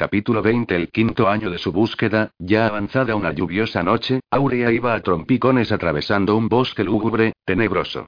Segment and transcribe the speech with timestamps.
[0.00, 4.94] Capítulo 20 El quinto año de su búsqueda, ya avanzada una lluviosa noche, Aurea iba
[4.94, 8.06] a trompicones atravesando un bosque lúgubre, tenebroso.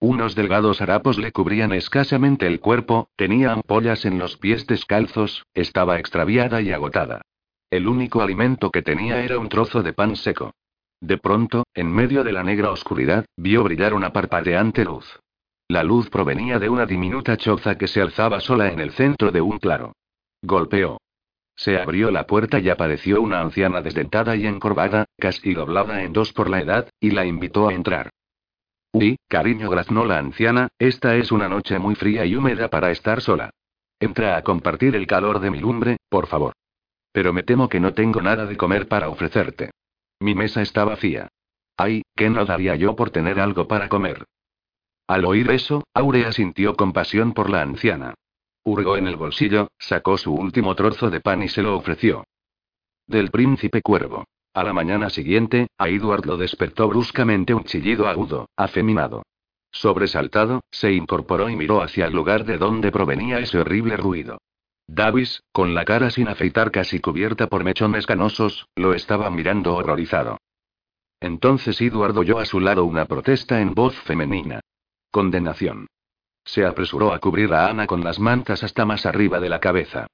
[0.00, 5.98] Unos delgados harapos le cubrían escasamente el cuerpo, tenía ampollas en los pies descalzos, estaba
[5.98, 7.20] extraviada y agotada.
[7.68, 10.54] El único alimento que tenía era un trozo de pan seco.
[11.02, 15.20] De pronto, en medio de la negra oscuridad, vio brillar una parpadeante luz.
[15.68, 19.42] La luz provenía de una diminuta choza que se alzaba sola en el centro de
[19.42, 19.92] un claro.
[20.40, 20.96] Golpeó.
[21.56, 26.32] Se abrió la puerta y apareció una anciana desdentada y encorvada, casi doblada en dos
[26.32, 28.10] por la edad, y la invitó a entrar.
[28.92, 33.20] Uy, cariño, graznó la anciana, esta es una noche muy fría y húmeda para estar
[33.20, 33.50] sola.
[33.98, 36.52] Entra a compartir el calor de mi lumbre, por favor.
[37.12, 39.70] Pero me temo que no tengo nada de comer para ofrecerte.
[40.20, 41.28] Mi mesa está vacía.
[41.78, 44.24] Ay, ¿qué no daría yo por tener algo para comer?
[45.06, 48.14] Al oír eso, Aurea sintió compasión por la anciana.
[48.66, 52.24] Hurgó en el bolsillo, sacó su último trozo de pan y se lo ofreció.
[53.06, 54.24] Del príncipe cuervo.
[54.54, 59.22] A la mañana siguiente, a Edward lo despertó bruscamente un chillido agudo, afeminado.
[59.70, 64.38] Sobresaltado, se incorporó y miró hacia el lugar de donde provenía ese horrible ruido.
[64.88, 70.38] Davis, con la cara sin afeitar casi cubierta por mechones canosos, lo estaba mirando horrorizado.
[71.20, 74.58] Entonces Edward oyó a su lado una protesta en voz femenina.
[75.12, 75.86] Condenación.
[76.46, 80.06] Se apresuró a cubrir a Ana con las mantas hasta más arriba de la cabeza.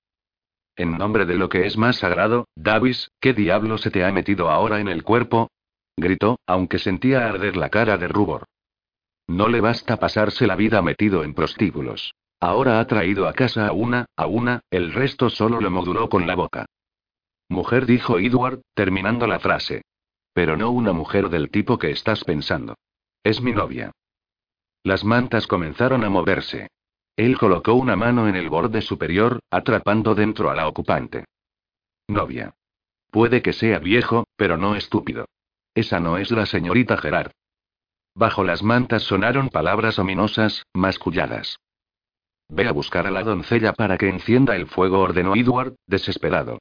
[0.75, 4.51] En nombre de lo que es más sagrado, Davis, ¿qué diablo se te ha metido
[4.51, 5.51] ahora en el cuerpo?
[5.97, 8.47] gritó, aunque sentía arder la cara de rubor.
[9.29, 12.15] No le basta pasarse la vida metido en prostíbulos.
[12.41, 16.27] Ahora ha traído a casa a una, a una, el resto solo lo moduló con
[16.27, 16.67] la boca.
[17.49, 19.83] Mujer dijo Edward, terminando la frase.
[20.33, 22.75] Pero no una mujer del tipo que estás pensando.
[23.23, 23.93] Es mi novia.
[24.85, 26.69] Las mantas comenzaron a moverse.
[27.17, 31.25] Él colocó una mano en el borde superior, atrapando dentro a la ocupante.
[32.09, 32.55] Novia.
[33.11, 35.27] Puede que sea viejo, pero no estúpido.
[35.75, 37.33] Esa no es la señorita Gerard.
[38.15, 41.59] Bajo las mantas sonaron palabras ominosas, masculladas.
[42.49, 46.59] Ve a buscar a la doncella para que encienda el fuego, ordenó Edward, desesperado.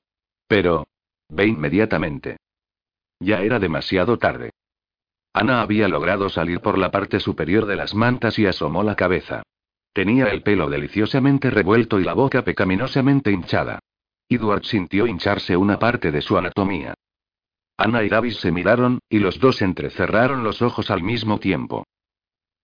[0.48, 0.88] Pero.
[1.28, 2.38] Ve inmediatamente.
[3.20, 4.52] Ya era demasiado tarde.
[5.34, 9.44] Ana había logrado salir por la parte superior de las mantas y asomó la cabeza.
[9.94, 13.80] Tenía el pelo deliciosamente revuelto y la boca pecaminosamente hinchada.
[14.30, 16.94] Edward sintió hincharse una parte de su anatomía.
[17.78, 21.86] Ana y Davis se miraron, y los dos entrecerraron los ojos al mismo tiempo.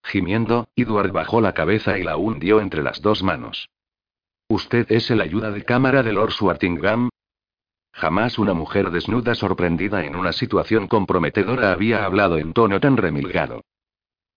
[0.04, 3.68] Gimiendo, Edward bajó la cabeza y la hundió entre las dos manos.
[4.48, 7.10] ¿Usted es el ayuda de cámara de Lord Swartingham?
[7.98, 13.64] Jamás una mujer desnuda sorprendida en una situación comprometedora había hablado en tono tan remilgado.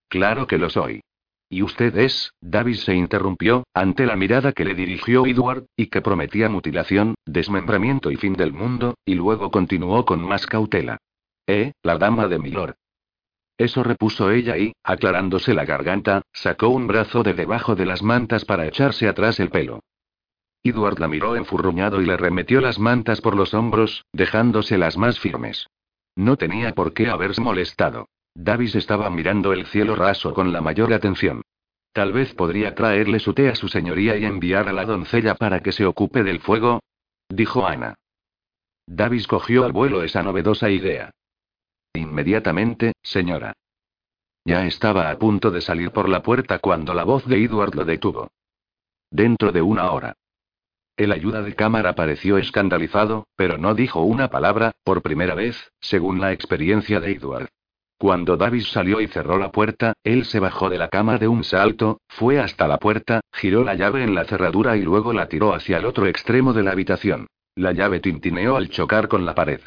[0.08, 1.02] Claro que lo soy.
[1.50, 2.32] ¿Y usted es?
[2.40, 8.10] Davis se interrumpió, ante la mirada que le dirigió Edward, y que prometía mutilación, desmembramiento
[8.10, 10.96] y fin del mundo, y luego continuó con más cautela.
[11.46, 12.76] Eh, la dama de Milord.
[13.58, 18.46] Eso repuso ella y, aclarándose la garganta, sacó un brazo de debajo de las mantas
[18.46, 19.80] para echarse atrás el pelo.
[20.62, 25.66] Edward la miró enfurruñado y le remetió las mantas por los hombros, dejándoselas más firmes.
[26.16, 28.08] No tenía por qué haberse molestado.
[28.34, 31.42] Davis estaba mirando el cielo raso con la mayor atención.
[31.92, 35.60] Tal vez podría traerle su té a su señoría y enviar a la doncella para
[35.60, 36.80] que se ocupe del fuego,
[37.28, 37.94] dijo Ana.
[38.86, 41.10] Davis cogió al vuelo esa novedosa idea.
[41.94, 43.54] Inmediatamente, señora.
[44.44, 47.84] Ya estaba a punto de salir por la puerta cuando la voz de Edward lo
[47.84, 48.30] detuvo.
[49.10, 50.14] Dentro de una hora.
[51.00, 56.20] El ayuda de cámara pareció escandalizado, pero no dijo una palabra, por primera vez, según
[56.20, 57.48] la experiencia de Edward.
[57.96, 61.42] Cuando Davis salió y cerró la puerta, él se bajó de la cama de un
[61.42, 65.54] salto, fue hasta la puerta, giró la llave en la cerradura y luego la tiró
[65.54, 67.28] hacia el otro extremo de la habitación.
[67.54, 69.62] La llave tintineó al chocar con la pared.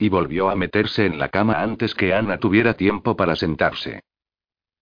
[0.00, 4.00] Y volvió a meterse en la cama antes que Ana tuviera tiempo para sentarse.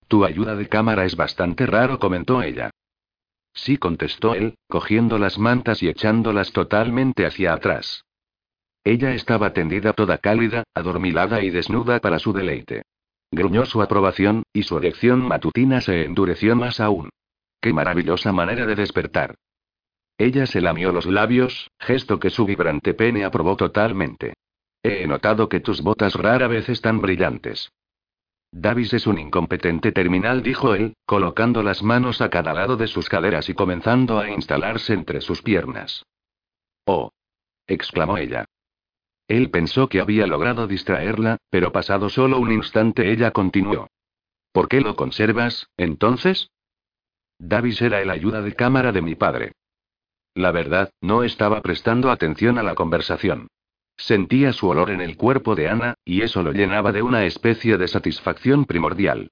[0.09, 2.71] Tu ayuda de cámara es bastante raro, comentó ella.
[3.53, 8.05] Sí, contestó él, cogiendo las mantas y echándolas totalmente hacia atrás.
[8.85, 12.83] Ella estaba tendida toda cálida, adormilada y desnuda para su deleite.
[13.31, 17.11] Gruñó su aprobación, y su erección matutina se endureció más aún.
[17.61, 19.35] ¡Qué maravillosa manera de despertar!
[20.17, 24.35] Ella se lamió los labios, gesto que su vibrante pene aprobó totalmente.
[24.83, 27.71] He notado que tus botas rara vez están brillantes.
[28.53, 33.09] Davis es un incompetente terminal, dijo él, colocando las manos a cada lado de sus
[33.09, 36.05] caderas y comenzando a instalarse entre sus piernas.
[36.85, 37.13] Oh.
[37.67, 38.47] exclamó ella.
[39.29, 43.87] Él pensó que había logrado distraerla, pero pasado solo un instante ella continuó.
[44.53, 46.51] ¿Por qué lo conservas, entonces?
[47.39, 49.53] Davis era el ayuda de cámara de mi padre.
[50.35, 53.49] La verdad, no estaba prestando atención a la conversación.
[54.01, 57.77] Sentía su olor en el cuerpo de Ana, y eso lo llenaba de una especie
[57.77, 59.31] de satisfacción primordial.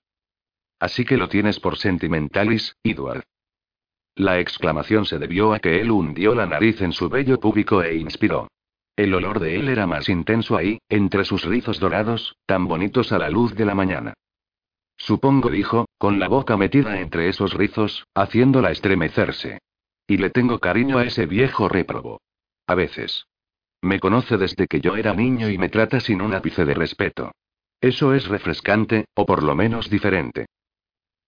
[0.78, 3.24] Así que lo tienes por sentimentalis, Edward.
[4.14, 7.96] La exclamación se debió a que él hundió la nariz en su vello púbico e
[7.96, 8.48] inspiró.
[8.94, 13.18] El olor de él era más intenso ahí, entre sus rizos dorados, tan bonitos a
[13.18, 14.12] la luz de la mañana.
[14.98, 19.60] Supongo, dijo, con la boca metida entre esos rizos, haciéndola estremecerse.
[20.06, 22.20] Y le tengo cariño a ese viejo réprobo.
[22.66, 23.27] A veces.
[23.82, 27.32] Me conoce desde que yo era niño y me trata sin un ápice de respeto.
[27.80, 30.46] Eso es refrescante, o por lo menos diferente.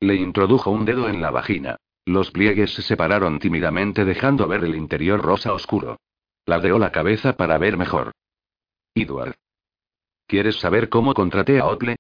[0.01, 1.77] Le introdujo un dedo en la vagina.
[2.07, 5.99] Los pliegues se separaron tímidamente dejando ver el interior rosa oscuro.
[6.47, 8.13] Ladeó la cabeza para ver mejor.
[8.95, 9.37] Edward.
[10.27, 11.97] ¿Quieres saber cómo contraté a Otle?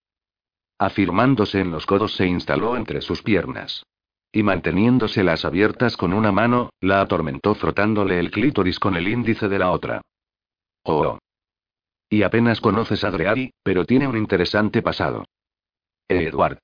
[0.79, 3.85] Afirmándose en los codos se instaló entre sus piernas.
[4.33, 9.59] Y manteniéndoselas abiertas con una mano, la atormentó frotándole el clítoris con el índice de
[9.59, 10.01] la otra.
[10.83, 11.19] Oh.
[12.09, 15.25] Y apenas conoces a Dreari, pero tiene un interesante pasado.
[16.09, 16.59] Edward.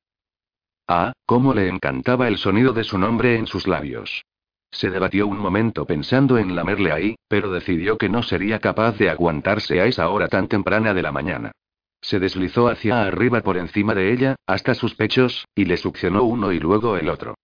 [0.88, 4.24] Ah, cómo le encantaba el sonido de su nombre en sus labios.
[4.70, 9.08] Se debatió un momento pensando en lamerle ahí, pero decidió que no sería capaz de
[9.08, 11.52] aguantarse a esa hora tan temprana de la mañana.
[12.00, 16.52] Se deslizó hacia arriba por encima de ella, hasta sus pechos, y le succionó uno
[16.52, 17.34] y luego el otro.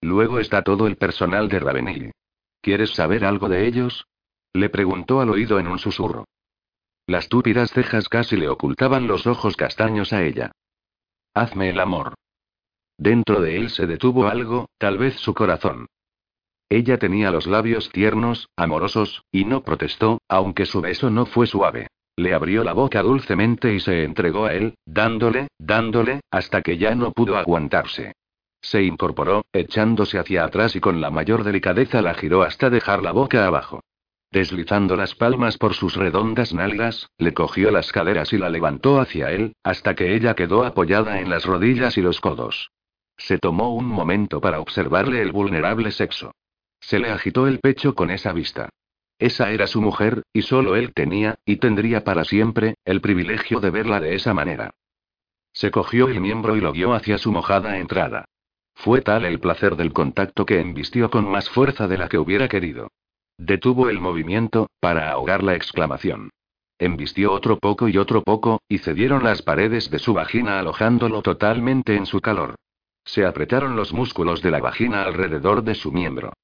[0.00, 2.12] Luego está todo el personal de Ravenil.
[2.60, 4.06] ¿Quieres saber algo de ellos?
[4.52, 6.24] Le preguntó al oído en un susurro.
[7.06, 10.52] Las túpidas cejas casi le ocultaban los ojos castaños a ella.
[11.34, 12.14] Hazme el amor.
[12.98, 15.86] Dentro de él se detuvo algo, tal vez su corazón.
[16.68, 21.88] Ella tenía los labios tiernos, amorosos, y no protestó, aunque su beso no fue suave.
[22.16, 26.94] Le abrió la boca dulcemente y se entregó a él, dándole, dándole, hasta que ya
[26.94, 28.12] no pudo aguantarse.
[28.60, 33.12] Se incorporó, echándose hacia atrás y con la mayor delicadeza la giró hasta dejar la
[33.12, 33.80] boca abajo.
[34.32, 39.32] Deslizando las palmas por sus redondas nalgas, le cogió las caderas y la levantó hacia
[39.32, 42.70] él, hasta que ella quedó apoyada en las rodillas y los codos.
[43.16, 46.32] Se tomó un momento para observarle el vulnerable sexo.
[46.78, 48.68] Se le agitó el pecho con esa vista.
[49.18, 53.70] Esa era su mujer, y solo él tenía, y tendría para siempre, el privilegio de
[53.70, 54.70] verla de esa manera.
[55.52, 58.24] Se cogió el miembro y lo guió hacia su mojada entrada.
[58.74, 62.48] Fue tal el placer del contacto que embistió con más fuerza de la que hubiera
[62.48, 62.92] querido.
[63.42, 66.28] Detuvo el movimiento, para ahogar la exclamación.
[66.78, 71.96] Embistió otro poco y otro poco, y cedieron las paredes de su vagina alojándolo totalmente
[71.96, 72.56] en su calor.
[73.02, 76.34] Se apretaron los músculos de la vagina alrededor de su miembro.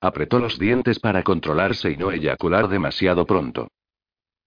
[0.00, 3.68] Apretó los dientes para controlarse y no eyacular demasiado pronto.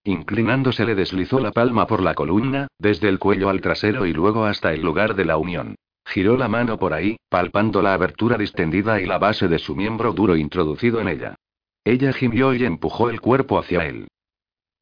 [0.03, 4.45] Inclinándose le deslizó la palma por la columna, desde el cuello al trasero y luego
[4.45, 5.75] hasta el lugar de la unión.
[6.07, 10.12] Giró la mano por ahí, palpando la abertura distendida y la base de su miembro
[10.13, 11.35] duro introducido en ella.
[11.88, 14.10] Ella gimió y empujó el cuerpo hacia él.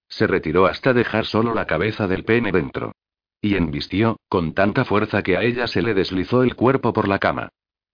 [0.09, 2.93] Se retiró hasta dejar solo la cabeza del pene dentro.
[3.39, 7.19] Y embistió, con tanta fuerza que a ella se le deslizó el cuerpo por la
[7.19, 7.49] cama.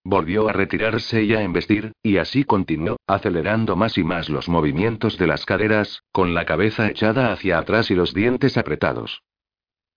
[0.06, 5.18] Volvió a retirarse y a embestir, y así continuó, acelerando más y más los movimientos
[5.18, 9.24] de las caderas, con la cabeza echada hacia atrás y los dientes apretados.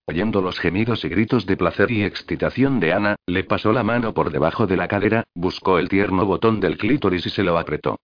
[0.07, 4.13] Oyendo los gemidos y gritos de placer y excitación de Ana, le pasó la mano
[4.13, 7.97] por debajo de la cadera, buscó el tierno botón del clítoris y se lo apretó.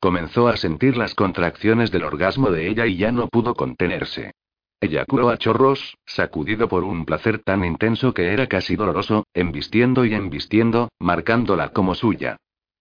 [0.00, 4.32] Comenzó a sentir las contracciones del orgasmo de ella y ya no pudo contenerse.
[4.80, 10.14] Eyaculó a chorros, sacudido por un placer tan intenso que era casi doloroso, embistiendo y
[10.14, 12.36] embistiendo, marcándola como suya.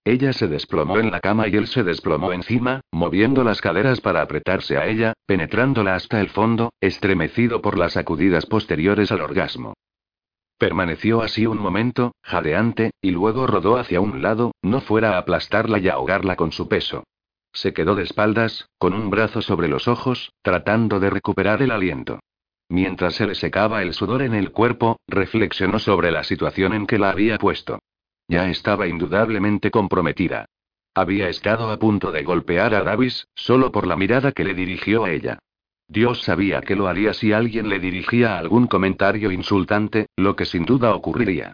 [0.06, 4.22] Ella se desplomó en la cama y él se desplomó encima, moviendo las caderas para
[4.22, 9.74] apretarse a ella, penetrándola hasta el fondo, estremecido por las sacudidas posteriores al orgasmo.
[10.58, 15.78] Permaneció así un momento, jadeante, y luego rodó hacia un lado, no fuera a aplastarla
[15.80, 17.04] y ahogarla con su peso.
[17.54, 22.20] Se quedó de espaldas, con un brazo sobre los ojos, tratando de recuperar el aliento.
[22.70, 27.00] Mientras se le secaba el sudor en el cuerpo, reflexionó sobre la situación en que
[27.00, 27.80] la había puesto.
[28.28, 30.46] Ya estaba indudablemente comprometida.
[30.94, 35.06] Había estado a punto de golpear a Davis, solo por la mirada que le dirigió
[35.06, 35.40] a ella.
[35.88, 40.66] Dios sabía que lo haría si alguien le dirigía algún comentario insultante, lo que sin
[40.66, 41.54] duda ocurriría.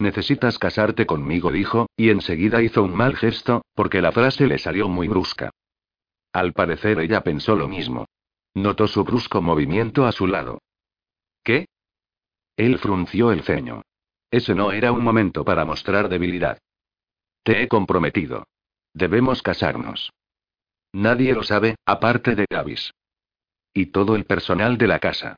[0.00, 4.88] Necesitas casarte conmigo, dijo, y enseguida hizo un mal gesto, porque la frase le salió
[4.88, 5.50] muy brusca.
[6.32, 8.06] Al parecer ella pensó lo mismo.
[8.54, 10.62] Notó su brusco movimiento a su lado.
[11.44, 11.66] ¿Qué?
[12.56, 13.82] Él frunció el ceño.
[14.30, 16.58] Ese no era un momento para mostrar debilidad.
[17.42, 18.44] Te he comprometido.
[18.94, 20.14] Debemos casarnos.
[20.92, 22.94] Nadie lo sabe, aparte de Gavis.
[23.74, 25.36] Y todo el personal de la casa.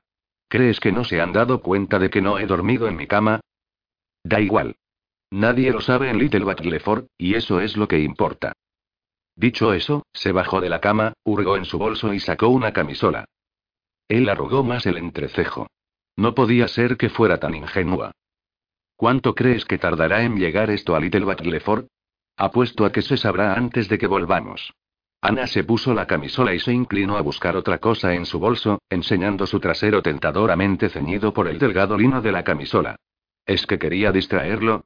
[0.48, 3.40] ¿Crees que no se han dado cuenta de que no he dormido en mi cama?
[4.24, 4.76] Da igual.
[5.30, 8.52] Nadie lo sabe en Little Batleford, y eso es lo que importa.
[9.34, 13.24] Dicho eso, se bajó de la cama, hurgó en su bolso y sacó una camisola.
[14.08, 15.68] Él arrugó más el entrecejo.
[16.16, 18.12] No podía ser que fuera tan ingenua.
[18.96, 21.86] ¿Cuánto crees que tardará en llegar esto a Little Batleford?
[22.36, 24.72] Apuesto a que se sabrá antes de que volvamos.
[25.22, 28.82] Ana se puso la camisola y se inclinó a buscar otra cosa en su bolso,
[28.90, 32.96] enseñando su trasero tentadoramente ceñido por el delgado lino de la camisola.
[33.46, 34.84] ¿Es que quería distraerlo?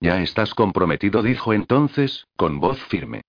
[0.00, 3.22] Ya estás comprometido, dijo entonces, con voz firme.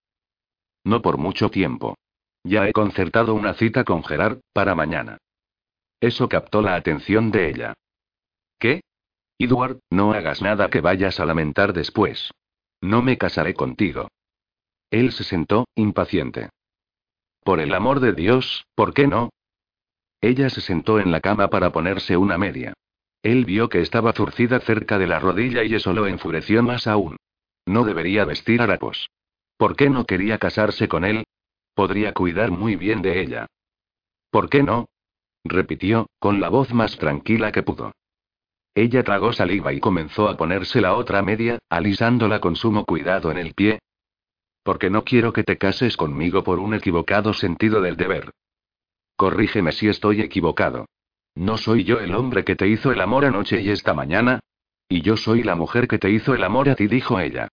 [0.83, 1.95] No por mucho tiempo.
[2.43, 5.17] Ya he concertado una cita con Gerard, para mañana.
[5.99, 7.73] Eso captó la atención de ella.
[8.57, 8.81] ¿Qué?
[9.37, 12.31] Edward, no hagas nada que vayas a lamentar después.
[12.81, 14.07] No me casaré contigo.
[14.89, 16.49] Él se sentó, impaciente.
[17.43, 19.29] Por el amor de Dios, ¿por qué no?
[20.21, 22.73] Ella se sentó en la cama para ponerse una media.
[23.21, 27.17] Él vio que estaba zurcida cerca de la rodilla y eso lo enfureció más aún.
[27.65, 29.09] No debería vestir harapos.
[29.57, 31.25] ¿Por qué no quería casarse con él?
[31.73, 33.47] Podría cuidar muy bien de ella.
[34.31, 34.89] ¿Por qué no?
[35.43, 37.91] repitió, con la voz más tranquila que pudo.
[38.75, 43.38] Ella tragó saliva y comenzó a ponerse la otra media, alisándola con sumo cuidado en
[43.38, 43.79] el pie,
[44.63, 48.31] porque no quiero que te cases conmigo por un equivocado sentido del deber.
[49.15, 50.85] Corrígeme si estoy equivocado.
[51.39, 54.41] ¿No soy yo el hombre que te hizo el amor anoche y esta mañana?
[54.89, 57.48] Y yo soy la mujer que te hizo el amor a ti, dijo ella.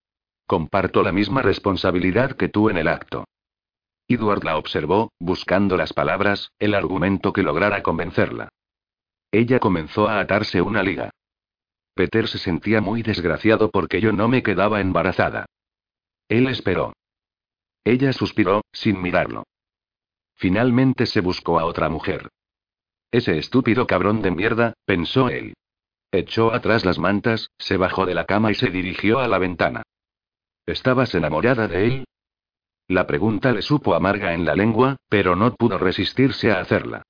[0.45, 3.29] Comparto la misma responsabilidad que tú en el acto.
[4.09, 8.49] Edward la observó, buscando las palabras, el argumento que lograra convencerla.
[9.31, 11.11] Ella comenzó a atarse una liga.
[11.95, 15.47] Peter se sentía muy desgraciado porque yo no me quedaba embarazada.
[16.29, 16.93] Él esperó.
[17.85, 19.45] Ella suspiró, sin mirarlo.
[20.35, 22.31] Finalmente se buscó a otra mujer.
[23.11, 25.55] Ese estúpido cabrón de mierda, pensó él.
[26.13, 29.83] Echó atrás las mantas, se bajó de la cama y se dirigió a la ventana.
[30.67, 32.05] ¿Estabas enamorada de él?
[32.89, 37.03] La pregunta le supo amarga en la lengua, pero no pudo resistirse a hacerla.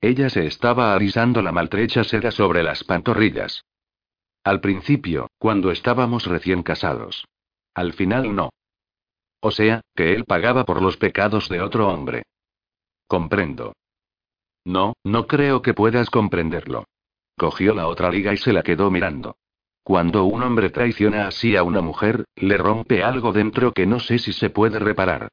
[0.00, 3.64] Ella se estaba alisando la maltrecha seda sobre las pantorrillas.
[4.44, 7.24] Al principio, cuando estábamos recién casados.
[7.74, 8.50] Al final no.
[9.40, 12.24] O sea, que él pagaba por los pecados de otro hombre.
[13.06, 13.74] Comprendo.
[14.64, 16.84] No, no creo que puedas comprenderlo.
[17.36, 19.36] Cogió la otra liga y se la quedó mirando.
[19.82, 24.18] Cuando un hombre traiciona así a una mujer, le rompe algo dentro que no sé
[24.18, 25.28] si se puede reparar.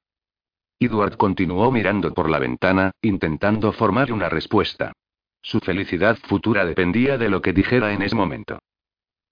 [0.80, 4.94] Edward continuó mirando por la ventana, intentando formar una respuesta.
[5.42, 8.60] Su felicidad futura dependía de lo que dijera en ese momento.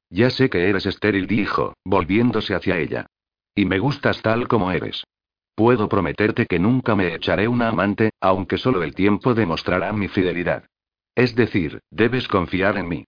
[0.09, 3.07] Ya sé que eres estéril, dijo, volviéndose hacia ella.
[3.55, 5.03] Y me gustas tal como eres.
[5.57, 10.65] Puedo prometerte que nunca me echaré una amante, aunque solo el tiempo demostrará mi fidelidad.
[11.15, 13.05] Es decir, debes confiar en mí.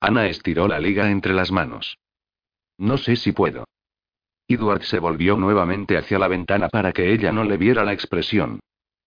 [0.00, 1.96] Ana estiró la liga entre las manos.
[2.76, 3.66] No sé si puedo.
[4.48, 8.58] Edward se volvió nuevamente hacia la ventana para que ella no le viera la expresión.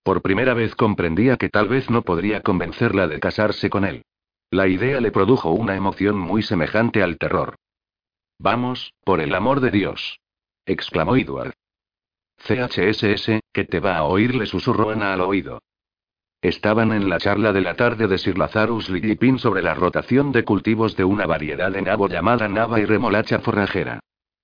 [0.01, 4.05] Por primera vez comprendía que tal vez no podría convencerla de casarse con él.
[4.51, 7.55] La idea le produjo una emoción muy semejante al terror.
[8.39, 10.22] Vamos, por el amor de Dios.
[10.65, 11.53] exclamó Edward.
[12.46, 15.60] CHSS, que te va a oír, le susurró Ana al oído.
[16.42, 20.44] Estaban en la charla de la tarde de Sir Lazarus Lillipin sobre la rotación de
[20.44, 24.02] cultivos de una variedad de nabo llamada nava y remolacha forrajera.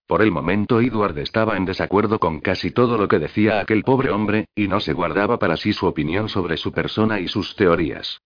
[0.08, 4.12] Por el momento Edward estaba en desacuerdo con casi todo lo que decía aquel pobre
[4.12, 8.22] hombre, y no se guardaba para sí su opinión sobre su persona y sus teorías.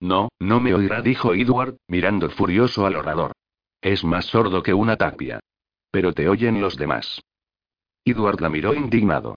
[0.00, 3.32] No, no me oirá, dijo Edward, mirando furioso al orador.
[3.80, 5.38] Es más sordo que una tapia.
[5.92, 7.20] Pero te oyen los demás.
[8.10, 9.36] Edward la miró indignado.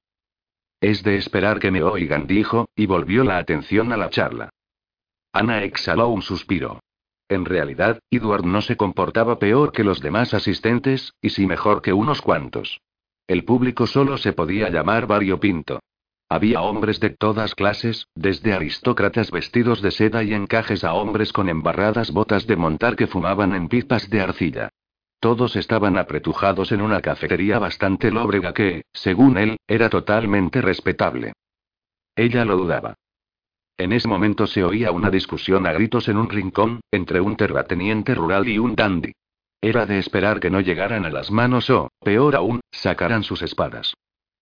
[0.79, 4.49] Es de esperar que me oigan, dijo, y volvió la atención a la charla.
[5.31, 6.79] Ana exhaló un suspiro.
[7.29, 11.93] En realidad, Edward no se comportaba peor que los demás asistentes, y sí mejor que
[11.93, 12.81] unos cuantos.
[13.27, 15.79] El público solo se podía llamar variopinto.
[16.27, 21.47] Había hombres de todas clases, desde aristócratas vestidos de seda y encajes a hombres con
[21.47, 24.69] embarradas botas de montar que fumaban en pipas de arcilla.
[25.21, 31.33] Todos estaban apretujados en una cafetería bastante lóbrega que, según él, era totalmente respetable.
[32.15, 32.95] Ella lo dudaba.
[33.77, 38.15] En ese momento se oía una discusión a gritos en un rincón, entre un terrateniente
[38.15, 39.11] rural y un dandy.
[39.61, 43.93] Era de esperar que no llegaran a las manos o, peor aún, sacaran sus espadas.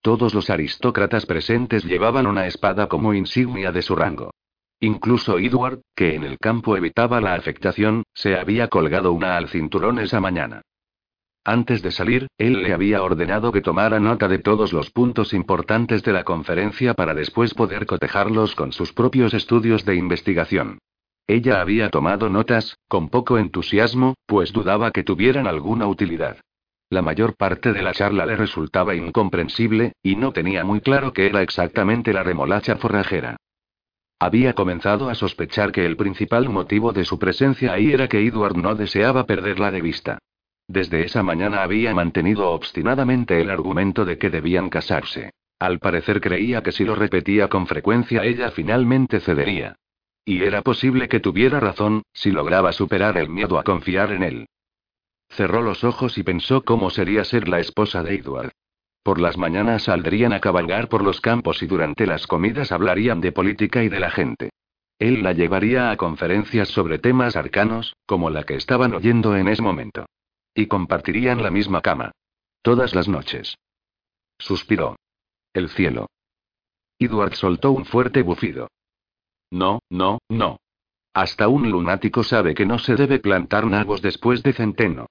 [0.02, 4.32] Todos los aristócratas presentes llevaban una espada como insignia de su rango.
[4.80, 10.00] Incluso Edward, que en el campo evitaba la afectación, se había colgado una al cinturón
[10.00, 10.62] esa mañana.
[11.44, 16.04] Antes de salir, él le había ordenado que tomara nota de todos los puntos importantes
[16.04, 20.80] de la conferencia para después poder cotejarlos con sus propios estudios de investigación.
[21.28, 26.38] Ella había tomado notas, con poco entusiasmo, pues dudaba que tuvieran alguna utilidad.
[26.90, 31.28] La mayor parte de la charla le resultaba incomprensible, y no tenía muy claro qué
[31.28, 33.38] era exactamente la remolacha forrajera.
[34.20, 38.58] Había comenzado a sospechar que el principal motivo de su presencia ahí era que Edward
[38.58, 40.18] no deseaba perderla de vista.
[40.70, 45.32] Desde esa mañana había mantenido obstinadamente el argumento de que debían casarse.
[45.58, 49.78] Al parecer creía que si lo repetía con frecuencia ella finalmente cedería.
[50.24, 54.46] Y era posible que tuviera razón, si lograba superar el miedo a confiar en él.
[55.28, 58.52] Cerró los ojos y pensó cómo sería ser la esposa de Edward.
[59.02, 63.32] Por las mañanas saldrían a cabalgar por los campos y durante las comidas hablarían de
[63.32, 64.52] política y de la gente.
[65.00, 69.64] Él la llevaría a conferencias sobre temas arcanos, como la que estaban oyendo en ese
[69.64, 70.06] momento.
[70.54, 72.12] Y compartirían la misma cama.
[72.62, 73.58] Todas las noches.
[74.38, 74.98] Suspiró.
[75.54, 76.08] El cielo.
[77.00, 78.70] Edward soltó un fuerte bufido.
[79.52, 80.60] No, no, no.
[81.14, 85.08] Hasta un lunático sabe que no se debe plantar nabos después de centeno.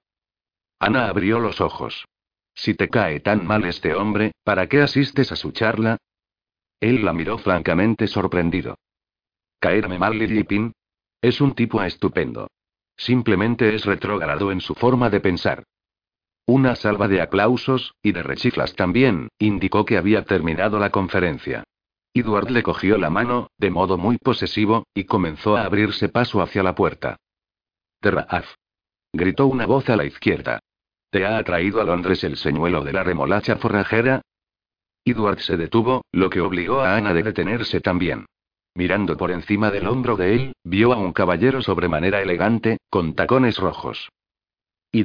[0.79, 2.05] Ana abrió los ojos.
[2.53, 5.97] Si te cae tan mal este hombre, ¿para qué asistes a su charla?
[6.79, 8.77] Él la miró francamente sorprendido.
[9.59, 10.45] ¿Caerme mal Lily
[11.21, 12.47] Es un tipo estupendo.
[12.99, 15.63] Simplemente es retrógrado en su forma de pensar.
[16.45, 21.63] Una salva de aplausos, y de rechiflas también, indicó que había terminado la conferencia.
[22.13, 26.61] Edward le cogió la mano, de modo muy posesivo, y comenzó a abrirse paso hacia
[26.61, 27.15] la puerta.
[28.01, 28.55] Terraaf.
[29.13, 30.59] Gritó una voz a la izquierda.
[31.09, 34.21] ¿Te ha atraído a Londres el señuelo de la remolacha forrajera?
[35.05, 38.25] Edward se detuvo, lo que obligó a Ana a detenerse también.
[38.79, 43.57] Mirando por encima del hombro de él, vio a un caballero sobremanera elegante, con tacones
[43.57, 44.07] rojos.
[44.89, 45.03] Y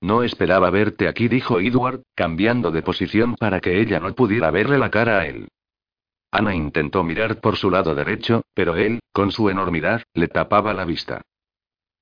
[0.00, 4.78] no esperaba verte aquí, dijo Edward, cambiando de posición para que ella no pudiera verle
[4.78, 5.48] la cara a él.
[6.30, 10.84] Ana intentó mirar por su lado derecho, pero él, con su enormidad, le tapaba la
[10.84, 11.22] vista.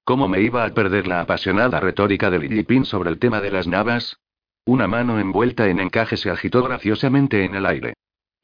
[0.05, 3.67] ¿Cómo me iba a perder la apasionada retórica de Lillipin sobre el tema de las
[3.67, 4.19] navas?
[4.67, 7.95] Una mano envuelta en encaje se agitó graciosamente en el aire.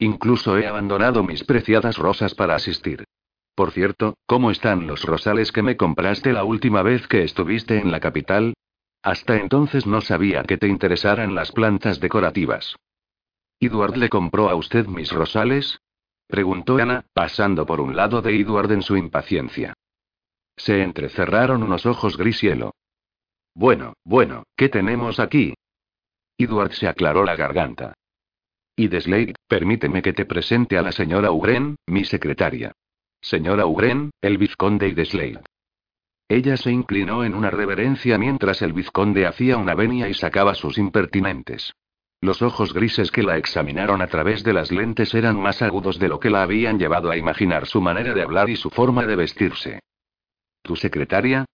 [0.02, 3.04] Incluso he abandonado mis preciadas rosas para asistir.
[3.54, 7.92] Por cierto, ¿cómo están los rosales que me compraste la última vez que estuviste en
[7.92, 8.54] la capital?
[9.00, 12.74] Hasta entonces no sabía que te interesaran las plantas decorativas.
[13.60, 15.78] ¿Edward le compró a usted mis rosales?
[16.26, 19.72] preguntó Ana, pasando por un lado de Edward en su impaciencia.
[20.56, 22.72] Se entrecerraron unos ojos gris cielo.
[23.54, 25.54] Bueno, bueno, ¿qué tenemos aquí?
[26.36, 27.94] Edward se aclaró la garganta.
[28.76, 32.72] Y Deslade, permíteme que te presente a la señora Ugren, mi secretaria.
[33.20, 35.42] Señora Ugren, el vizconde y Deslade.
[36.28, 40.78] Ella se inclinó en una reverencia mientras el vizconde hacía una venia y sacaba sus
[40.78, 41.74] impertinentes.
[42.22, 46.08] Los ojos grises que la examinaron a través de las lentes eran más agudos de
[46.08, 49.16] lo que la habían llevado a imaginar su manera de hablar y su forma de
[49.16, 49.80] vestirse.
[50.62, 51.44] ¿Tu secretaria?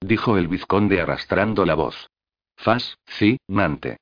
[0.00, 2.08] dijo el vizconde arrastrando la voz.
[2.56, 3.96] Fas, sí, Nante.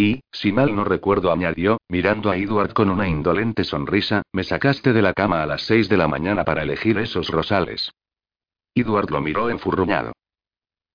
[0.00, 4.94] Y, si mal no recuerdo, añadió, mirando a Edward con una indolente sonrisa, me sacaste
[4.94, 7.92] de la cama a las seis de la mañana para elegir esos rosales.
[8.74, 10.14] Edward lo miró enfurruñado.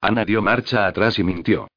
[0.01, 1.67] Ana dio marcha atrás y mintió.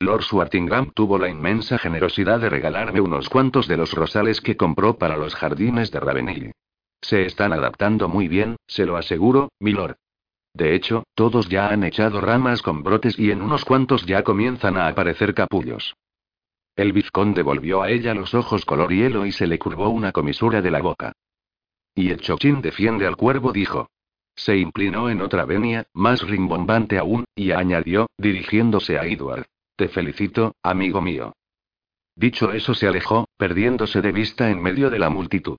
[0.00, 4.98] Lord Swartingham tuvo la inmensa generosidad de regalarme unos cuantos de los rosales que compró
[4.98, 6.52] para los jardines de Ravenille.
[7.00, 9.94] Se están adaptando muy bien, se lo aseguro, milord.
[10.52, 14.76] De hecho, todos ya han echado ramas con brotes y en unos cuantos ya comienzan
[14.76, 15.94] a aparecer capullos.
[16.76, 20.60] El vizconde volvió a ella los ojos color hielo y se le curvó una comisura
[20.60, 21.12] de la boca.
[21.94, 23.90] Y el chochín defiende al cuervo, dijo.
[24.34, 29.46] Se inclinó en otra venia, más rimbombante aún, y añadió, dirigiéndose a Edward.
[29.76, 31.34] Te felicito, amigo mío.
[32.16, 35.56] Dicho eso se alejó, perdiéndose de vista en medio de la multitud.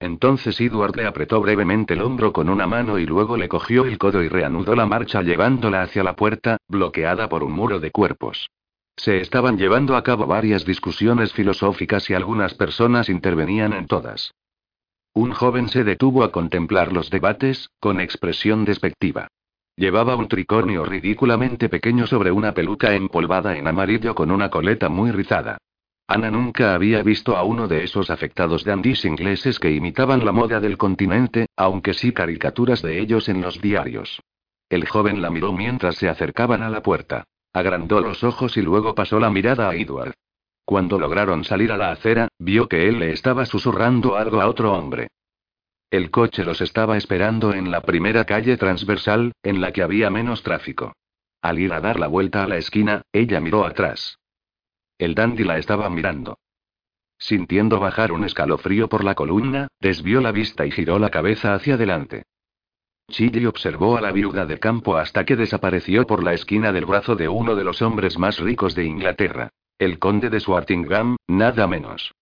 [0.00, 3.98] Entonces Edward le apretó brevemente el hombro con una mano y luego le cogió el
[3.98, 8.50] codo y reanudó la marcha llevándola hacia la puerta, bloqueada por un muro de cuerpos.
[8.96, 14.32] Se estaban llevando a cabo varias discusiones filosóficas y algunas personas intervenían en todas.
[15.12, 19.28] Un joven se detuvo a contemplar los debates, con expresión despectiva.
[19.76, 25.10] Llevaba un tricornio ridículamente pequeño sobre una peluca empolvada en amarillo con una coleta muy
[25.10, 25.58] rizada.
[26.06, 30.60] Ana nunca había visto a uno de esos afectados dandis ingleses que imitaban la moda
[30.60, 34.20] del continente, aunque sí caricaturas de ellos en los diarios.
[34.68, 37.24] El joven la miró mientras se acercaban a la puerta.
[37.54, 40.12] Agrandó los ojos y luego pasó la mirada a Edward.
[40.64, 44.72] Cuando lograron salir a la acera, vio que él le estaba susurrando algo a otro
[44.72, 45.08] hombre.
[45.88, 50.42] El coche los estaba esperando en la primera calle transversal, en la que había menos
[50.42, 50.94] tráfico.
[51.42, 54.18] Al ir a dar la vuelta a la esquina, ella miró atrás.
[54.98, 56.38] El dandy la estaba mirando.
[57.18, 61.74] Sintiendo bajar un escalofrío por la columna, desvió la vista y giró la cabeza hacia
[61.74, 62.24] adelante.
[63.10, 67.16] Chili observó a la viuda de campo hasta que desapareció por la esquina del brazo
[67.16, 69.50] de uno de los hombres más ricos de Inglaterra.
[69.78, 72.14] El conde de Swartingham, nada menos.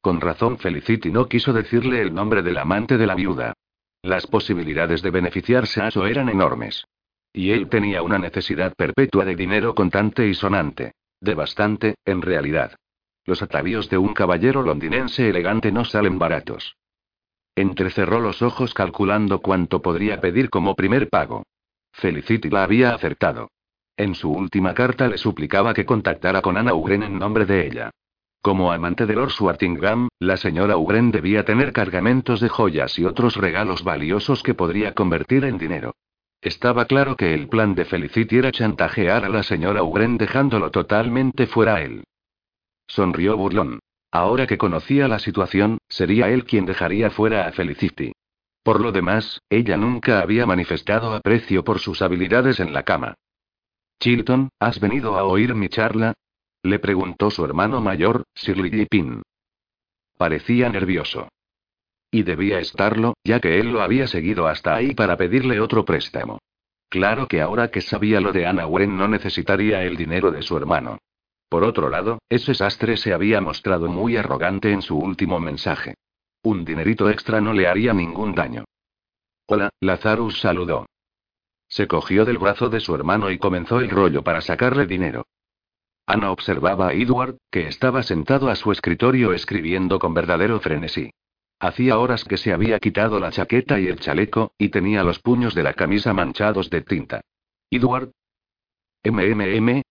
[0.00, 3.54] Con razón Felicity no quiso decirle el nombre del amante de la viuda.
[4.02, 6.84] Las posibilidades de beneficiarse a eso eran enormes.
[7.32, 10.92] Y él tenía una necesidad perpetua de dinero contante y sonante.
[11.20, 12.76] De bastante, en realidad.
[13.24, 16.76] Los atavíos de un caballero londinense elegante no salen baratos.
[17.56, 21.44] Entrecerró los ojos calculando cuánto podría pedir como primer pago.
[21.92, 23.50] Felicity la había acertado.
[23.96, 27.90] En su última carta le suplicaba que contactara con Anna Ugren en nombre de ella.
[28.42, 33.36] Como amante de Lord Swartingham, la señora Ugren debía tener cargamentos de joyas y otros
[33.36, 35.94] regalos valiosos que podría convertir en dinero.
[36.42, 41.46] Estaba claro que el plan de Felicity era chantajear a la señora Ugren dejándolo totalmente
[41.46, 42.04] fuera a él.
[42.86, 43.78] Sonrió burlón.
[44.14, 48.12] Ahora que conocía la situación, sería él quien dejaría fuera a Felicity.
[48.62, 53.16] Por lo demás, ella nunca había manifestado aprecio por sus habilidades en la cama.
[53.98, 56.14] Chilton, ¿has venido a oír mi charla?
[56.62, 59.20] Le preguntó su hermano mayor, Sir Pin.
[60.16, 61.28] Parecía nervioso.
[62.12, 66.38] Y debía estarlo, ya que él lo había seguido hasta ahí para pedirle otro préstamo.
[66.88, 70.56] Claro que ahora que sabía lo de Anna Wen no necesitaría el dinero de su
[70.56, 71.00] hermano.
[71.54, 75.94] Por otro lado, ese sastre se había mostrado muy arrogante en su último mensaje.
[76.42, 78.64] Un dinerito extra no le haría ningún daño.
[79.46, 80.86] Hola, Lazarus saludó.
[81.68, 85.28] Se cogió del brazo de su hermano y comenzó el rollo para sacarle dinero.
[86.06, 91.12] Ana observaba a Edward, que estaba sentado a su escritorio escribiendo con verdadero frenesí.
[91.60, 95.54] Hacía horas que se había quitado la chaqueta y el chaleco, y tenía los puños
[95.54, 97.20] de la camisa manchados de tinta.
[97.70, 98.10] Edward.
[99.04, 99.82] MMM.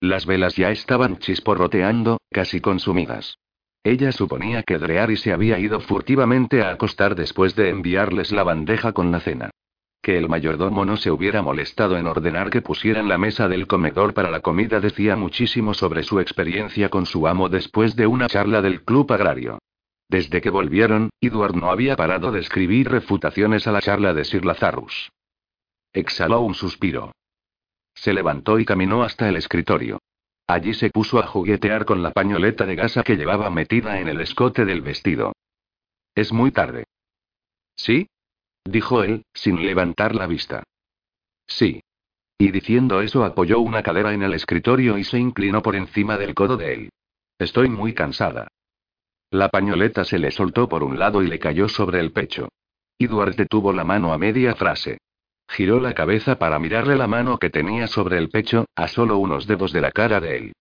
[0.00, 3.36] Las velas ya estaban chisporroteando, casi consumidas.
[3.84, 8.92] Ella suponía que Dreary se había ido furtivamente a acostar después de enviarles la bandeja
[8.92, 9.50] con la cena.
[10.02, 14.14] Que el mayordomo no se hubiera molestado en ordenar que pusieran la mesa del comedor
[14.14, 18.62] para la comida decía muchísimo sobre su experiencia con su amo después de una charla
[18.62, 19.58] del club agrario.
[20.08, 24.46] Desde que volvieron, Edward no había parado de escribir refutaciones a la charla de Sir
[24.46, 25.10] Lazarus.
[25.92, 27.12] Exhaló un suspiro.
[27.94, 30.00] Se levantó y caminó hasta el escritorio.
[30.46, 34.20] Allí se puso a juguetear con la pañoleta de gasa que llevaba metida en el
[34.20, 35.32] escote del vestido.
[36.14, 36.84] Es muy tarde.
[37.76, 38.08] ¿Sí?
[38.64, 40.64] dijo él, sin levantar la vista.
[41.46, 41.82] Sí.
[42.38, 46.34] Y diciendo eso apoyó una cadera en el escritorio y se inclinó por encima del
[46.34, 46.90] codo de él.
[47.38, 48.48] Estoy muy cansada.
[49.30, 52.48] La pañoleta se le soltó por un lado y le cayó sobre el pecho.
[52.98, 54.98] Edward detuvo la mano a media frase.
[55.50, 59.48] Giró la cabeza para mirarle la mano que tenía sobre el pecho, a solo unos
[59.48, 60.52] dedos de la cara de él.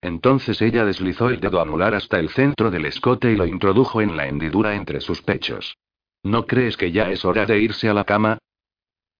[0.00, 4.16] Entonces ella deslizó el dedo anular hasta el centro del escote y lo introdujo en
[4.16, 5.76] la hendidura entre sus pechos.
[6.22, 8.38] ¿No crees que ya es hora de irse a la cama?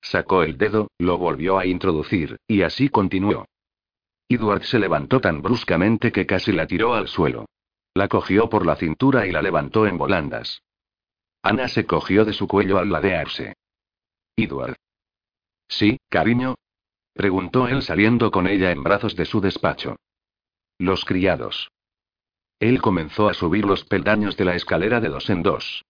[0.00, 3.44] Sacó el dedo, lo volvió a introducir, y así continuó.
[4.30, 7.44] Edward se levantó tan bruscamente que casi la tiró al suelo.
[7.92, 10.62] La cogió por la cintura y la levantó en volandas.
[11.42, 13.54] Ana se cogió de su cuello al ladearse.
[14.36, 14.76] Edward.
[15.68, 16.56] Sí, cariño.
[17.12, 19.96] Preguntó él saliendo con ella en brazos de su despacho.
[20.78, 21.70] Los criados.
[22.60, 25.84] Él comenzó a subir los peldaños de la escalera de dos en dos.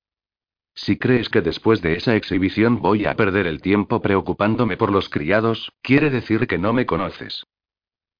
[0.74, 5.08] Si crees que después de esa exhibición voy a perder el tiempo preocupándome por los
[5.08, 7.44] criados, quiere decir que no me conoces.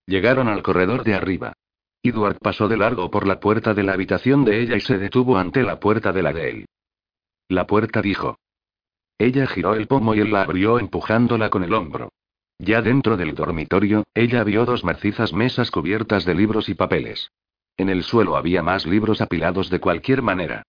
[0.07, 1.53] Llegaron al corredor de arriba.
[2.03, 5.37] Edward pasó de largo por la puerta de la habitación de ella y se detuvo
[5.37, 6.67] ante la puerta de la de él.
[7.49, 8.39] La puerta dijo.
[9.19, 12.11] Ella giró el pomo y él la abrió empujándola con el hombro.
[12.59, 17.31] Ya dentro del dormitorio, ella vio dos macizas mesas cubiertas de libros y papeles.
[17.77, 20.63] En el suelo había más libros apilados de cualquier manera.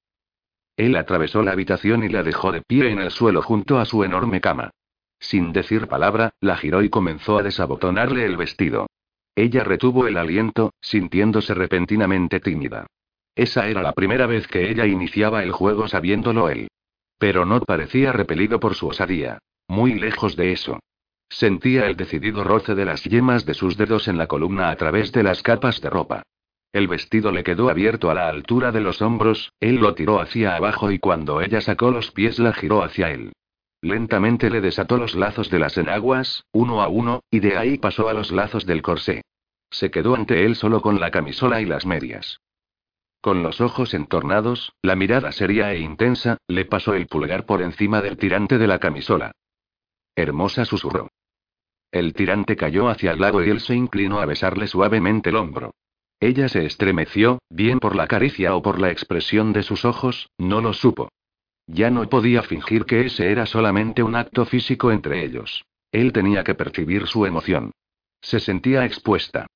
[0.76, 4.04] Él atravesó la habitación y la dejó de pie en el suelo junto a su
[4.04, 4.72] enorme cama.
[5.20, 8.88] Sin decir palabra, la giró y comenzó a desabotonarle el vestido.
[9.36, 12.86] Ella retuvo el aliento, sintiéndose repentinamente tímida.
[13.36, 16.68] Esa era la primera vez que ella iniciaba el juego sabiéndolo él.
[17.18, 19.40] Pero no parecía repelido por su osadía.
[19.68, 20.80] Muy lejos de eso.
[21.30, 25.12] Sentía el decidido roce de las yemas de sus dedos en la columna a través
[25.12, 26.24] de las capas de ropa.
[26.72, 30.56] El vestido le quedó abierto a la altura de los hombros, él lo tiró hacia
[30.56, 33.34] abajo y cuando ella sacó los pies la giró hacia él.
[33.82, 38.10] Lentamente le desató los lazos de las enaguas, uno a uno, y de ahí pasó
[38.10, 39.22] a los lazos del corsé.
[39.70, 42.40] Se quedó ante él solo con la camisola y las medias.
[43.28, 48.02] Con los ojos entornados, la mirada seria e intensa, le pasó el pulgar por encima
[48.02, 49.34] del tirante de la camisola.
[50.16, 51.10] Hermosa susurró.
[51.92, 55.72] El tirante cayó hacia el lado y él se inclinó a besarle suavemente el hombro.
[56.22, 60.62] Ella se estremeció, bien por la caricia o por la expresión de sus ojos, no
[60.62, 61.10] lo supo.
[61.66, 65.66] Ya no podía fingir que ese era solamente un acto físico entre ellos.
[65.92, 67.72] Él tenía que percibir su emoción.
[68.22, 69.48] Se sentía expuesta.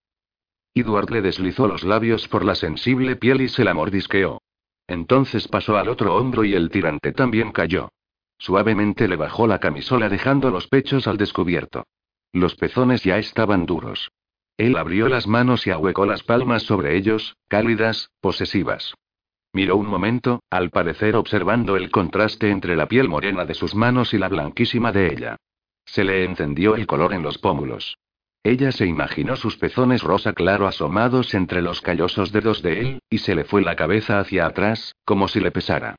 [0.74, 4.42] Edward le deslizó los labios por la sensible piel y se la mordisqueó.
[4.88, 7.90] Entonces pasó al otro hombro y el tirante también cayó.
[8.38, 11.86] Suavemente le bajó la camisola dejando los pechos al descubierto.
[12.34, 14.12] Los pezones ya estaban duros.
[14.58, 18.94] Él abrió las manos y ahuecó las palmas sobre ellos, cálidas, posesivas.
[19.54, 24.14] Miró un momento, al parecer observando el contraste entre la piel morena de sus manos
[24.14, 25.36] y la blanquísima de ella.
[25.86, 27.98] Se le encendió el color en los pómulos.
[28.44, 33.20] Ella se imaginó sus pezones rosa claro asomados entre los callosos dedos de él, y
[33.20, 35.96] se le fue la cabeza hacia atrás, como si le pesara.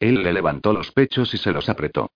[0.00, 2.10] Él le levantó los pechos y se los apretó.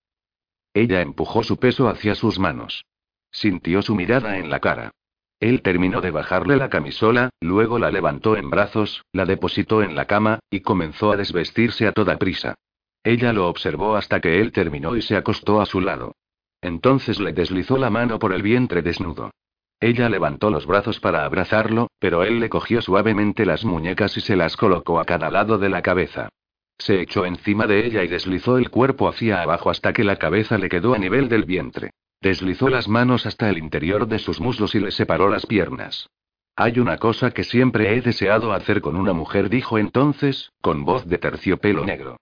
[0.74, 2.84] Ella empujó su peso hacia sus manos.
[3.30, 4.90] Sintió su mirada en la cara.
[5.38, 10.06] Él terminó de bajarle la camisola, luego la levantó en brazos, la depositó en la
[10.06, 12.56] cama, y comenzó a desvestirse a toda prisa.
[13.04, 16.16] Ella lo observó hasta que él terminó y se acostó a su lado.
[16.60, 19.30] Entonces le deslizó la mano por el vientre desnudo.
[19.80, 24.36] Ella levantó los brazos para abrazarlo, pero él le cogió suavemente las muñecas y se
[24.36, 26.30] las colocó a cada lado de la cabeza.
[26.78, 30.58] Se echó encima de ella y deslizó el cuerpo hacia abajo hasta que la cabeza
[30.58, 31.90] le quedó a nivel del vientre.
[32.20, 36.08] Deslizó las manos hasta el interior de sus muslos y le separó las piernas.
[36.56, 41.06] Hay una cosa que siempre he deseado hacer con una mujer, dijo entonces, con voz
[41.06, 42.16] de terciopelo negro.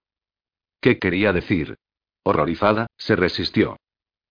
[0.81, 1.77] ¿Qué quería decir?
[2.23, 3.77] Horrorizada, se resistió.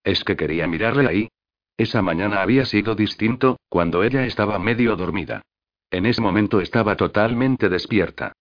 [0.05, 1.29] Es que quería mirarle ahí.
[1.77, 5.43] Esa mañana había sido distinto, cuando ella estaba medio dormida.
[5.91, 8.33] En ese momento estaba totalmente despierta.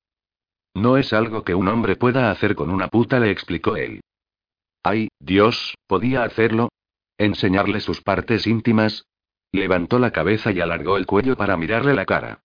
[0.75, 4.01] No es algo que un hombre pueda hacer con una puta, le explicó él.
[4.83, 6.69] Ay, Dios, ¿podía hacerlo?
[7.17, 9.05] ¿Enseñarle sus partes íntimas?
[9.51, 12.41] Levantó la cabeza y alargó el cuello para mirarle la cara.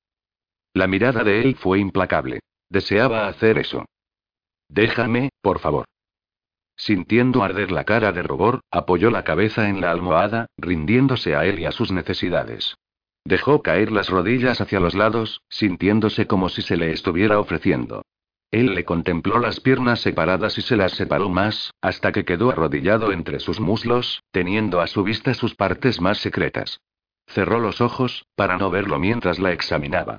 [0.74, 2.40] La mirada de él fue implacable.
[2.68, 3.86] Deseaba hacer eso.
[4.68, 5.86] Déjame, por favor.
[6.78, 11.58] Sintiendo arder la cara de Robor, apoyó la cabeza en la almohada, rindiéndose a él
[11.58, 12.76] y a sus necesidades.
[13.24, 18.02] Dejó caer las rodillas hacia los lados, sintiéndose como si se le estuviera ofreciendo.
[18.52, 23.12] Él le contempló las piernas separadas y se las separó más, hasta que quedó arrodillado
[23.12, 26.80] entre sus muslos, teniendo a su vista sus partes más secretas.
[27.26, 30.18] Cerró los ojos, para no verlo mientras la examinaba.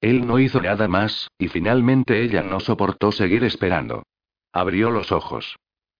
[0.00, 4.02] Él no hizo nada más, y finalmente ella no soportó seguir esperando.
[4.52, 5.56] Abrió los ojos.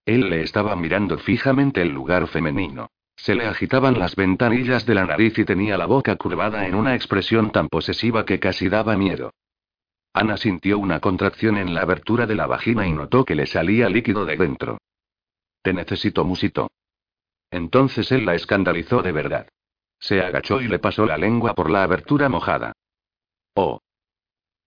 [0.08, 2.90] Él le estaba mirando fijamente el lugar femenino.
[3.14, 6.94] Se le agitaban las ventanillas de la nariz y tenía la boca curvada en una
[6.94, 9.34] expresión tan posesiva que casi daba miedo.
[10.14, 13.90] Ana sintió una contracción en la abertura de la vagina y notó que le salía
[13.90, 14.78] líquido de dentro.
[15.60, 16.70] Te necesito, musito.
[17.50, 19.46] Entonces él la escandalizó de verdad.
[20.00, 22.72] Se agachó y le pasó la lengua por la abertura mojada.
[23.52, 23.82] Oh.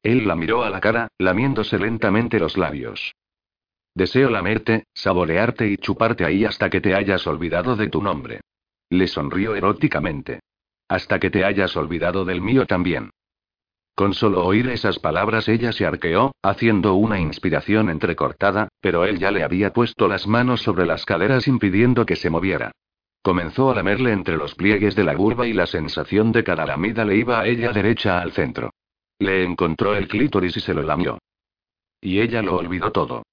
[0.03, 3.15] Él la miró a la cara, lamiéndose lentamente los labios.
[3.93, 8.41] Deseo lamerte, saborearte y chuparte ahí hasta que te hayas olvidado de tu nombre.
[8.89, 10.39] Le sonrió eróticamente.
[10.87, 13.11] Hasta que te hayas olvidado del mío también.
[13.95, 19.31] Con solo oír esas palabras ella se arqueó, haciendo una inspiración entrecortada, pero él ya
[19.31, 22.71] le había puesto las manos sobre las caderas impidiendo que se moviera.
[23.21, 27.05] Comenzó a lamerle entre los pliegues de la curva y la sensación de cada lamida
[27.05, 28.71] le iba a ella derecha al centro.
[29.19, 31.19] Le encontró el clítoris y se lo lamió.
[31.99, 33.23] Y ella lo olvidó todo.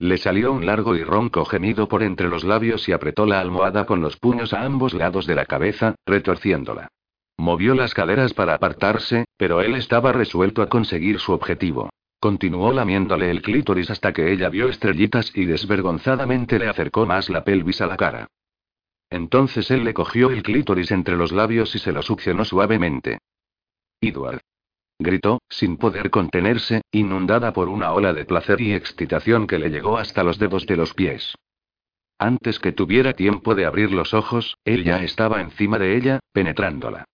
[0.00, 3.84] Le salió un largo y ronco gemido por entre los labios y apretó la almohada
[3.84, 6.88] con los puños a ambos lados de la cabeza, retorciéndola.
[7.36, 11.90] Movió las caderas para apartarse, pero él estaba resuelto a conseguir su objetivo.
[12.20, 17.44] Continuó lamiéndole el clítoris hasta que ella vio estrellitas y desvergonzadamente le acercó más la
[17.44, 18.28] pelvis a la cara.
[19.10, 23.18] Entonces él le cogió el clítoris entre los labios y se lo succionó suavemente.
[24.00, 24.40] Edward
[24.98, 29.98] gritó, sin poder contenerse, inundada por una ola de placer y excitación que le llegó
[29.98, 31.34] hasta los dedos de los pies.
[32.18, 37.04] Antes que tuviera tiempo de abrir los ojos, él ya estaba encima de ella, penetrándola.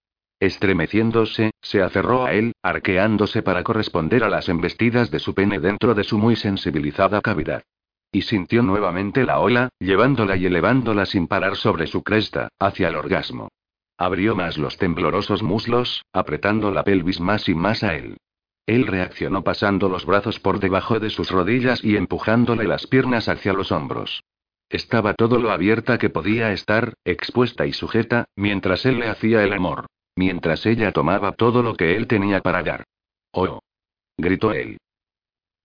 [0.40, 5.94] Estremeciéndose, se aferró a él, arqueándose para corresponder a las embestidas de su pene dentro
[5.94, 7.62] de su muy sensibilizada cavidad.
[8.10, 12.96] Y sintió nuevamente la ola, llevándola y elevándola sin parar sobre su cresta, hacia el
[12.96, 13.48] orgasmo.
[13.96, 18.16] Abrió más los temblorosos muslos, apretando la pelvis más y más a él.
[18.66, 23.52] Él reaccionó pasando los brazos por debajo de sus rodillas y empujándole las piernas hacia
[23.52, 24.22] los hombros.
[24.70, 29.52] Estaba todo lo abierta que podía estar, expuesta y sujeta, mientras él le hacía el
[29.52, 29.86] amor.
[30.16, 32.84] Mientras ella tomaba todo lo que él tenía para dar.
[33.32, 33.60] ¡Oh!
[34.16, 34.78] gritó él.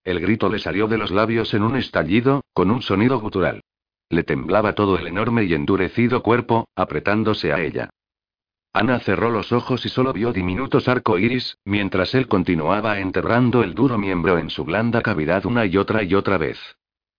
[0.04, 3.62] El grito le salió de los labios en un estallido, con un sonido gutural.
[4.10, 7.89] Le temblaba todo el enorme y endurecido cuerpo, apretándose a ella.
[8.71, 13.73] Ana cerró los ojos y solo vio diminutos arco iris, mientras él continuaba enterrando el
[13.73, 16.60] duro miembro en su blanda cavidad una y otra y otra vez.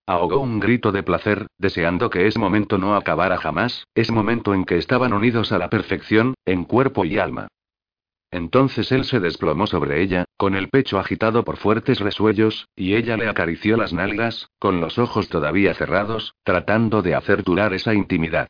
[0.07, 4.63] Ahogó un grito de placer, deseando que ese momento no acabara jamás, ese momento en
[4.63, 7.47] que estaban unidos a la perfección, en cuerpo y alma.
[8.31, 13.17] Entonces él se desplomó sobre ella, con el pecho agitado por fuertes resuellos, y ella
[13.17, 18.47] le acarició las nalgas, con los ojos todavía cerrados, tratando de hacer durar esa intimidad.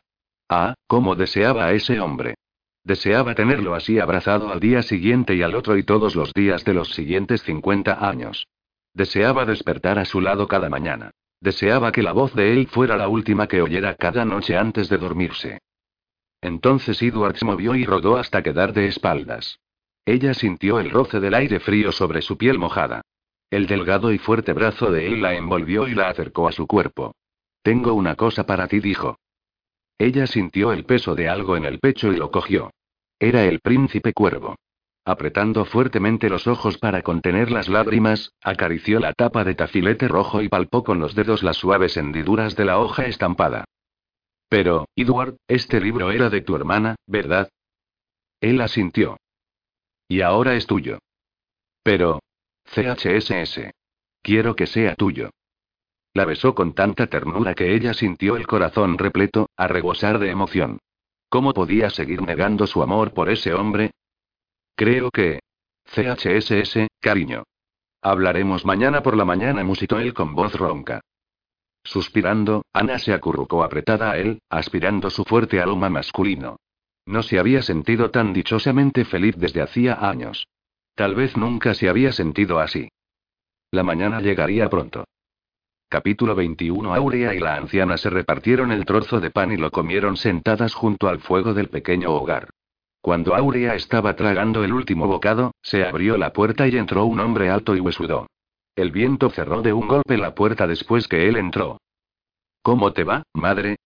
[0.48, 2.36] Ah, cómo deseaba a ese hombre.
[2.84, 6.74] Deseaba tenerlo así abrazado al día siguiente y al otro y todos los días de
[6.74, 8.48] los siguientes 50 años.
[8.92, 11.12] Deseaba despertar a su lado cada mañana.
[11.40, 14.98] Deseaba que la voz de él fuera la última que oyera cada noche antes de
[14.98, 15.58] dormirse.
[16.40, 19.60] Entonces Edward se movió y rodó hasta quedar de espaldas.
[20.04, 23.02] Ella sintió el roce del aire frío sobre su piel mojada.
[23.48, 27.14] El delgado y fuerte brazo de él la envolvió y la acercó a su cuerpo.
[27.62, 29.18] Tengo una cosa para ti, dijo.
[29.98, 32.70] Ella sintió el peso de algo en el pecho y lo cogió.
[33.18, 34.56] Era el príncipe cuervo.
[35.04, 40.48] Apretando fuertemente los ojos para contener las lágrimas, acarició la tapa de tafilete rojo y
[40.48, 43.64] palpó con los dedos las suaves hendiduras de la hoja estampada.
[44.48, 47.48] Pero, Edward, este libro era de tu hermana, ¿verdad?
[48.40, 49.16] Él asintió.
[50.08, 50.98] Y ahora es tuyo.
[51.82, 52.20] Pero.
[52.64, 53.70] CHSS.
[54.22, 55.30] Quiero que sea tuyo.
[56.14, 60.78] La besó con tanta ternura que ella sintió el corazón repleto, a rebosar de emoción.
[61.28, 63.92] ¿Cómo podía seguir negando su amor por ese hombre?
[64.76, 65.40] Creo que.
[65.86, 67.44] CHSS, cariño.
[68.02, 71.00] Hablaremos mañana por la mañana, musitó él con voz ronca.
[71.84, 76.56] Suspirando, Ana se acurrucó apretada a él, aspirando su fuerte aroma masculino.
[77.06, 80.46] No se había sentido tan dichosamente feliz desde hacía años.
[80.94, 82.88] Tal vez nunca se había sentido así.
[83.70, 85.04] La mañana llegaría pronto.
[85.92, 90.16] Capítulo 21 Aurea y la anciana se repartieron el trozo de pan y lo comieron
[90.16, 92.48] sentadas junto al fuego del pequeño hogar.
[93.02, 97.50] Cuando Aurea estaba tragando el último bocado, se abrió la puerta y entró un hombre
[97.50, 98.26] alto y huesudo.
[98.74, 101.76] El viento cerró de un golpe la puerta después que él entró.
[102.62, 103.76] ¿Cómo te va, madre?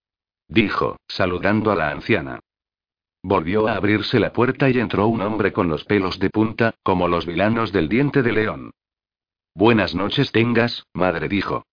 [0.46, 2.38] dijo, saludando a la anciana.
[3.20, 7.08] Volvió a abrirse la puerta y entró un hombre con los pelos de punta, como
[7.08, 8.70] los vilanos del diente de león.
[9.56, 11.64] Buenas noches tengas, madre dijo.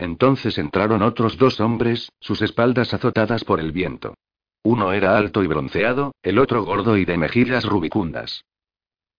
[0.00, 4.14] Entonces entraron otros dos hombres, sus espaldas azotadas por el viento.
[4.62, 8.42] Uno era alto y bronceado, el otro gordo y de mejillas rubicundas.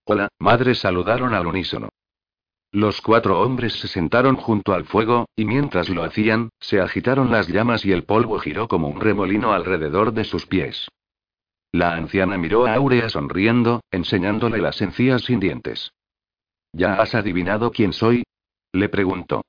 [0.06, 1.90] Hola, madre saludaron al unísono.
[2.72, 7.48] Los cuatro hombres se sentaron junto al fuego, y mientras lo hacían, se agitaron las
[7.48, 10.88] llamas y el polvo giró como un remolino alrededor de sus pies.
[11.72, 15.92] La anciana miró a Aurea sonriendo, enseñándole las encías sin dientes.
[16.74, 18.24] ¿Ya has adivinado quién soy?
[18.74, 19.44] le preguntó.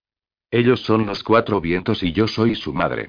[0.52, 3.08] Ellos son los cuatro vientos y yo soy su madre.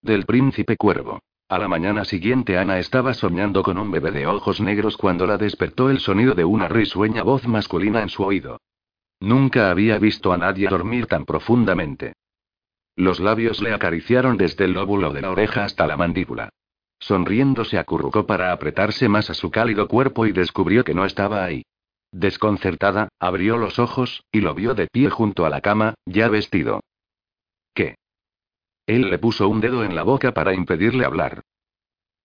[0.00, 1.18] Del príncipe cuervo.
[1.48, 5.38] A la mañana siguiente Ana estaba soñando con un bebé de ojos negros cuando la
[5.38, 8.60] despertó el sonido de una risueña voz masculina en su oído.
[9.18, 12.12] Nunca había visto a nadie dormir tan profundamente.
[12.94, 16.50] Los labios le acariciaron desde el lóbulo de la oreja hasta la mandíbula.
[17.00, 21.44] Sonriendo se acurrucó para apretarse más a su cálido cuerpo y descubrió que no estaba
[21.44, 21.64] ahí.
[22.12, 26.80] Desconcertada, abrió los ojos, y lo vio de pie junto a la cama, ya vestido.
[27.74, 27.96] ¿Qué?
[28.86, 31.42] Él le puso un dedo en la boca para impedirle hablar.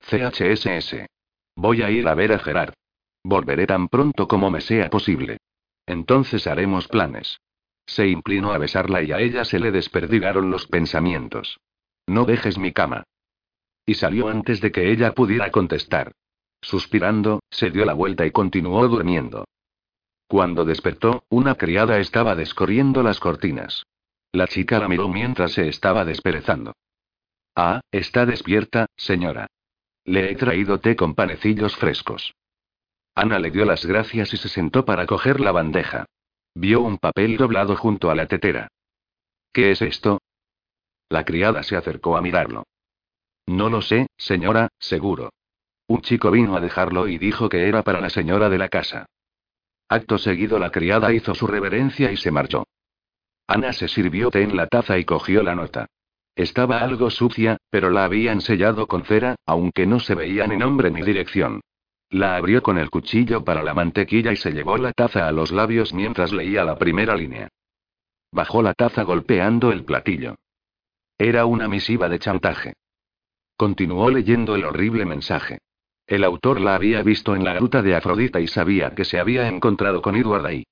[0.01, 1.07] CHSS.
[1.55, 2.73] Voy a ir a ver a Gerard.
[3.23, 5.37] Volveré tan pronto como me sea posible.
[5.85, 7.39] Entonces haremos planes.
[7.85, 11.59] Se inclinó a besarla y a ella se le desperdigaron los pensamientos.
[12.05, 13.03] No dejes mi cama
[13.87, 16.11] y salió antes de que ella pudiera contestar.
[16.61, 19.45] Suspirando, se dio la vuelta y continuó durmiendo.
[20.27, 23.85] Cuando despertó, una criada estaba descorriendo las cortinas.
[24.33, 26.73] La chica la miró mientras se estaba desperezando.
[27.55, 29.47] Ah, está despierta, señora.
[30.03, 32.33] Le he traído té con panecillos frescos.
[33.15, 36.05] Ana le dio las gracias y se sentó para coger la bandeja.
[36.53, 38.67] Vio un papel doblado junto a la tetera.
[39.53, 40.21] ¿Qué es esto?
[41.09, 42.63] La criada se acercó a mirarlo.
[43.47, 45.31] No lo sé, señora, seguro.
[45.87, 49.07] Un chico vino a dejarlo y dijo que era para la señora de la casa.
[49.89, 52.65] Acto seguido la criada hizo su reverencia y se marchó.
[53.47, 55.87] Ana se sirvió té en la taza y cogió la nota.
[56.35, 60.91] Estaba algo sucia, pero la habían sellado con cera, aunque no se veía ni nombre
[60.91, 61.61] ni dirección.
[62.09, 65.51] La abrió con el cuchillo para la mantequilla y se llevó la taza a los
[65.51, 67.49] labios mientras leía la primera línea.
[68.31, 70.35] Bajó la taza golpeando el platillo.
[71.17, 72.73] Era una misiva de chantaje.
[73.55, 75.59] Continuó leyendo el horrible mensaje.
[76.07, 79.49] El autor la había visto en la gruta de Afrodita y sabía que se había
[79.49, 80.63] encontrado con Edward ahí.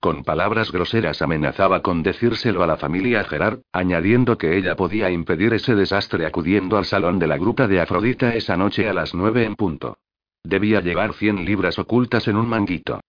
[0.00, 5.54] Con palabras groseras amenazaba con decírselo a la familia Gerard, añadiendo que ella podía impedir
[5.54, 9.44] ese desastre acudiendo al salón de la gruta de Afrodita esa noche a las nueve
[9.44, 9.96] en punto.
[10.44, 13.00] Debía llevar cien libras ocultas en un manguito.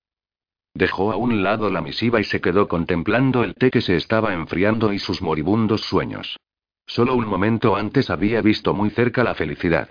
[0.73, 4.33] Dejó a un lado la misiva y se quedó contemplando el té que se estaba
[4.33, 6.37] enfriando y sus moribundos sueños.
[6.85, 9.89] Solo un momento antes había visto muy cerca la felicidad.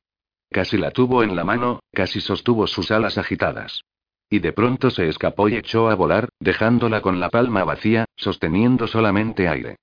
[0.53, 3.85] Casi la tuvo en la mano, casi sostuvo sus alas agitadas.
[4.29, 8.87] Y de pronto se escapó y echó a volar, dejándola con la palma vacía, sosteniendo
[8.87, 9.77] solamente aire.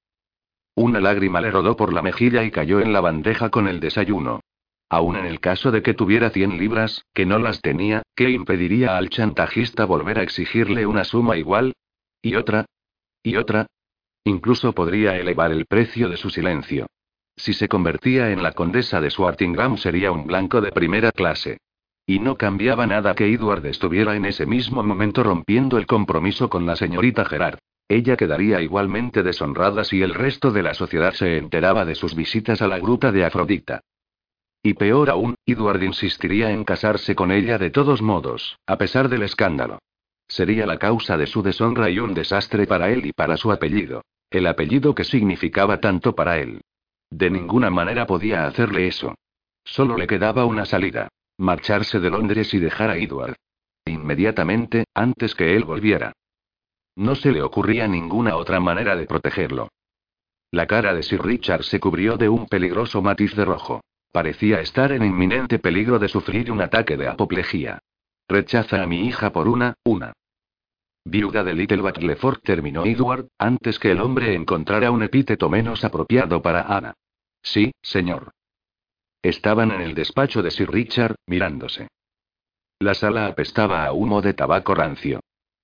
[0.76, 4.42] Una lágrima le rodó por la mejilla y cayó en la bandeja con el desayuno.
[4.90, 8.96] Aún en el caso de que tuviera 100 libras, que no las tenía, ¿qué impediría
[8.96, 11.74] al chantajista volver a exigirle una suma igual?
[12.22, 12.66] ¿Y otra?
[13.24, 13.66] ¿Y otra?
[14.24, 16.86] Incluso podría elevar el precio de su silencio.
[17.40, 21.62] Si se convertía en la condesa de Swartingham sería un blanco de primera clase.
[22.06, 26.66] Y no cambiaba nada que Edward estuviera en ese mismo momento rompiendo el compromiso con
[26.66, 27.58] la señorita Gerard.
[27.88, 32.62] Ella quedaría igualmente deshonrada si el resto de la sociedad se enteraba de sus visitas
[32.62, 33.80] a la gruta de Afrodita.
[34.62, 39.24] Y peor aún, Edward insistiría en casarse con ella de todos modos, a pesar del
[39.24, 39.80] escándalo.
[40.28, 44.04] Sería la causa de su deshonra y un desastre para él y para su apellido.
[44.30, 46.60] El apellido que significaba tanto para él.
[47.12, 49.16] De ninguna manera podía hacerle eso.
[49.64, 51.10] Solo le quedaba una salida.
[51.38, 53.36] Marcharse de Londres y dejar a Edward.
[53.86, 56.14] Inmediatamente, antes que él volviera.
[56.96, 59.70] No se le ocurría ninguna otra manera de protegerlo.
[60.52, 63.82] La cara de Sir Richard se cubrió de un peligroso matiz de rojo.
[64.12, 67.80] Parecía estar en inminente peligro de sufrir un ataque de apoplejía.
[68.28, 70.14] Rechaza a mi hija por una, una.
[71.06, 76.42] Viuda de Little Batleford terminó Edward, antes que el hombre encontrara un epíteto menos apropiado
[76.42, 76.94] para Ana.
[77.42, 78.32] Sí, señor.
[79.22, 81.88] Estaban en el despacho de Sir Richard, mirándose.
[82.80, 85.20] La sala apestaba a humo de tabaco rancio.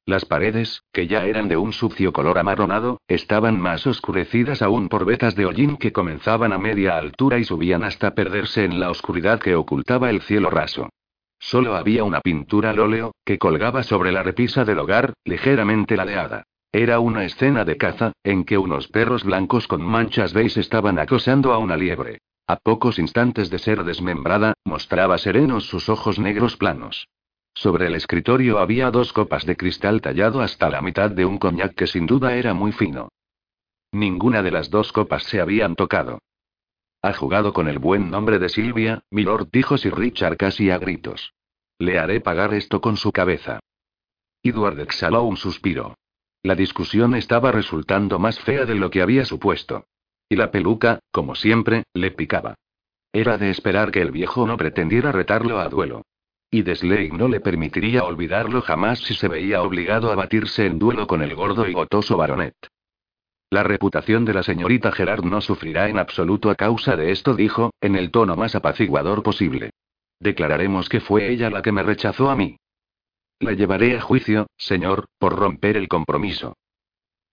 [0.05, 5.05] Las paredes, que ya eran de un sucio color amarronado, estaban más oscurecidas aún por
[5.05, 9.39] vetas de hollín que comenzaban a media altura y subían hasta perderse en la oscuridad
[9.39, 10.89] que ocultaba el cielo raso.
[11.45, 16.45] Solo había una pintura al óleo, que colgaba sobre la repisa del hogar, ligeramente ladeada.
[16.71, 21.53] Era una escena de caza, en que unos perros blancos con manchas beige estaban acosando
[21.53, 22.17] a una liebre.
[22.47, 27.09] A pocos instantes de ser desmembrada, mostraba serenos sus ojos negros planos.
[27.53, 31.75] Sobre el escritorio había dos copas de cristal tallado hasta la mitad de un coñac
[31.75, 33.09] que sin duda era muy fino.
[33.91, 36.17] Ninguna de las dos copas se habían tocado.
[37.05, 41.35] Ha jugado con el buen nombre de Silvia, milord, dijo Sir Richard casi a gritos.
[41.77, 43.59] Le haré pagar esto con su cabeza.
[44.41, 45.99] Edward exhaló un suspiro.
[46.41, 49.85] La discusión estaba resultando más fea de lo que había supuesto.
[50.27, 52.55] Y la peluca, como siempre, le picaba.
[53.13, 56.01] Era de esperar que el viejo no pretendiera retarlo a duelo.
[56.49, 61.05] Y Desley no le permitiría olvidarlo jamás si se veía obligado a batirse en duelo
[61.05, 62.55] con el gordo y gotoso baronet.
[63.55, 67.71] La reputación de la señorita Gerard no sufrirá en absoluto a causa de esto, dijo,
[67.79, 69.69] en el tono más apaciguador posible.
[70.19, 72.57] Declararemos que fue ella la que me rechazó a mí.
[73.39, 76.57] La llevaré a juicio, señor, por romper el compromiso.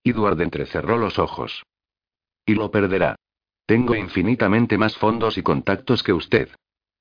[0.04, 1.64] Edward entrecerró los ojos.
[2.46, 3.16] Y lo perderá.
[3.66, 6.50] Tengo infinitamente más fondos y contactos que usted.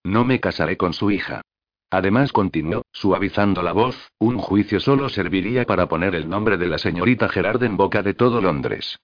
[0.03, 1.43] No me casaré con su hija.
[1.91, 6.79] Además continuó, suavizando la voz, un juicio solo serviría para poner el nombre de la
[6.79, 8.97] señorita Gerard en boca de todo Londres.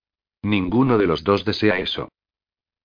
[0.47, 2.07] Ninguno de los dos desea eso.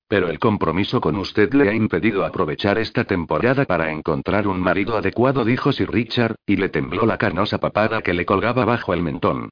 [0.08, 4.96] Pero el compromiso con usted le ha impedido aprovechar esta temporada para encontrar un marido
[4.96, 9.02] adecuado, dijo Sir Richard, y le tembló la canosa papada que le colgaba bajo el
[9.02, 9.50] mentón.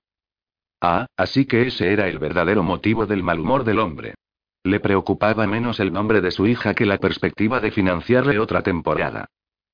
[0.81, 4.17] Ah, así que ese era el verdadero motivo del mal humor del hombre.
[4.65, 9.27] Le preocupaba menos el nombre de su hija que la perspectiva de financiarle otra temporada.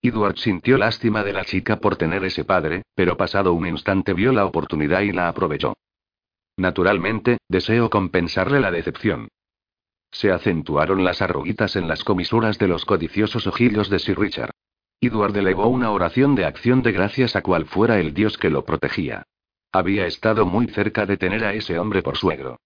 [0.03, 4.31] Edward sintió lástima de la chica por tener ese padre, pero pasado un instante vio
[4.31, 5.75] la oportunidad y la aprovechó.
[6.57, 9.29] Naturalmente, deseo compensarle la decepción.
[10.11, 14.53] Se acentuaron las arruguitas en las comisuras de los codiciosos ojillos de Sir Richard.
[15.01, 18.65] Edward elevó una oración de acción de gracias a cual fuera el dios que lo
[18.65, 19.25] protegía.
[19.73, 22.59] Había estado muy cerca de tener a ese hombre por suegro.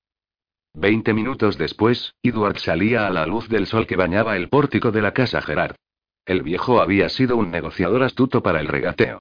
[0.72, 5.02] Veinte minutos después, Edward salía a la luz del sol que bañaba el pórtico de
[5.02, 5.74] la casa Gerard.
[6.24, 9.20] El viejo había sido un negociador astuto para el regateo.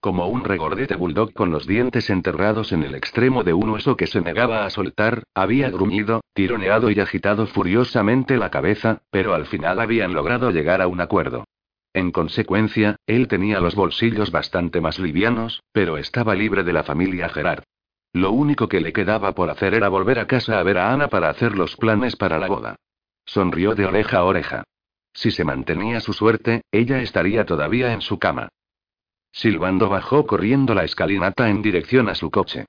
[0.00, 4.06] Como un regordete bulldog con los dientes enterrados en el extremo de un hueso que
[4.06, 9.78] se negaba a soltar, había gruñido, tironeado y agitado furiosamente la cabeza, pero al final
[9.78, 11.44] habían logrado llegar a un acuerdo.
[11.92, 17.28] En consecuencia, él tenía los bolsillos bastante más livianos, pero estaba libre de la familia
[17.28, 17.64] Gerard.
[18.14, 21.08] Lo único que le quedaba por hacer era volver a casa a ver a Ana
[21.08, 22.76] para hacer los planes para la boda.
[23.26, 24.64] Sonrió de oreja a oreja.
[25.12, 28.48] Si se mantenía su suerte, ella estaría todavía en su cama.
[29.32, 32.66] Silbando bajó corriendo la escalinata en dirección a su coche.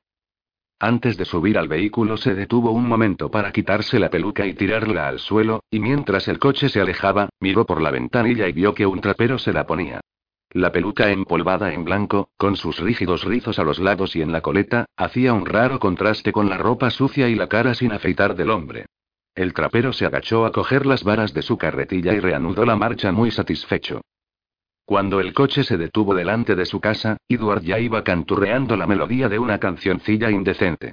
[0.80, 5.08] Antes de subir al vehículo se detuvo un momento para quitarse la peluca y tirarla
[5.08, 8.88] al suelo, y mientras el coche se alejaba, miró por la ventanilla y vio que
[8.88, 10.02] un trapero se la ponía.
[10.54, 14.42] La peluca empolvada en blanco, con sus rígidos rizos a los lados y en la
[14.42, 18.50] coleta, hacía un raro contraste con la ropa sucia y la cara sin afeitar del
[18.50, 18.86] hombre.
[19.34, 23.12] El trapero se agachó a coger las varas de su carretilla y reanudó la marcha
[23.12, 24.02] muy satisfecho.
[24.92, 29.30] Cuando el coche se detuvo delante de su casa, Edward ya iba canturreando la melodía
[29.30, 30.92] de una cancioncilla indecente.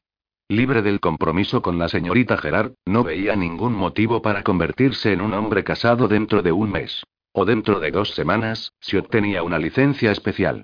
[0.49, 5.35] Libre del compromiso con la señorita Gerard, no veía ningún motivo para convertirse en un
[5.35, 7.03] hombre casado dentro de un mes.
[7.33, 10.63] O dentro de dos semanas, si obtenía una licencia especial.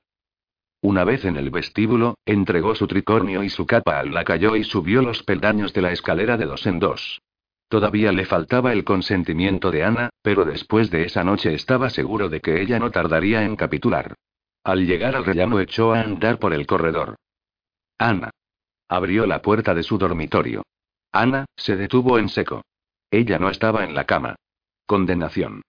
[0.81, 5.03] Una vez en el vestíbulo, entregó su tricornio y su capa al lacayo y subió
[5.03, 7.21] los peldaños de la escalera de dos en dos.
[7.75, 12.41] Todavía le faltaba el consentimiento de Ana, pero después de esa noche estaba seguro de
[12.41, 14.15] que ella no tardaría en capitular.
[14.63, 17.17] Al llegar al rellano echó a andar por el corredor.
[17.99, 18.31] Ana.
[18.89, 20.63] Abrió la puerta de su dormitorio.
[21.11, 22.63] Ana, se detuvo en seco.
[23.11, 24.37] Ella no estaba en la cama.
[24.87, 25.63] Condenación.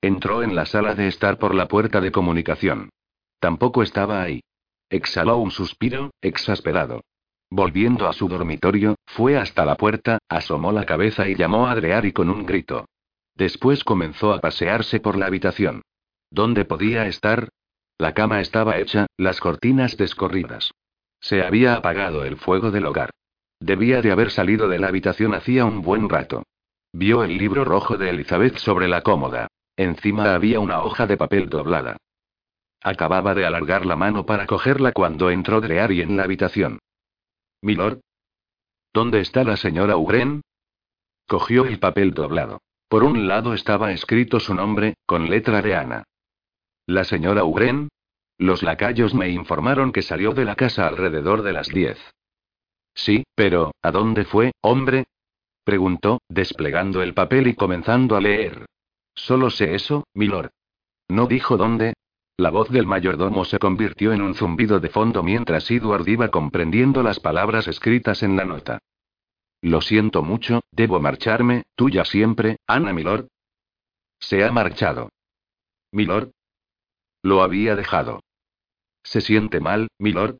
[0.00, 2.90] Entró en la sala de estar por la puerta de comunicación.
[3.38, 4.40] Tampoco estaba ahí.
[4.90, 7.02] Exhaló un suspiro, exasperado.
[7.54, 12.10] Volviendo a su dormitorio, fue hasta la puerta, asomó la cabeza y llamó a Adreari
[12.10, 12.86] con un grito.
[13.34, 15.82] Después comenzó a pasearse por la habitación.
[16.30, 17.50] ¿Dónde podía estar?
[17.98, 20.70] La cama estaba hecha, las cortinas descorridas.
[21.20, 23.10] Se había apagado el fuego del hogar.
[23.60, 26.44] Debía de haber salido de la habitación hacía un buen rato.
[26.94, 29.48] Vio el libro rojo de Elizabeth sobre la cómoda.
[29.76, 31.98] Encima había una hoja de papel doblada.
[32.82, 36.78] Acababa de alargar la mano para cogerla cuando entró Dreary en la habitación.
[37.62, 38.00] Milord.
[38.92, 40.42] ¿Dónde está la señora Ugren?
[41.26, 42.60] Cogió el papel doblado.
[42.88, 46.04] Por un lado estaba escrito su nombre, con letra de Ana.
[46.86, 47.88] ¿La señora Ugren?
[48.36, 51.98] Los lacayos me informaron que salió de la casa alrededor de las diez.
[52.94, 55.04] Sí, pero, ¿a dónde fue, hombre?
[55.64, 58.66] preguntó, desplegando el papel y comenzando a leer.
[59.14, 60.50] Solo sé eso, milord.
[61.08, 61.94] ¿No dijo dónde?
[62.36, 67.02] La voz del mayordomo se convirtió en un zumbido de fondo mientras Edward iba comprendiendo
[67.02, 68.78] las palabras escritas en la nota.
[69.60, 73.28] Lo siento mucho, debo marcharme, tuya siempre, Ana Milord.
[74.18, 75.10] Se ha marchado.
[75.92, 76.30] Milord.
[77.22, 78.20] Lo había dejado.
[79.04, 80.38] ¿Se siente mal, Milord?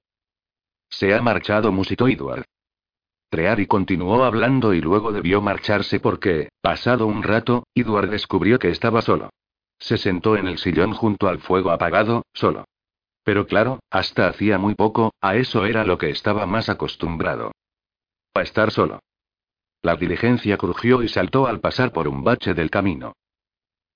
[0.88, 2.44] Se ha marchado, musitó Edward.
[3.30, 9.02] Treari continuó hablando y luego debió marcharse porque, pasado un rato, Edward descubrió que estaba
[9.02, 9.30] solo.
[9.82, 12.66] Se sentó en el sillón junto al fuego apagado, solo.
[13.24, 17.50] Pero claro, hasta hacía muy poco, a eso era lo que estaba más acostumbrado.
[18.32, 19.00] A estar solo.
[19.82, 23.14] La diligencia crujió y saltó al pasar por un bache del camino.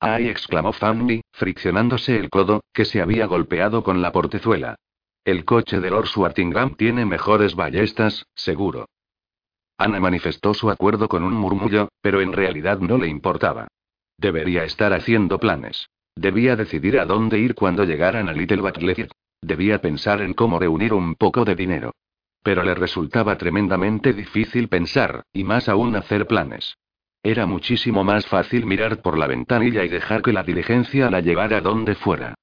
[0.00, 0.28] ¡Ay!
[0.28, 4.74] exclamó Fanny, friccionándose el codo, que se había golpeado con la portezuela.
[5.24, 8.86] El coche de Lord Swartingham tiene mejores ballestas, seguro.
[9.78, 13.68] Ana manifestó su acuerdo con un murmullo, pero en realidad no le importaba.
[14.18, 15.88] Debería estar haciendo planes.
[16.14, 19.08] Debía decidir a dónde ir cuando llegaran a Little Butler.
[19.42, 21.92] Debía pensar en cómo reunir un poco de dinero.
[22.42, 26.76] Pero le resultaba tremendamente difícil pensar, y más aún hacer planes.
[27.22, 31.60] Era muchísimo más fácil mirar por la ventanilla y dejar que la diligencia la llevara
[31.60, 32.34] donde fuera.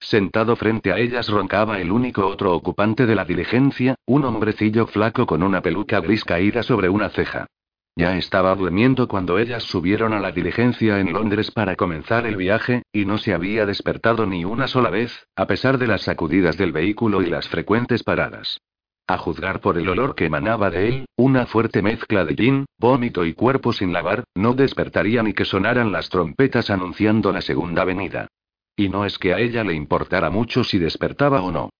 [0.00, 5.26] Sentado frente a ellas roncaba el único otro ocupante de la diligencia, un hombrecillo flaco
[5.26, 7.46] con una peluca gris caída sobre una ceja.
[7.94, 12.82] Ya estaba durmiendo cuando ellas subieron a la diligencia en Londres para comenzar el viaje,
[12.90, 16.72] y no se había despertado ni una sola vez, a pesar de las sacudidas del
[16.72, 18.58] vehículo y las frecuentes paradas.
[19.06, 23.26] A juzgar por el olor que emanaba de él, una fuerte mezcla de gin, vómito
[23.26, 28.28] y cuerpo sin lavar, no despertaría ni que sonaran las trompetas anunciando la segunda venida.
[28.74, 31.70] Y no es que a ella le importara mucho si despertaba o no.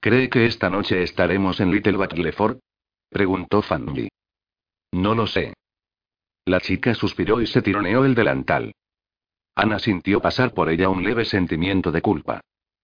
[0.00, 2.58] ¿Cree que esta noche estaremos en Little Batleford?
[3.10, 4.08] preguntó Fanny.
[4.92, 5.54] No lo sé.
[6.44, 8.72] La chica suspiró y se tironeó el delantal.
[9.54, 12.40] Ana sintió pasar por ella un leve sentimiento de culpa.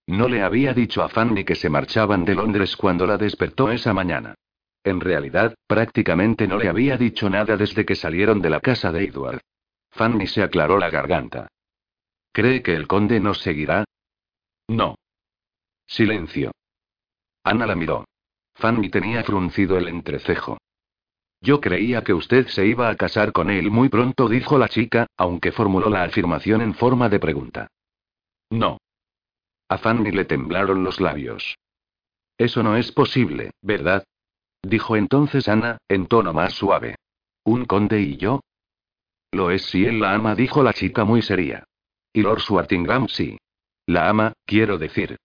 [0.07, 3.93] No le había dicho a Fanny que se marchaban de Londres cuando la despertó esa
[3.93, 4.35] mañana.
[4.83, 9.05] En realidad, prácticamente no le había dicho nada desde que salieron de la casa de
[9.05, 9.41] Edward.
[9.91, 11.47] Fanny se aclaró la garganta.
[12.31, 13.85] ¿Cree que el conde nos seguirá?
[14.67, 14.95] No.
[15.87, 16.51] Silencio.
[17.43, 18.05] Ana la miró.
[18.53, 20.59] Fanny tenía fruncido el entrecejo.
[21.45, 25.05] Yo creía que usted se iba a casar con él muy pronto, dijo la chica,
[25.15, 27.67] aunque formuló la afirmación en forma de pregunta.
[28.49, 28.79] No.
[29.69, 31.55] A Fanny le temblaron los labios.
[32.35, 34.03] Eso no es posible, ¿verdad?
[34.63, 36.95] Dijo entonces Ana, en tono más suave.
[37.43, 38.41] ¿Un conde y yo?
[39.31, 41.63] Lo es si él la ama, dijo la chica muy seria.
[42.11, 43.37] Y Lord Swartingham sí.
[43.85, 45.17] La ama, quiero decir.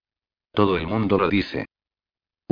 [0.53, 1.65] Todo el mundo lo dice.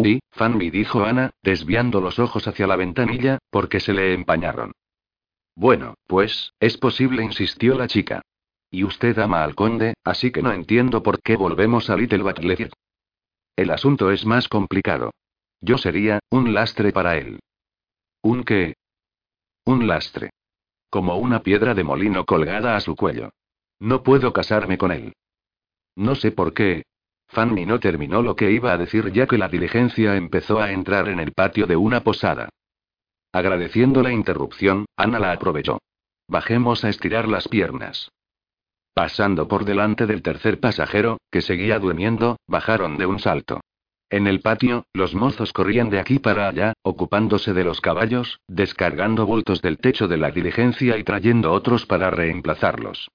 [0.02, 4.72] Uy, Fanny dijo Ana, desviando los ojos hacia la ventanilla, porque se le empañaron.
[5.56, 8.22] Bueno, pues, es posible, insistió la chica.
[8.72, 12.72] Y usted ama al conde, así que no entiendo por qué volvemos a Little Butler.
[13.58, 15.12] El asunto es más complicado.
[15.60, 17.39] Yo sería, un lastre para él.
[18.22, 18.76] ¿Un qué?
[19.66, 20.30] Un lastre.
[20.89, 23.32] Como una piedra de molino colgada a su cuello.
[23.80, 25.12] No puedo casarme con él.
[25.97, 26.84] No sé por qué.
[27.30, 31.08] Fanny no terminó lo que iba a decir ya que la diligencia empezó a entrar
[31.10, 32.50] en el patio de una posada.
[33.32, 35.80] Agradeciendo la interrupción, Ana la aprovechó.
[36.28, 38.12] Bajemos a estirar las piernas.
[38.96, 43.62] Pasando por delante del tercer pasajero, que seguía durmiendo, bajaron de un salto.
[44.10, 49.28] En el patio, los mozos corrían de aquí para allá, ocupándose de los caballos, descargando
[49.28, 53.08] bultos del techo de la diligencia y trayendo otros para reemplazarlos.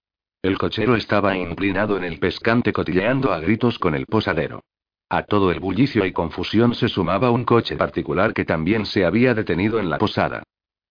[0.44, 4.62] El cochero estaba inclinado en el pescante cotilleando a gritos con el posadero.
[5.08, 9.32] A todo el bullicio y confusión se sumaba un coche particular que también se había
[9.32, 10.42] detenido en la posada.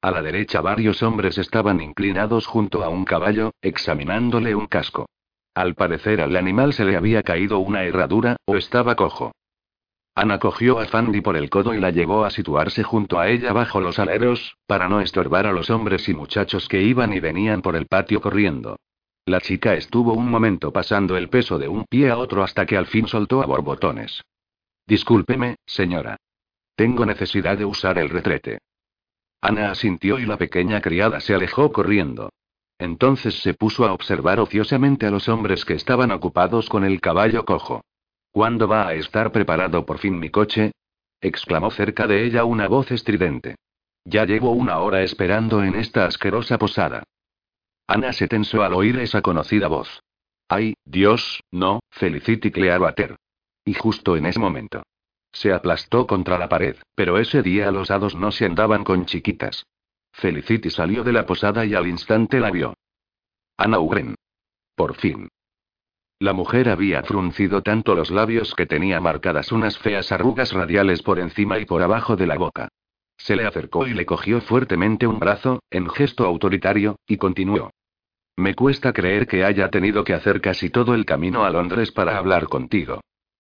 [0.02, 5.06] A la derecha varios hombres estaban inclinados junto a un caballo, examinándole un casco.
[5.54, 9.34] Al parecer al animal se le había caído una herradura, o estaba cojo.
[10.16, 13.54] Ana cogió a Fandy por el codo y la llevó a situarse junto a ella
[13.54, 17.62] bajo los aleros, para no estorbar a los hombres y muchachos que iban y venían
[17.62, 18.78] por el patio corriendo.
[19.26, 22.76] La chica estuvo un momento pasando el peso de un pie a otro hasta que
[22.76, 24.22] al fin soltó a borbotones.
[24.86, 26.18] Discúlpeme, señora.
[26.76, 28.60] Tengo necesidad de usar el retrete.
[29.40, 32.30] Ana asintió y la pequeña criada se alejó corriendo.
[32.78, 37.46] Entonces se puso a observar ociosamente a los hombres que estaban ocupados con el caballo
[37.46, 37.82] cojo.
[38.32, 40.72] ¿Cuándo va a estar preparado por fin mi coche?
[41.22, 43.56] exclamó cerca de ella una voz estridente.
[44.04, 47.04] Ya llevo una hora esperando en esta asquerosa posada.
[47.88, 50.02] Ana se tensó al oír esa conocida voz.
[50.48, 53.16] Ay, Dios, no, Felicity Clearwater.
[53.66, 54.84] Y justo en ese momento.
[55.32, 59.66] Se aplastó contra la pared, pero ese día los hados no se andaban con chiquitas.
[60.12, 62.76] Felicity salió de la posada y al instante la vio.
[63.58, 64.16] Ana Ugren.
[64.76, 65.30] Por fin.
[66.20, 71.20] La mujer había fruncido tanto los labios que tenía marcadas unas feas arrugas radiales por
[71.20, 72.70] encima y por abajo de la boca.
[73.24, 77.72] Se le acercó y le cogió fuertemente un brazo, en gesto autoritario, y continuó.
[78.36, 82.18] Me cuesta creer que haya tenido que hacer casi todo el camino a Londres para
[82.18, 83.00] hablar contigo.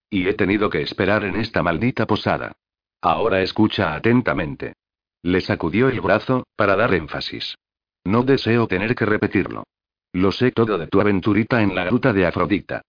[0.10, 2.54] Y he tenido que esperar en esta maldita posada.
[3.02, 4.76] Ahora escucha atentamente.
[5.22, 7.58] Le sacudió el brazo, para dar énfasis.
[8.06, 9.66] No deseo tener que repetirlo.
[10.14, 12.84] Lo sé todo de tu aventurita en la gruta de Afrodita.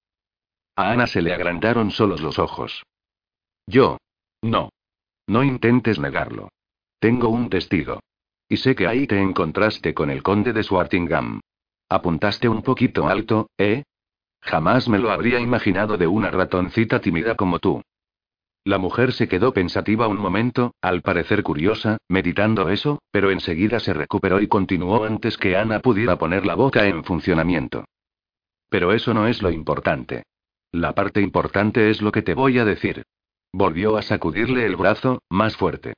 [0.76, 2.84] A Ana se le agrandaron solos los ojos.
[3.66, 3.98] Yo.
[4.42, 4.70] No.
[5.26, 6.50] No intentes negarlo.
[7.04, 8.00] Tengo un testigo.
[8.48, 11.38] Y sé que ahí te encontraste con el conde de Swartingham.
[11.90, 13.82] Apuntaste un poquito alto, ¿eh?
[14.40, 17.82] Jamás me lo habría imaginado de una ratoncita tímida como tú.
[18.64, 23.92] La mujer se quedó pensativa un momento, al parecer curiosa, meditando eso, pero enseguida se
[23.92, 27.84] recuperó y continuó antes que Ana pudiera poner la boca en funcionamiento.
[28.70, 30.22] Pero eso no es lo importante.
[30.72, 33.02] La parte importante es lo que te voy a decir.
[33.52, 35.92] Volvió a sacudirle el brazo, más fuerte.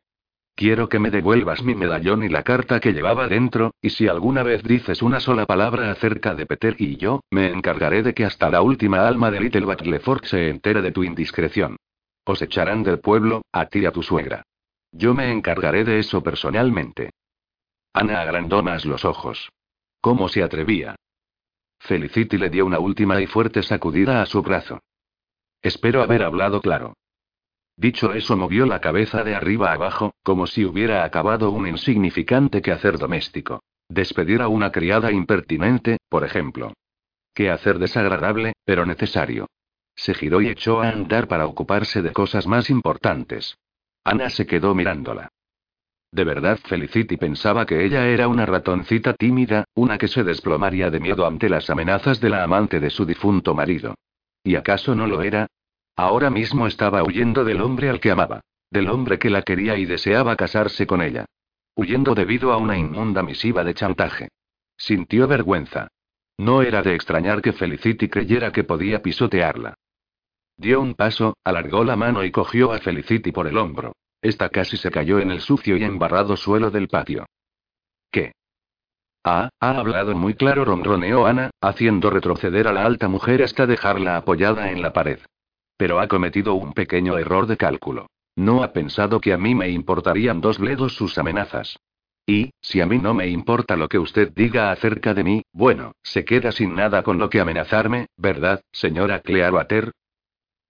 [0.57, 4.42] Quiero que me devuelvas mi medallón y la carta que llevaba dentro, y si alguna
[4.42, 8.48] vez dices una sola palabra acerca de Peter y yo, me encargaré de que hasta
[8.48, 11.76] la última alma de Little Batleford se entere de tu indiscreción.
[12.24, 14.44] Os echarán del pueblo, a ti y a tu suegra.
[14.92, 17.11] Yo me encargaré de eso personalmente.
[17.92, 19.50] Ana agrandó más los ojos.
[20.00, 20.96] ¿Cómo se atrevía?
[21.80, 24.80] Felicity le dio una última y fuerte sacudida a su brazo.
[25.61, 26.94] Espero haber hablado claro.
[27.76, 32.96] Dicho eso, movió la cabeza de arriba abajo, como si hubiera acabado un insignificante quehacer
[32.98, 33.62] doméstico.
[33.88, 36.72] Despedir a una criada impertinente, por ejemplo.
[37.34, 39.46] Quehacer desagradable, pero necesario.
[39.94, 43.56] Se giró y echó a andar para ocuparse de cosas más importantes.
[44.04, 45.28] Ana se quedó mirándola.
[46.10, 51.00] De verdad Felicity pensaba que ella era una ratoncita tímida, una que se desplomaría de
[51.00, 53.94] miedo ante las amenazas de la amante de su difunto marido.
[54.42, 55.46] ¿Y acaso no lo era?
[55.97, 59.86] Ahora mismo estaba huyendo del hombre al que amaba, del hombre que la quería y
[59.86, 61.24] deseaba casarse con ella.
[61.74, 64.28] Huyendo debido a una inmunda misiva de chantaje.
[64.76, 65.88] Sintió vergüenza.
[66.38, 69.74] No era de extrañar que Felicity creyera que podía pisotearla.
[70.59, 73.92] Dio un paso, alargó la mano y cogió a Felicity por el hombro.
[74.20, 77.26] Esta casi se cayó en el sucio y embarrado suelo del patio.
[78.11, 78.32] ¿Qué?
[79.24, 84.16] Ah, ha hablado muy claro, ronroneó Ana, haciendo retroceder a la alta mujer hasta dejarla
[84.16, 85.20] apoyada en la pared.
[85.76, 88.06] Pero ha cometido un pequeño error de cálculo.
[88.34, 91.78] No ha pensado que a mí me importarían dos bledos sus amenazas.
[92.26, 95.92] Y, si a mí no me importa lo que usted diga acerca de mí, bueno,
[96.02, 99.92] se queda sin nada con lo que amenazarme, ¿verdad, señora Clearwater?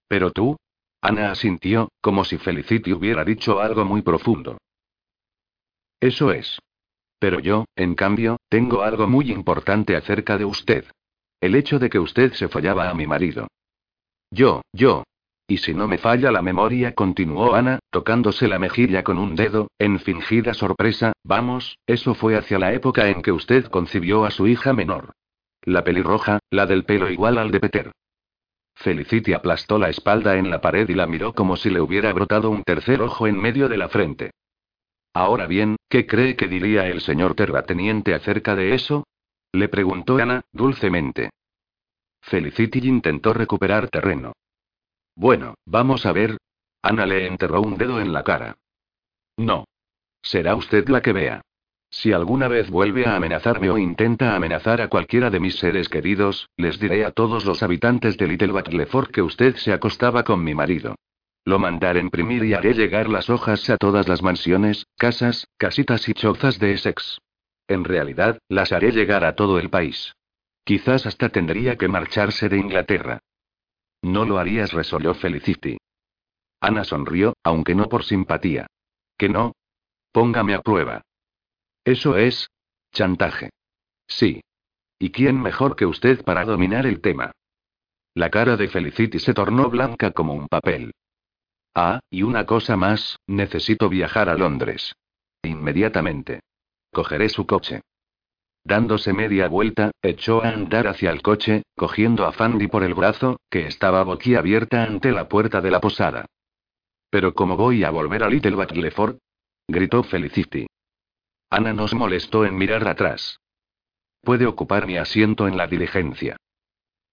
[0.07, 0.57] Pero tú.
[1.01, 4.57] Ana asintió, como si Felicity hubiera dicho algo muy profundo.
[5.99, 6.59] Eso es.
[7.19, 10.85] Pero yo, en cambio, tengo algo muy importante acerca de usted.
[11.39, 13.47] El hecho de que usted se follaba a mi marido.
[14.31, 15.03] Yo, yo.
[15.47, 19.69] Y si no me falla la memoria, continuó Ana, tocándose la mejilla con un dedo,
[19.79, 24.47] en fingida sorpresa, vamos, eso fue hacia la época en que usted concibió a su
[24.47, 25.13] hija menor.
[25.61, 27.91] La pelirroja, la del pelo igual al de Peter.
[28.75, 32.49] Felicity aplastó la espalda en la pared y la miró como si le hubiera brotado
[32.49, 34.31] un tercer ojo en medio de la frente.
[35.13, 39.07] Ahora bien, ¿qué cree que diría el señor terrateniente acerca de eso?
[39.51, 41.31] Le preguntó Ana, dulcemente.
[42.27, 44.33] Felicity intentó recuperar terreno.
[45.15, 46.37] Bueno, vamos a ver.
[46.81, 48.57] Ana le enterró un dedo en la cara.
[49.37, 49.65] No.
[50.21, 51.41] Será usted la que vea.
[51.89, 56.49] Si alguna vez vuelve a amenazarme o intenta amenazar a cualquiera de mis seres queridos,
[56.57, 60.53] les diré a todos los habitantes de Little Batleford que usted se acostaba con mi
[60.53, 60.95] marido.
[61.45, 66.13] Lo mandaré imprimir y haré llegar las hojas a todas las mansiones, casas, casitas y
[66.13, 67.19] chozas de Essex.
[67.69, 70.16] En realidad, las haré llegar a todo el país.
[70.67, 73.21] Quizás hasta tendría que marcharse de Inglaterra.
[74.01, 75.77] No lo harías, resolvió Felicity.
[76.59, 78.67] Ana sonrió, aunque no por simpatía.
[79.17, 79.53] ¿Que no?
[80.11, 81.03] Póngame a prueba.
[81.85, 82.49] Eso es.
[82.91, 83.49] Chantaje.
[84.09, 84.41] Sí.
[84.99, 87.31] ¿Y quién mejor que usted para dominar el tema?
[88.13, 90.91] La cara de Felicity se tornó blanca como un papel.
[91.75, 94.93] Ah, y una cosa más, necesito viajar a Londres.
[95.43, 96.41] Inmediatamente.
[96.91, 97.83] Cogeré su coche.
[98.67, 103.39] Dándose media vuelta, echó a andar hacia el coche, cogiendo a Fanny por el brazo,
[103.49, 106.25] que estaba boquiabierta ante la puerta de la posada.
[107.09, 109.19] Pero ¿cómo voy a volver a Little Batleford?
[109.69, 110.67] gritó Felicity.
[111.49, 113.39] Ana nos molestó en mirar atrás.
[114.21, 116.35] Puede ocupar mi asiento en la diligencia.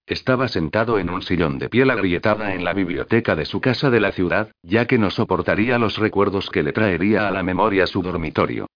[0.06, 4.00] Estaba sentado en un sillón de piel agrietada en la biblioteca de su casa de
[4.00, 8.02] la ciudad, ya que no soportaría los recuerdos que le traería a la memoria su
[8.02, 8.66] dormitorio.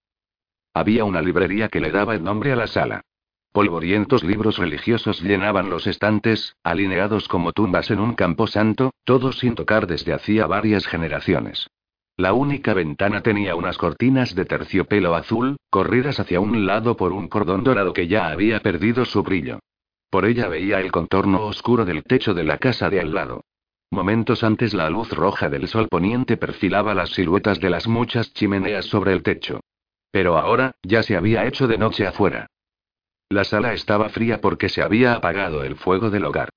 [0.78, 3.00] Había una librería que le daba el nombre a la sala.
[3.50, 9.56] Polvorientos libros religiosos llenaban los estantes, alineados como tumbas en un campo santo, todos sin
[9.56, 11.66] tocar desde hacía varias generaciones.
[12.16, 17.26] La única ventana tenía unas cortinas de terciopelo azul, corridas hacia un lado por un
[17.26, 19.58] cordón dorado que ya había perdido su brillo.
[20.10, 23.40] Por ella veía el contorno oscuro del techo de la casa de al lado.
[23.90, 28.84] Momentos antes la luz roja del sol poniente perfilaba las siluetas de las muchas chimeneas
[28.84, 29.58] sobre el techo.
[30.10, 32.46] Pero ahora, ya se había hecho de noche afuera.
[33.28, 36.48] La sala estaba fría porque se había apagado el fuego del hogar.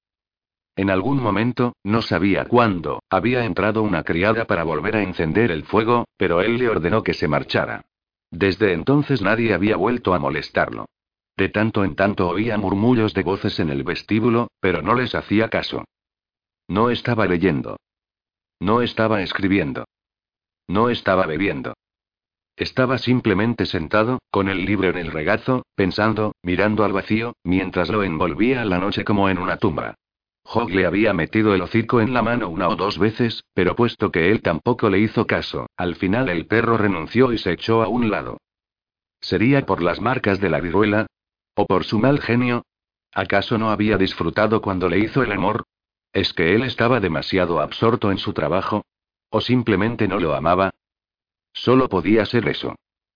[0.76, 5.64] En algún momento, no sabía cuándo, había entrado una criada para volver a encender el
[5.64, 7.84] fuego, pero él le ordenó que se marchara.
[8.32, 10.86] Desde entonces nadie había vuelto a molestarlo.
[11.36, 15.49] De tanto en tanto oía murmullos de voces en el vestíbulo, pero no les hacía
[15.49, 15.84] caso.
[16.70, 17.78] No estaba leyendo.
[18.62, 19.86] No estaba escribiendo.
[20.70, 21.74] No estaba bebiendo.
[22.62, 28.03] Estaba simplemente sentado, con el libro en el regazo, pensando, mirando al vacío, mientras lo
[28.03, 29.95] envolvía la noche como en una tumba.
[30.43, 34.12] Hog le había metido el hocico en la mano una o dos veces, pero puesto
[34.12, 37.88] que él tampoco le hizo caso, al final el perro renunció y se echó a
[37.88, 38.38] un lado.
[39.22, 41.07] ¿Sería por las marcas de la viruela?
[41.55, 42.62] ¿O por su mal genio?
[43.12, 45.64] ¿Acaso no había disfrutado cuando le hizo el amor?
[46.14, 48.84] ¿Es que él estaba demasiado absorto en su trabajo?
[49.32, 50.70] ¿O simplemente no lo amaba?
[51.54, 52.76] Solo podía ser eso.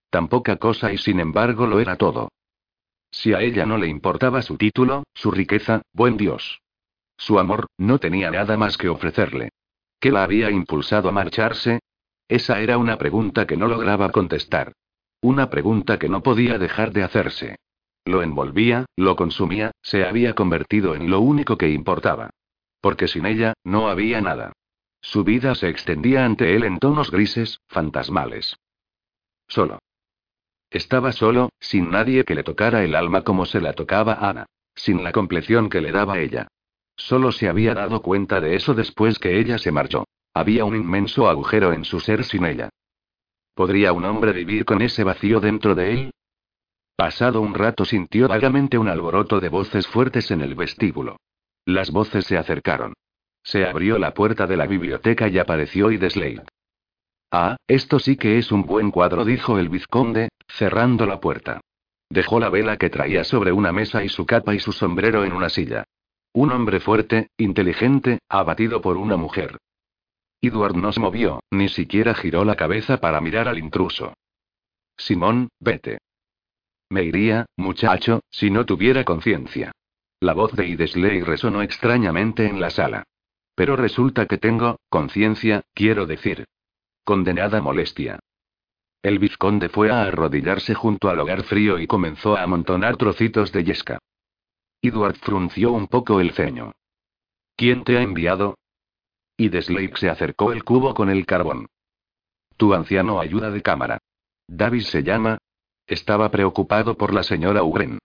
[0.10, 2.30] Tan poca cosa y sin embargo lo era todo.
[3.12, 6.62] Si a ella no le importaba su título, su riqueza, buen Dios.
[7.18, 9.50] Su amor, no tenía nada más que ofrecerle.
[10.00, 11.80] ¿Qué la había impulsado a marcharse?
[12.28, 14.74] Esa era una pregunta que no lograba contestar.
[15.22, 17.56] Una pregunta que no podía dejar de hacerse.
[18.06, 22.30] Lo envolvía, lo consumía, se había convertido en lo único que importaba.
[22.82, 24.54] Porque sin ella, no había nada.
[25.06, 28.58] Su vida se extendía ante él en tonos grises, fantasmales.
[29.48, 29.78] Solo.
[30.72, 34.48] Estaba solo, sin nadie que le tocara el alma como se la tocaba Ana.
[34.74, 36.48] Sin la compleción que le daba ella.
[36.98, 40.06] Solo se había dado cuenta de eso después que ella se marchó.
[40.34, 42.70] Había un inmenso agujero en su ser sin ella.
[43.54, 46.12] ¿Podría un hombre vivir con ese vacío dentro de él?
[46.96, 51.18] Pasado un rato sintió vagamente un alboroto de voces fuertes en el vestíbulo.
[51.64, 52.96] Las voces se acercaron.
[53.46, 56.44] Se abrió la puerta de la biblioteca y apareció Ideslade.
[57.32, 61.62] Ah, esto sí que es un buen cuadro, dijo el vizconde, cerrando la puerta.
[62.10, 65.34] Dejó la vela que traía sobre una mesa y su capa y su sombrero en
[65.34, 65.84] una silla.
[66.34, 69.58] Un hombre fuerte, inteligente, abatido por una mujer.
[70.42, 74.14] Edward no se movió, ni siquiera giró la cabeza para mirar al intruso.
[74.98, 76.00] Simón, vete.
[76.90, 79.72] Me iría, muchacho, si no tuviera conciencia.
[80.20, 83.04] La voz de Idesley resonó extrañamente en la sala.
[83.56, 86.46] Pero resulta que tengo, conciencia, quiero decir.
[87.04, 88.20] Condenada molestia.
[89.02, 93.64] El vizconde fue a arrodillarse junto al hogar frío y comenzó a amontonar trocitos de
[93.64, 94.00] yesca.
[94.82, 96.74] Edward frunció un poco el ceño.
[97.56, 98.58] ¿Quién te ha enviado?
[99.38, 101.68] Y Deslake se acercó el cubo con el carbón.
[102.58, 104.00] Tu anciano ayuda de cámara.
[104.48, 105.38] Davis se llama.
[105.88, 108.00] Estaba preocupado por la señora Ugren.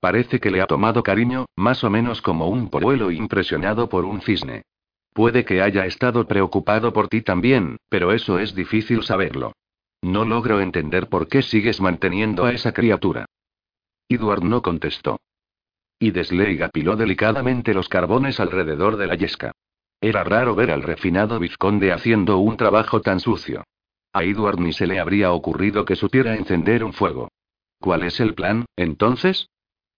[0.00, 4.20] Parece que le ha tomado cariño, más o menos como un polluelo impresionado por un
[4.22, 4.62] cisne.
[5.16, 9.54] Puede que haya estado preocupado por ti también, pero eso es difícil saberlo.
[10.02, 13.24] No logro entender por qué sigues manteniendo a esa criatura.
[14.10, 15.18] Edward no contestó.
[15.98, 19.52] Y Desley apiló delicadamente los carbones alrededor de la yesca.
[20.02, 23.64] Era raro ver al refinado vizconde haciendo un trabajo tan sucio.
[24.12, 27.30] A Edward ni se le habría ocurrido que supiera encender un fuego.
[27.80, 29.48] ¿Cuál es el plan, entonces?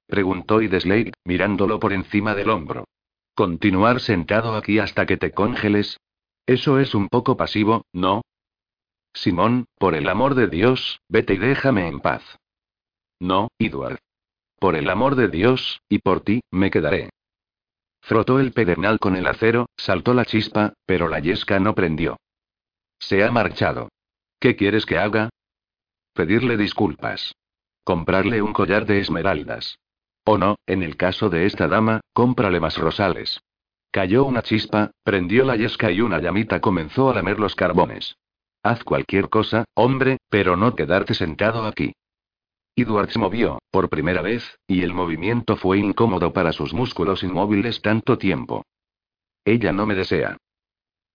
[0.07, 2.85] preguntó Idesley, mirándolo por encima del hombro.
[3.39, 6.01] ¿Continuar sentado aquí hasta que te congeles?
[6.45, 8.23] Eso es un poco pasivo, ¿no?
[9.15, 12.25] Simón, por el amor de Dios, vete y déjame en paz.
[13.21, 14.01] No, Edward.
[14.59, 17.11] Por el amor de Dios, y por ti, me quedaré.
[18.03, 22.17] Frotó el pedernal con el acero, saltó la chispa, pero la yesca no prendió.
[22.99, 23.89] Se ha marchado.
[24.41, 25.31] ¿Qué quieres que haga?
[26.13, 27.37] Pedirle disculpas.
[27.85, 29.79] Comprarle un collar de esmeraldas.
[30.31, 33.41] O no, en el caso de esta dama, cómprale más rosales.
[33.91, 38.15] Cayó una chispa, prendió la yesca y una llamita comenzó a lamer los carbones.
[38.63, 41.95] Haz cualquier cosa, hombre, pero no quedarte sentado aquí.
[42.77, 47.81] Edward se movió, por primera vez, y el movimiento fue incómodo para sus músculos inmóviles
[47.81, 48.67] tanto tiempo.
[49.47, 50.37] Ella no me desea.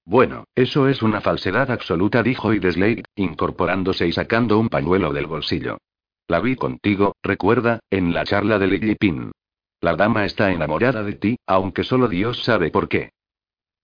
[0.06, 5.78] Bueno, eso es una falsedad absoluta, dijo Idesley, incorporándose y sacando un pañuelo del bolsillo.
[6.34, 9.32] La vi contigo, recuerda, en la charla de Lily Pin.
[9.82, 13.12] La dama está enamorada de ti, aunque solo Dios sabe por qué.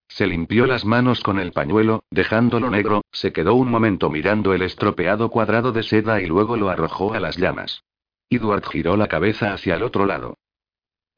[0.07, 4.63] Se limpió las manos con el pañuelo, dejándolo negro, se quedó un momento mirando el
[4.63, 7.83] estropeado cuadrado de seda y luego lo arrojó a las llamas.
[8.31, 10.35] Edward giró la cabeza hacia el otro lado.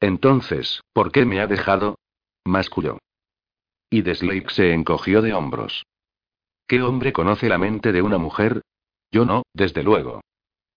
[0.00, 1.96] Entonces, ¿por qué me ha dejado?
[2.44, 2.98] masculló.
[3.88, 5.86] Y Deslake se encogió de hombros.
[6.66, 8.60] ¿Qué hombre conoce la mente de una mujer?
[9.10, 10.20] Yo no, desde luego.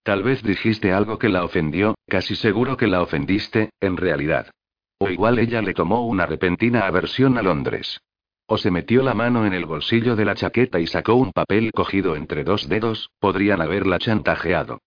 [0.06, 4.52] Tal vez dijiste algo que la ofendió, casi seguro que la ofendiste, en realidad.
[5.00, 8.00] O igual ella le tomó una repentina aversión a Londres.
[8.46, 11.72] O se metió la mano en el bolsillo de la chaqueta y sacó un papel
[11.72, 14.78] cogido entre dos dedos, podrían haberla chantajeado.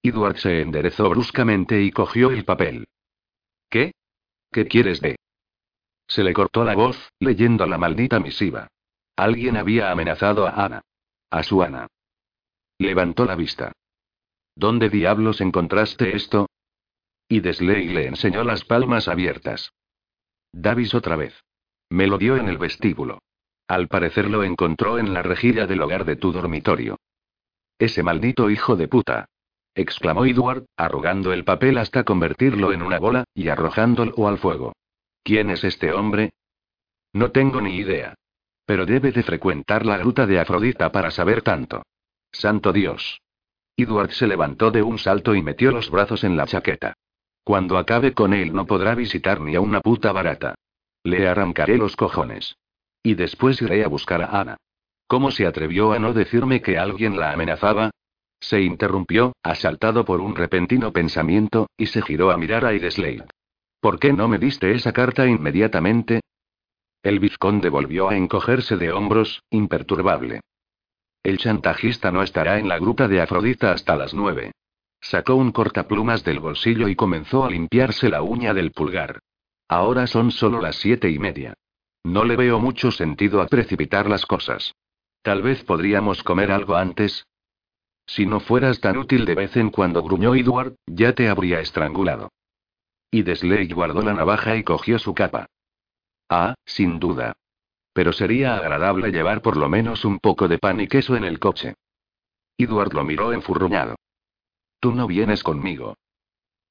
[0.00, 2.86] Edward se enderezó bruscamente y cogió el papel.
[3.68, 3.94] ¿Qué?
[4.52, 5.16] ¿Qué quieres de?
[6.06, 8.68] Se le cortó la voz, leyendo la maldita misiva.
[9.16, 10.82] Alguien había amenazado a Ana.
[11.32, 11.88] A su Ana.
[12.78, 13.72] Levantó la vista.
[14.56, 16.48] ¿Dónde diablos encontraste esto?
[17.28, 19.72] Y Desley le enseñó las palmas abiertas.
[20.50, 21.44] Davis otra vez.
[21.90, 23.20] Me lo dio en el vestíbulo.
[23.68, 26.96] Al parecer lo encontró en la rejilla del hogar de tu dormitorio.
[27.78, 29.26] Ese maldito hijo de puta.
[29.74, 34.72] exclamó Edward, arrugando el papel hasta convertirlo en una bola, y arrojándolo al fuego.
[35.22, 36.32] ¿Quién es este hombre?
[37.12, 38.14] No tengo ni idea.
[38.64, 41.82] Pero debe de frecuentar la gruta de Afrodita para saber tanto.
[42.32, 43.20] Santo Dios.
[43.76, 46.94] Edward se levantó de un salto y metió los brazos en la chaqueta.
[47.44, 50.54] Cuando acabe con él no podrá visitar ni a una puta barata.
[51.04, 52.56] Le arrancaré los cojones.
[53.02, 54.56] Y después iré a buscar a Ana.
[55.06, 57.90] ¿Cómo se atrevió a no decirme que alguien la amenazaba?
[58.40, 63.22] Se interrumpió, asaltado por un repentino pensamiento, y se giró a mirar a Iresley.
[63.80, 66.20] ¿Por qué no me diste esa carta inmediatamente?
[67.02, 70.40] El vizconde volvió a encogerse de hombros, imperturbable.
[71.26, 74.52] El chantajista no estará en la gruta de Afrodita hasta las nueve.
[75.00, 79.18] Sacó un cortaplumas del bolsillo y comenzó a limpiarse la uña del pulgar.
[79.66, 81.54] Ahora son solo las siete y media.
[82.04, 84.76] No le veo mucho sentido a precipitar las cosas.
[85.22, 87.26] Tal vez podríamos comer algo antes.
[88.06, 92.30] Si no fueras tan útil de vez en cuando, gruñó Edward, ya te habría estrangulado.
[93.10, 95.46] Y Desley guardó la navaja y cogió su capa.
[96.28, 97.34] Ah, sin duda.
[97.96, 101.38] Pero sería agradable llevar por lo menos un poco de pan y queso en el
[101.38, 101.76] coche.
[102.58, 103.96] Edward lo miró enfurruñado.
[104.80, 105.96] Tú no vienes conmigo.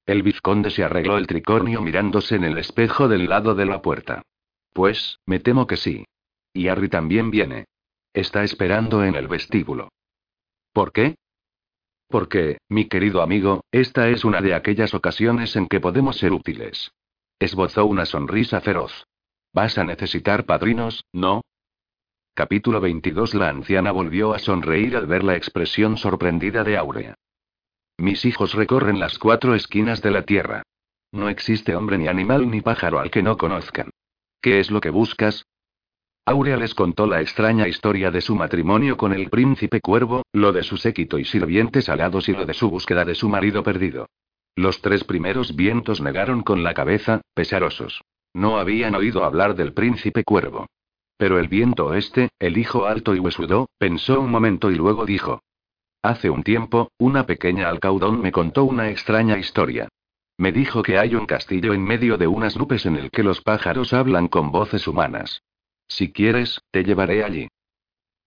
[0.05, 4.21] El vizconde se arregló el tricornio mirándose en el espejo del lado de la puerta.
[4.71, 6.05] Pues, me temo que sí.
[6.53, 7.65] Y Harry también viene.
[8.13, 9.89] Está esperando en el vestíbulo.
[10.73, 11.15] ¿Por qué?
[12.07, 16.91] Porque, mi querido amigo, esta es una de aquellas ocasiones en que podemos ser útiles.
[17.39, 19.07] Esbozó una sonrisa feroz.
[19.55, 21.39] Vas a necesitar padrinos, ¿no?
[22.33, 27.15] Capítulo 22 La anciana volvió a sonreír al ver la expresión sorprendida de Aurea.
[27.97, 30.63] Mis hijos recorren las cuatro esquinas de la tierra.
[31.13, 33.91] No existe hombre ni animal ni pájaro al que no conozcan.
[34.41, 35.45] ¿Qué es lo que buscas?
[36.25, 40.63] Aurea les contó la extraña historia de su matrimonio con el príncipe cuervo, lo de
[40.63, 44.09] su séquito y sirvientes alados y lo de su búsqueda de su marido perdido.
[44.57, 48.01] Los tres primeros vientos negaron con la cabeza, pesarosos.
[48.35, 50.67] No habían oído hablar del príncipe cuervo.
[51.17, 55.39] Pero el viento oeste, el hijo alto y huesudo, pensó un momento y luego dijo.
[56.01, 59.87] Hace un tiempo, una pequeña alcaudón me contó una extraña historia.
[60.37, 63.39] Me dijo que hay un castillo en medio de unas nubes en el que los
[63.39, 65.41] pájaros hablan con voces humanas.
[65.87, 67.47] Si quieres, te llevaré allí.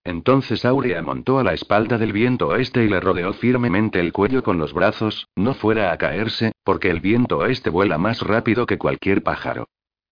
[0.05, 4.43] Entonces Aurea montó a la espalda del viento oeste y le rodeó firmemente el cuello
[4.43, 8.79] con los brazos, no fuera a caerse, porque el viento oeste vuela más rápido que
[8.79, 9.67] cualquier pájaro.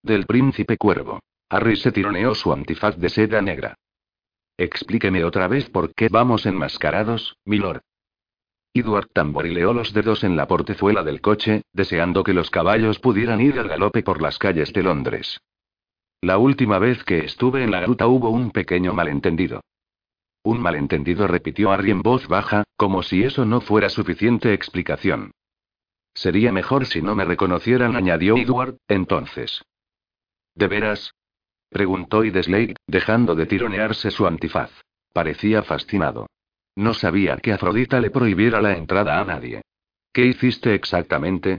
[0.06, 1.18] Del príncipe cuervo.
[1.50, 3.74] Harry se tironeó su antifaz de seda negra.
[4.56, 7.80] Explíqueme otra vez por qué vamos enmascarados, milord.
[8.72, 13.58] Edward tamborileó los dedos en la portezuela del coche, deseando que los caballos pudieran ir
[13.58, 15.40] al galope por las calles de Londres.
[16.20, 19.62] La última vez que estuve en la gruta hubo un pequeño malentendido.
[20.44, 25.32] Un malentendido repitió Harry en voz baja, como si eso no fuera suficiente explicación.
[26.14, 29.64] Sería mejor si no me reconocieran, añadió Edward, entonces.
[30.56, 31.14] ¿De veras?
[31.68, 34.70] preguntó Idesley, dejando de tironearse su antifaz.
[35.12, 36.26] Parecía fascinado.
[36.74, 39.62] No sabía que Afrodita le prohibiera la entrada a nadie.
[40.12, 41.58] ¿Qué hiciste exactamente?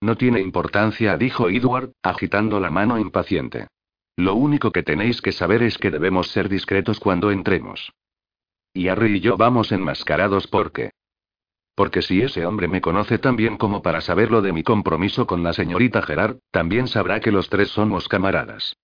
[0.00, 3.68] No tiene importancia, dijo Edward, agitando la mano impaciente.
[4.16, 7.92] Lo único que tenéis que saber es que debemos ser discretos cuando entremos.
[8.72, 10.90] Y Harry y yo vamos enmascarados porque.
[11.76, 15.42] Porque si ese hombre me conoce tan bien como para saberlo de mi compromiso con
[15.42, 18.76] la señorita Gerard, también sabrá que los tres somos camaradas.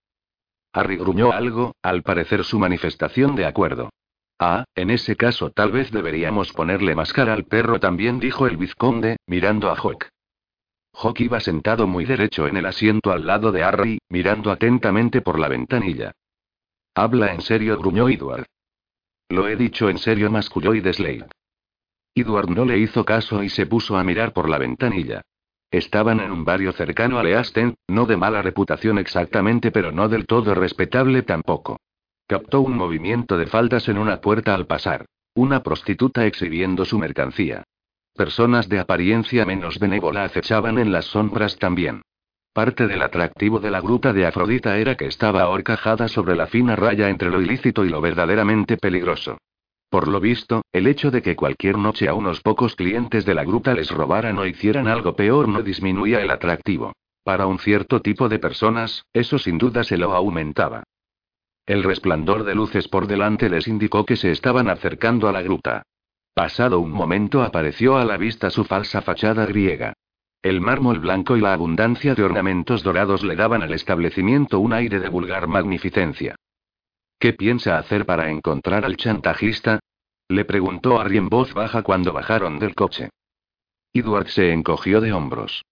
[0.74, 3.90] Harry gruñó algo, al parecer su manifestación de acuerdo.
[4.38, 9.16] Ah, en ese caso tal vez deberíamos ponerle máscara al perro también, dijo el vizconde,
[9.26, 10.08] mirando a Hawk.
[10.94, 15.38] Hawk iba sentado muy derecho en el asiento al lado de Harry, mirando atentamente por
[15.38, 16.12] la ventanilla.
[16.94, 18.44] Habla en serio, gruñó Edward.
[19.30, 21.26] Lo he dicho en serio, masculló y Slade.
[22.14, 25.22] Edward no le hizo caso y se puso a mirar por la ventanilla.
[25.70, 30.26] Estaban en un barrio cercano a Leasten, no de mala reputación exactamente, pero no del
[30.26, 31.78] todo respetable tampoco.
[32.26, 35.06] Captó un movimiento de faldas en una puerta al pasar.
[35.34, 37.64] Una prostituta exhibiendo su mercancía.
[38.14, 42.02] Personas de apariencia menos benévola acechaban en las sombras también.
[42.52, 46.76] Parte del atractivo de la gruta de Afrodita era que estaba ahorcajada sobre la fina
[46.76, 49.38] raya entre lo ilícito y lo verdaderamente peligroso.
[49.92, 53.44] Por lo visto, el hecho de que cualquier noche a unos pocos clientes de la
[53.44, 56.94] gruta les robaran o hicieran algo peor no disminuía el atractivo.
[57.22, 60.84] Para un cierto tipo de personas, eso sin duda se lo aumentaba.
[61.66, 65.82] El resplandor de luces por delante les indicó que se estaban acercando a la gruta.
[66.32, 69.92] Pasado un momento apareció a la vista su falsa fachada griega.
[70.40, 75.00] El mármol blanco y la abundancia de ornamentos dorados le daban al establecimiento un aire
[75.00, 76.36] de vulgar magnificencia.
[77.22, 79.78] ¿Qué piensa hacer para encontrar al chantajista?
[80.28, 83.10] Le preguntó Harry en voz baja cuando bajaron del coche.
[83.94, 85.64] Edward se encogió de hombros.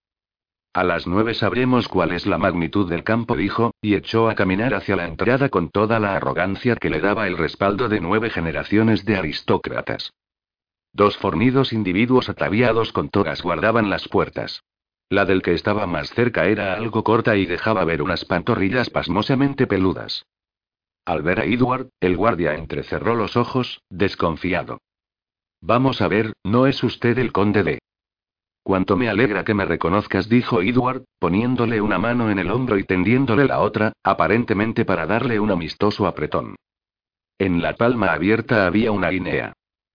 [0.73, 4.73] A las nueve sabremos cuál es la magnitud del campo, dijo, y echó a caminar
[4.73, 9.03] hacia la entrada con toda la arrogancia que le daba el respaldo de nueve generaciones
[9.03, 10.13] de aristócratas.
[10.93, 14.63] Dos fornidos individuos ataviados con togas guardaban las puertas.
[15.09, 19.67] La del que estaba más cerca era algo corta y dejaba ver unas pantorrillas pasmosamente
[19.67, 20.23] peludas.
[21.05, 24.79] Al ver a Edward, el guardia entrecerró los ojos, desconfiado.
[25.61, 27.79] Vamos a ver, ¿no es usted el conde de...
[28.63, 32.83] Cuánto me alegra que me reconozcas, dijo Edward, poniéndole una mano en el hombro y
[32.83, 36.55] tendiéndole la otra, aparentemente para darle un amistoso apretón.
[37.39, 39.53] En la palma abierta había una guinea.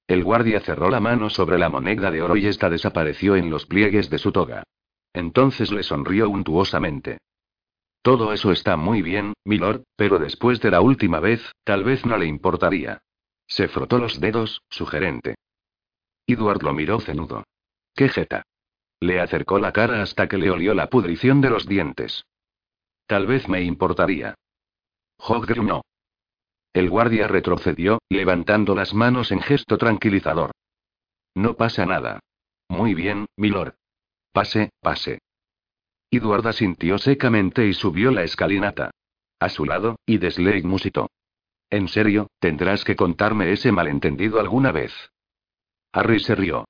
[0.08, 3.66] El guardia cerró la mano sobre la moneda de oro y esta desapareció en los
[3.66, 4.64] pliegues de su toga.
[5.12, 7.18] Entonces le sonrió untuosamente.
[8.06, 12.16] Todo eso está muy bien, milord, pero después de la última vez, tal vez no
[12.16, 13.02] le importaría.
[13.48, 15.34] Se frotó los dedos, sugerente.
[16.24, 17.42] Edward lo miró cenudo.
[17.96, 18.44] ¡Qué jeta!
[19.00, 22.24] Le acercó la cara hasta que le olió la pudrición de los dientes.
[23.08, 24.36] Tal vez me importaría.
[25.18, 25.82] Hogger no.
[26.74, 30.52] El guardia retrocedió, levantando las manos en gesto tranquilizador.
[31.34, 32.20] No pasa nada.
[32.68, 33.74] Muy bien, milord.
[34.30, 35.18] Pase, pase.
[36.10, 38.90] Edward asintió secamente y subió la escalinata.
[39.38, 41.10] A su lado, y Desley musitó.
[41.68, 44.92] En serio, tendrás que contarme ese malentendido alguna vez.
[45.92, 46.66] Harry se rió.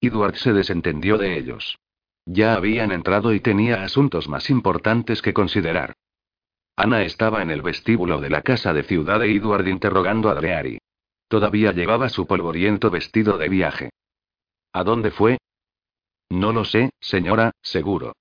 [0.00, 1.78] Edward se desentendió de ellos.
[2.26, 5.94] Ya habían entrado y tenía asuntos más importantes que considerar.
[6.76, 10.78] Ana estaba en el vestíbulo de la casa de ciudad de Edward interrogando a Dreary.
[11.28, 13.90] Todavía llevaba su polvoriento vestido de viaje.
[14.72, 15.38] ¿A dónde fue?
[16.30, 18.14] No lo sé, señora, seguro.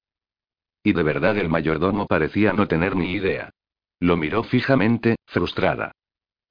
[0.84, 3.52] Y de verdad el mayordomo parecía no tener ni idea.
[4.00, 5.92] Lo miró fijamente, frustrada.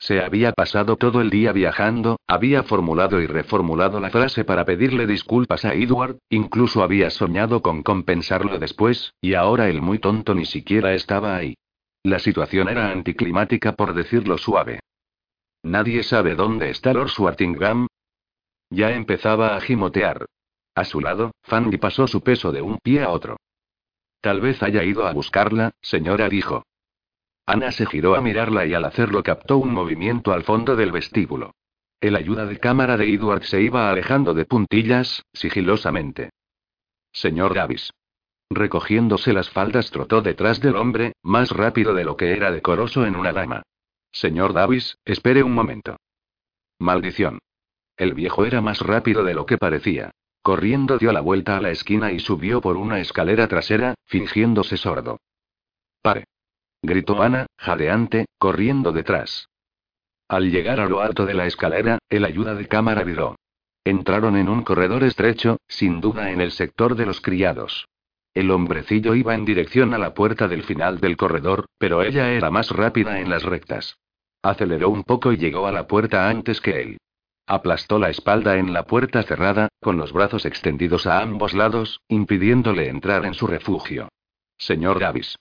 [0.01, 5.07] Se había pasado todo el día viajando, había formulado y reformulado la frase para pedirle
[5.07, 10.45] disculpas a Edward, incluso había soñado con compensarlo después, y ahora el muy tonto ni
[10.45, 11.57] siquiera estaba ahí.
[12.05, 14.81] La situación era anticlimática por decirlo suave.
[15.64, 17.89] Nadie sabe dónde está Lord Swartingham.
[18.70, 20.26] Ya empezaba a gimotear.
[20.76, 23.37] A su lado, Fanny pasó su peso de un pie a otro.
[24.20, 26.64] Tal vez haya ido a buscarla, señora dijo.
[27.46, 31.54] Ana se giró a mirarla y al hacerlo captó un movimiento al fondo del vestíbulo.
[32.00, 36.30] El ayuda de cámara de Edward se iba alejando de puntillas, sigilosamente.
[37.12, 37.90] Señor Davis.
[38.50, 43.16] Recogiéndose las faldas trotó detrás del hombre, más rápido de lo que era decoroso en
[43.16, 43.62] una dama.
[44.10, 45.96] Señor Davis, espere un momento.
[46.78, 47.40] Maldición.
[47.96, 50.12] El viejo era más rápido de lo que parecía.
[50.49, 55.20] Corriendo dio la vuelta a la esquina y subió por una escalera trasera, fingiéndose sordo.
[56.01, 56.24] Pare
[56.80, 59.51] gritó Ana, jadeante, corriendo detrás.
[60.26, 63.36] Al llegar a lo alto de la escalera, el ayuda de cámara viró.
[63.84, 67.86] Entraron en un corredor estrecho, sin duda en el sector de los criados.
[68.32, 72.51] El hombrecillo iba en dirección a la puerta del final del corredor, pero ella era
[72.51, 73.99] más rápida en las rectas.
[74.42, 76.99] Aceleró un poco y llegó a la puerta antes que él.
[77.51, 82.90] Aplastó la espalda en la puerta cerrada, con los brazos extendidos a ambos lados, impidiéndole
[82.90, 84.11] entrar en su refugio.
[84.59, 85.38] Señor Davis.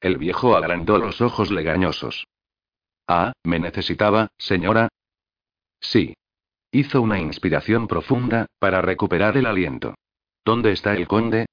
[0.00, 2.26] El viejo agrandó los ojos legañosos.
[3.06, 4.88] Ah, ¿me necesitaba, señora?
[5.78, 6.14] Sí.
[6.72, 9.96] Hizo una inspiración profunda, para recuperar el aliento.
[10.42, 11.44] ¿Dónde está el conde?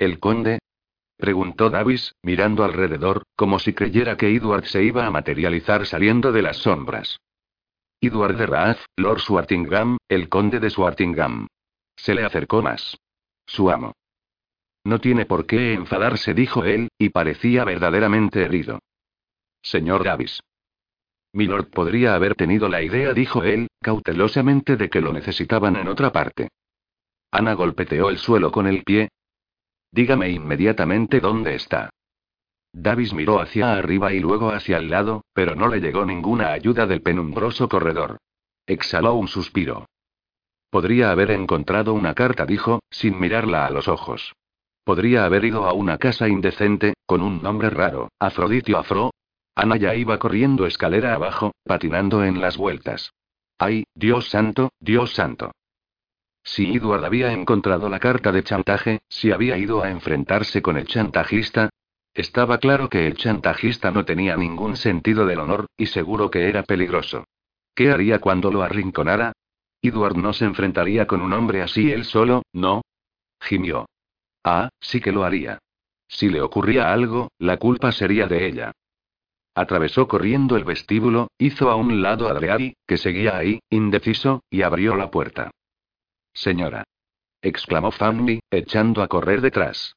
[0.00, 0.58] ¿El conde?
[1.16, 6.42] preguntó Davis, mirando alrededor, como si creyera que Edward se iba a materializar saliendo de
[6.42, 7.20] las sombras.
[8.02, 11.46] Edward de Raaz, Lord Swartingham, el conde de Swartingham.
[11.96, 12.96] Se le acercó más.
[13.46, 13.92] Su amo.
[14.84, 18.78] No tiene por qué enfadarse, dijo él, y parecía verdaderamente herido.
[19.62, 20.40] Señor Davis.
[21.34, 26.10] Milord podría haber tenido la idea, dijo él, cautelosamente, de que lo necesitaban en otra
[26.10, 26.48] parte.
[27.30, 29.10] Ana golpeteó el suelo con el pie.
[29.92, 31.90] Dígame inmediatamente dónde está.
[32.72, 36.86] Davis miró hacia arriba y luego hacia el lado, pero no le llegó ninguna ayuda
[36.86, 38.18] del penumbroso corredor.
[38.66, 39.86] Exhaló un suspiro.
[40.70, 44.34] Podría haber encontrado una carta, dijo, sin mirarla a los ojos.
[44.84, 49.10] Podría haber ido a una casa indecente, con un nombre raro, Afroditio Afro.
[49.56, 53.12] Ana ya iba corriendo escalera abajo, patinando en las vueltas.
[53.58, 55.50] ¡Ay, Dios santo, Dios santo!
[56.42, 60.86] Si Edward había encontrado la carta de chantaje, si había ido a enfrentarse con el
[60.86, 61.68] chantajista,
[62.20, 66.62] estaba claro que el chantajista no tenía ningún sentido del honor, y seguro que era
[66.62, 67.24] peligroso.
[67.74, 69.32] ¿Qué haría cuando lo arrinconara?
[69.82, 72.82] Edward no se enfrentaría con un hombre así él solo, ¿no?
[73.40, 73.86] Gimió.
[74.44, 75.58] Ah, sí que lo haría.
[76.08, 78.72] Si le ocurría algo, la culpa sería de ella.
[79.54, 84.62] Atravesó corriendo el vestíbulo, hizo a un lado a Adriari, que seguía ahí, indeciso, y
[84.62, 85.50] abrió la puerta.
[86.32, 86.84] Señora.
[87.42, 89.94] exclamó Fanny, echando a correr detrás.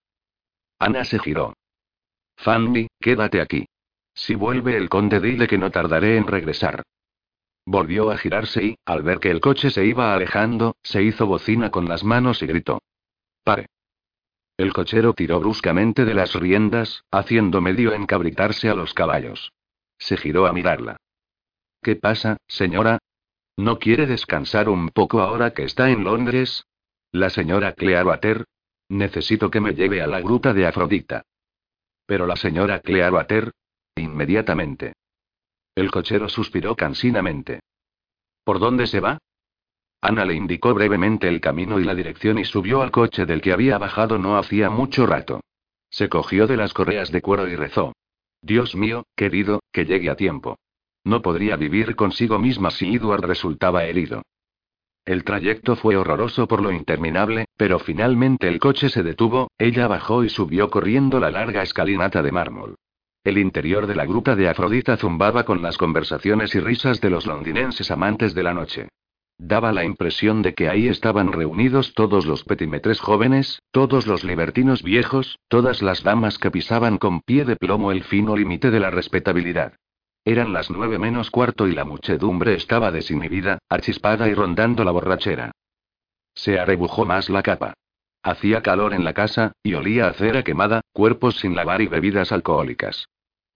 [0.80, 1.54] Ana se giró.
[2.38, 3.66] Fanny, quédate aquí.
[4.14, 6.84] Si vuelve el conde, dile que no tardaré en regresar.
[7.66, 11.72] Volvió a girarse y, al ver que el coche se iba alejando, se hizo bocina
[11.72, 12.82] con las manos y gritó.
[13.44, 13.68] Pare.
[14.58, 19.52] El cochero tiró bruscamente de las riendas, haciendo medio encabritarse a los caballos.
[19.98, 20.98] Se giró a mirarla.
[21.82, 23.00] ¿Qué pasa, señora?
[23.58, 26.66] ¿No quiere descansar un poco ahora que está en Londres?
[27.12, 28.46] La señora Clearwater.
[28.90, 31.24] Necesito que me lleve a la gruta de Afrodita.
[32.06, 33.52] Pero la señora Clearwater.
[33.96, 34.94] Inmediatamente.
[35.76, 37.62] El cochero suspiró cansinamente.
[38.44, 39.18] ¿Por dónde se va?
[40.02, 43.54] Ana le indicó brevemente el camino y la dirección y subió al coche del que
[43.54, 45.42] había bajado no hacía mucho rato.
[45.90, 47.94] Se cogió de las correas de cuero y rezó.
[48.42, 50.58] Dios mío, querido, que llegue a tiempo.
[51.06, 54.24] No podría vivir consigo misma si Edward resultaba herido.
[55.06, 60.24] El trayecto fue horroroso por lo interminable, pero finalmente el coche se detuvo, ella bajó
[60.24, 62.76] y subió corriendo la larga escalinata de mármol.
[63.26, 67.26] El interior de la gruta de Afrodita zumbaba con las conversaciones y risas de los
[67.26, 68.88] londinenses amantes de la noche.
[69.38, 74.84] Daba la impresión de que ahí estaban reunidos todos los petimetres jóvenes, todos los libertinos
[74.84, 78.90] viejos, todas las damas que pisaban con pie de plomo el fino límite de la
[78.90, 79.74] respetabilidad.
[80.26, 85.52] Eran las nueve menos cuarto y la muchedumbre estaba desinhibida, achispada y rondando la borrachera.
[86.34, 87.74] Se arrebujó más la capa.
[88.24, 92.32] Hacía calor en la casa, y olía a cera quemada, cuerpos sin lavar y bebidas
[92.32, 93.06] alcohólicas.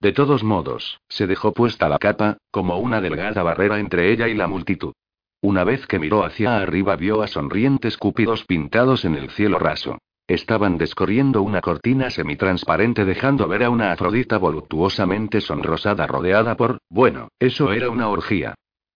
[0.00, 4.34] De todos modos, se dejó puesta la capa, como una delgada barrera entre ella y
[4.34, 4.92] la multitud.
[5.40, 9.98] Una vez que miró hacia arriba vio a sonrientes cúpidos pintados en el cielo raso.
[10.28, 17.28] Estaban descorriendo una cortina semitransparente dejando ver a una Afrodita voluptuosamente sonrosada rodeada por, bueno,
[17.38, 18.54] eso era una orgía.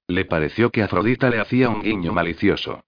[0.09, 2.83] Le pareció que Afrodita le hacía un guiño malicioso.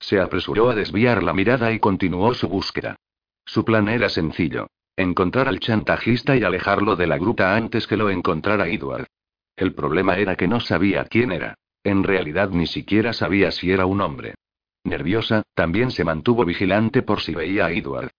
[0.00, 2.96] Se apresuró a desviar la mirada y continuó su búsqueda.
[3.44, 4.68] Su plan era sencillo.
[4.96, 9.08] Encontrar al chantajista y alejarlo de la gruta antes que lo encontrara Edward.
[9.56, 11.54] El problema era que no sabía quién era.
[11.84, 14.36] En realidad ni siquiera sabía si era un hombre.
[14.84, 18.10] Nerviosa, también se mantuvo vigilante por si veía a Edward.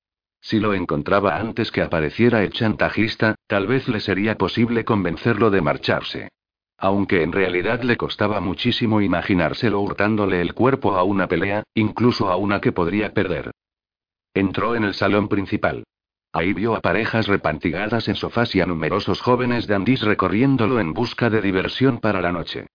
[0.41, 5.61] Si lo encontraba antes que apareciera el chantajista, tal vez le sería posible convencerlo de
[5.61, 6.29] marcharse.
[6.77, 12.37] Aunque en realidad le costaba muchísimo imaginárselo hurtándole el cuerpo a una pelea, incluso a
[12.37, 13.51] una que podría perder.
[14.33, 15.83] Entró en el salón principal.
[16.31, 21.29] Ahí vio a parejas repantigadas en sofás y a numerosos jóvenes dandís recorriéndolo en busca
[21.29, 22.67] de diversión para la noche.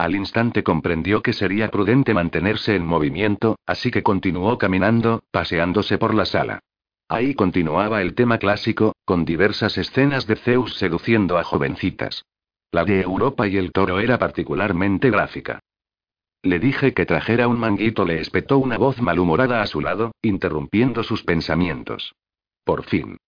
[0.00, 6.14] Al instante comprendió que sería prudente mantenerse en movimiento, así que continuó caminando, paseándose por
[6.14, 6.60] la sala.
[7.06, 12.24] Ahí continuaba el tema clásico, con diversas escenas de Zeus seduciendo a jovencitas.
[12.72, 15.60] La de Europa y el toro era particularmente gráfica.
[16.42, 21.02] Le dije que trajera un manguito, le espetó una voz malhumorada a su lado, interrumpiendo
[21.02, 22.14] sus pensamientos.
[22.64, 23.18] Por fin.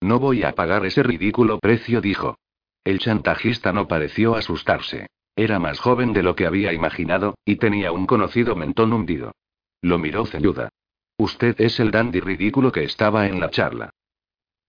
[0.00, 2.38] No voy a pagar ese ridículo precio, dijo.
[2.82, 5.08] El chantajista no pareció asustarse.
[5.34, 9.32] Era más joven de lo que había imaginado, y tenía un conocido mentón hundido.
[9.80, 10.68] Lo miró ceñuda.
[11.16, 13.90] Usted es el dandy ridículo que estaba en la charla.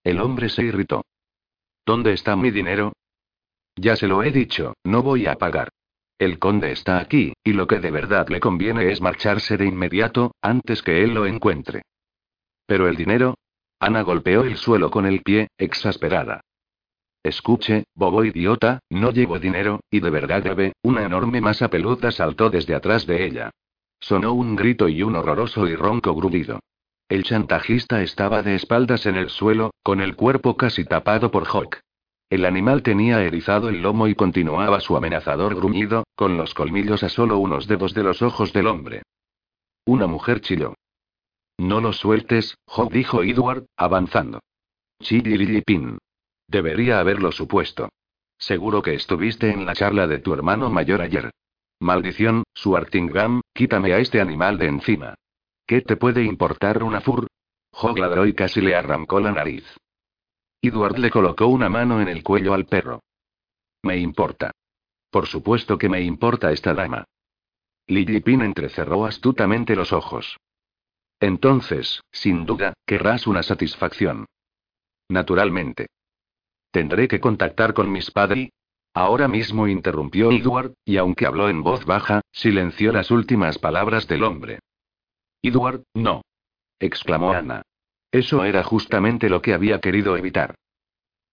[0.03, 1.05] El hombre se irritó.
[1.85, 2.93] ¿Dónde está mi dinero?
[3.75, 5.69] Ya se lo he dicho, no voy a pagar.
[6.17, 10.35] El conde está aquí, y lo que de verdad le conviene es marcharse de inmediato,
[10.41, 11.81] antes que él lo encuentre.
[12.65, 13.35] Pero el dinero.
[13.79, 16.41] Ana golpeó el suelo con el pie, exasperada.
[17.23, 22.49] Escuche, bobo idiota, no llevo dinero, y de verdad debe, una enorme masa peluda saltó
[22.49, 23.51] desde atrás de ella.
[24.01, 26.59] Sonó un grito y un horroroso y ronco grudido.
[27.07, 31.79] El chantajista estaba de espaldas en el suelo, con el cuerpo casi tapado por Hawk.
[32.29, 37.09] El animal tenía erizado el lomo y continuaba su amenazador gruñido, con los colmillos a
[37.09, 39.03] solo unos dedos de los ojos del hombre.
[39.85, 40.73] Una mujer chilló.
[41.57, 44.39] No lo sueltes, Hawk dijo Edward, avanzando.
[45.01, 45.99] Chillililipin.
[46.53, 47.89] Debería haberlo supuesto.
[48.37, 51.31] Seguro que estuviste en la charla de tu hermano mayor ayer.
[51.79, 55.15] Maldición, Suartingam, quítame a este animal de encima.
[55.65, 57.25] ¿Qué te puede importar una fur?
[57.71, 59.65] Hog ladró y casi le arrancó la nariz.
[60.61, 63.01] Edward le colocó una mano en el cuello al perro.
[63.81, 64.51] Me importa.
[65.09, 67.03] Por supuesto que me importa esta dama.
[67.87, 70.37] Pin entrecerró astutamente los ojos.
[71.19, 74.27] Entonces, sin duda, querrás una satisfacción.
[75.09, 75.87] Naturalmente.
[76.73, 78.49] Tendré que contactar con mis padres.
[78.95, 84.23] Ahora mismo interrumpió Edward, y aunque habló en voz baja, silenció las últimas palabras del
[84.23, 84.57] hombre.
[85.43, 86.23] Edward, no.
[86.79, 87.61] exclamó Ana.
[88.11, 90.55] Eso era justamente lo que había querido evitar.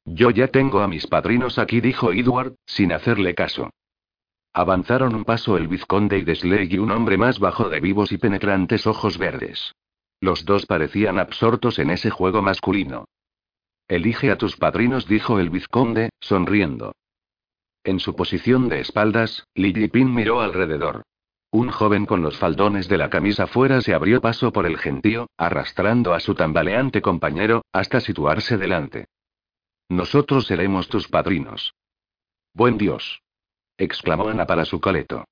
[0.05, 3.71] Yo ya tengo a mis padrinos aquí, dijo Edward, sin hacerle caso.
[4.53, 8.19] Avanzaron un paso el vizconde y Desley y un hombre más bajo de vivos y
[8.19, 9.73] penetrantes ojos verdes.
[10.21, 13.07] Los dos parecían absortos en ese juego masculino.
[13.91, 16.93] Elige a tus padrinos, dijo el vizconde, sonriendo.
[17.83, 21.03] En su posición de espaldas, Pin miró alrededor.
[21.51, 25.27] Un joven con los faldones de la camisa fuera se abrió paso por el gentío,
[25.37, 29.09] arrastrando a su tambaleante compañero, hasta situarse delante.
[29.89, 31.75] Nosotros seremos tus padrinos.
[32.55, 33.23] Buen Dios.
[33.77, 35.25] exclamó Ana para su coleto.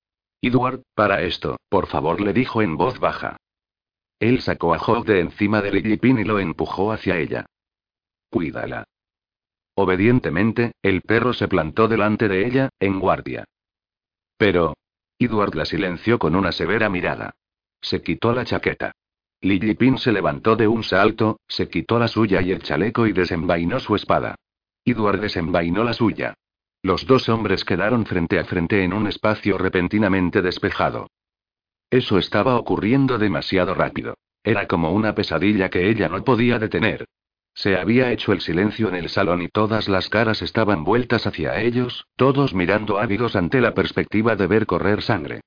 [0.43, 3.37] Edward, para esto, por favor, le dijo en voz baja.
[4.19, 7.47] Él sacó a Hawk de encima de Pin y lo empujó hacia ella.
[8.31, 8.85] Cuídala.
[9.75, 13.45] Obedientemente, el perro se plantó delante de ella, en guardia.
[14.37, 14.75] Pero.
[15.19, 17.35] Edward la silenció con una severa mirada.
[17.81, 18.93] Se quitó la chaqueta.
[19.41, 23.79] Pin se levantó de un salto, se quitó la suya y el chaleco y desenvainó
[23.79, 24.35] su espada.
[24.85, 26.35] Edward desenvainó la suya.
[26.83, 31.09] Los dos hombres quedaron frente a frente en un espacio repentinamente despejado.
[31.91, 34.15] Eso estaba ocurriendo demasiado rápido.
[34.43, 37.07] Era como una pesadilla que ella no podía detener.
[37.59, 41.61] Se había hecho el silencio en el salón y todas las caras estaban vueltas hacia
[41.61, 45.41] ellos, todos mirando ávidos ante la perspectiva de ver correr sangre.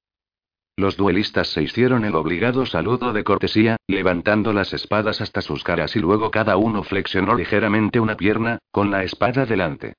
[0.76, 5.96] Los duelistas se hicieron el obligado saludo de cortesía, levantando las espadas hasta sus caras
[5.96, 9.94] y luego cada uno flexionó ligeramente una pierna, con la espada delante.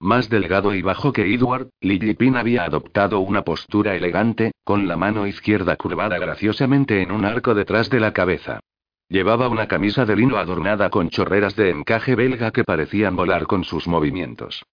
[0.00, 5.26] Más delgado y bajo que Edward, Pin había adoptado una postura elegante, con la mano
[5.26, 8.60] izquierda curvada graciosamente en un arco detrás de la cabeza.
[9.10, 13.64] Llevaba una camisa de lino adornada con chorreras de encaje belga que parecían volar con
[13.64, 14.64] sus movimientos.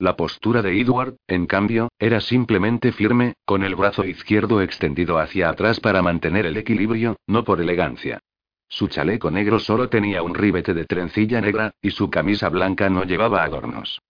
[0.00, 5.48] La postura de Edward, en cambio, era simplemente firme, con el brazo izquierdo extendido hacia
[5.48, 8.18] atrás para mantener el equilibrio, no por elegancia.
[8.66, 13.04] Su chaleco negro solo tenía un ribete de trencilla negra, y su camisa blanca no
[13.04, 14.00] llevaba adornos.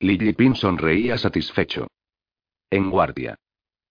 [0.00, 1.88] Lily Pin sonreía satisfecho.
[2.70, 3.36] En guardia.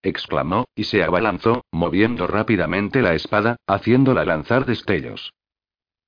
[0.04, 5.34] Exclamó, y se abalanzó, moviendo rápidamente la espada, haciéndola lanzar destellos.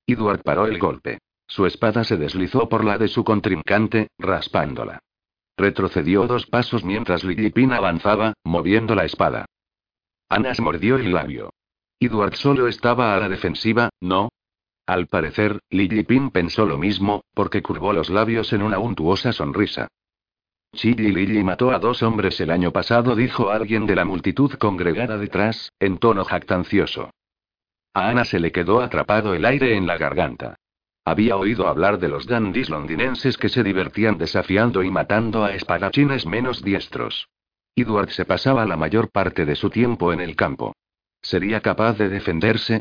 [0.06, 1.18] Edward paró el golpe.
[1.46, 5.00] Su espada se deslizó por la de su contrincante, raspándola.
[5.56, 9.46] Retrocedió dos pasos mientras Lillipin avanzaba, moviendo la espada.
[10.28, 11.52] Ana se mordió el labio.
[12.00, 14.30] Edward solo estaba a la defensiva, ¿no?
[14.86, 19.88] Al parecer, Lillipin pensó lo mismo, porque curvó los labios en una untuosa sonrisa.
[20.74, 25.72] Chili mató a dos hombres el año pasado, dijo alguien de la multitud congregada detrás,
[25.80, 27.10] en tono jactancioso.
[27.94, 30.56] A Ana se le quedó atrapado el aire en la garganta.
[31.04, 36.26] Había oído hablar de los dandis londinenses que se divertían desafiando y matando a espadachines
[36.26, 37.28] menos diestros.
[37.76, 40.74] Edward se pasaba la mayor parte de su tiempo en el campo.
[41.20, 42.80] ¿Sería capaz de defenderse?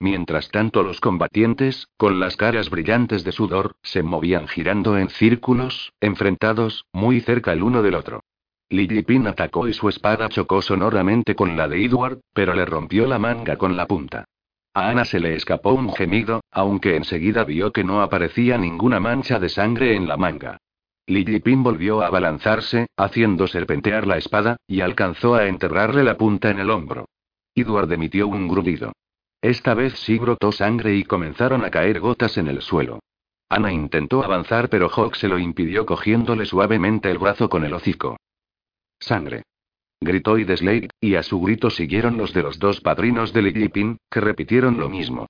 [0.00, 5.92] Mientras tanto los combatientes, con las caras brillantes de sudor, se movían girando en círculos,
[6.00, 8.20] enfrentados, muy cerca el uno del otro.
[8.70, 13.18] Lillipin atacó y su espada chocó sonoramente con la de Edward, pero le rompió la
[13.18, 14.24] manga con la punta.
[14.74, 19.38] A Ana se le escapó un gemido, aunque enseguida vio que no aparecía ninguna mancha
[19.38, 20.58] de sangre en la manga.
[21.06, 26.58] Lillipin volvió a abalanzarse, haciendo serpentear la espada, y alcanzó a enterrarle la punta en
[26.58, 27.06] el hombro.
[27.54, 28.92] Edward emitió un grudido.
[29.44, 33.00] Esta vez sí brotó sangre y comenzaron a caer gotas en el suelo.
[33.50, 38.16] Ana intentó avanzar, pero Hawk se lo impidió cogiéndole suavemente el brazo con el hocico.
[38.98, 39.42] Sangre
[40.00, 44.20] gritó Slade, y a su grito siguieron los de los dos padrinos de Lillipin, que
[44.22, 45.26] repitieron lo mismo.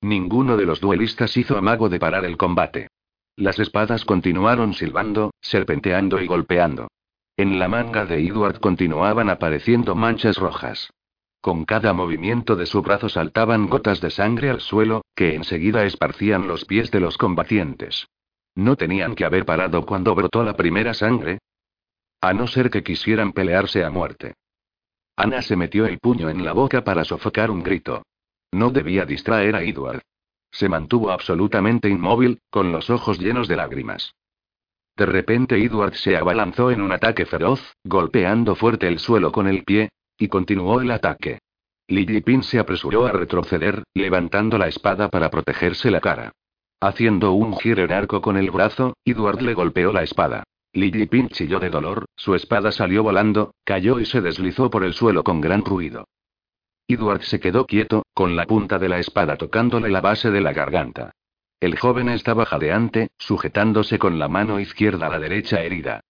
[0.00, 2.88] Ninguno de los duelistas hizo amago de parar el combate.
[3.36, 6.88] Las espadas continuaron silbando, serpenteando y golpeando.
[7.36, 10.88] En la manga de Edward continuaban apareciendo manchas rojas.
[11.46, 16.48] Con cada movimiento de su brazo saltaban gotas de sangre al suelo, que enseguida esparcían
[16.48, 18.08] los pies de los combatientes.
[18.56, 21.38] No tenían que haber parado cuando brotó la primera sangre,
[22.20, 24.34] a no ser que quisieran pelearse a muerte.
[25.14, 28.02] Ana se metió el puño en la boca para sofocar un grito.
[28.50, 30.02] No debía distraer a Edward.
[30.50, 34.16] Se mantuvo absolutamente inmóvil, con los ojos llenos de lágrimas.
[34.96, 39.62] De repente Edward se abalanzó en un ataque feroz, golpeando fuerte el suelo con el
[39.62, 41.38] pie, y continuó el ataque.
[41.88, 46.32] Lillipin se apresuró a retroceder, levantando la espada para protegerse la cara.
[46.80, 50.44] Haciendo un giro en arco con el brazo, Edward le golpeó la espada.
[50.76, 54.92] Lily Pin chilló de dolor, su espada salió volando, cayó y se deslizó por el
[54.92, 56.06] suelo con gran ruido.
[56.86, 60.52] Edward se quedó quieto, con la punta de la espada tocándole la base de la
[60.52, 61.12] garganta.
[61.60, 66.00] El joven estaba jadeante, sujetándose con la mano izquierda a la derecha herida.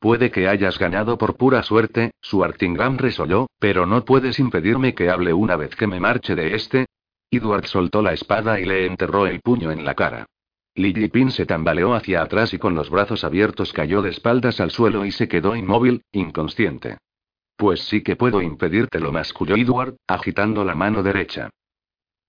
[0.00, 5.10] Puede que hayas ganado por pura suerte, su Artingham resolló, pero no puedes impedirme que
[5.10, 6.86] hable una vez que me marche de este.
[7.30, 10.24] Edward soltó la espada y le enterró el puño en la cara.
[10.74, 14.70] Lily Pin se tambaleó hacia atrás y con los brazos abiertos cayó de espaldas al
[14.70, 16.96] suelo y se quedó inmóvil, inconsciente.
[17.56, 21.50] Pues sí que puedo impedírtelo, masculló Edward, agitando la mano derecha.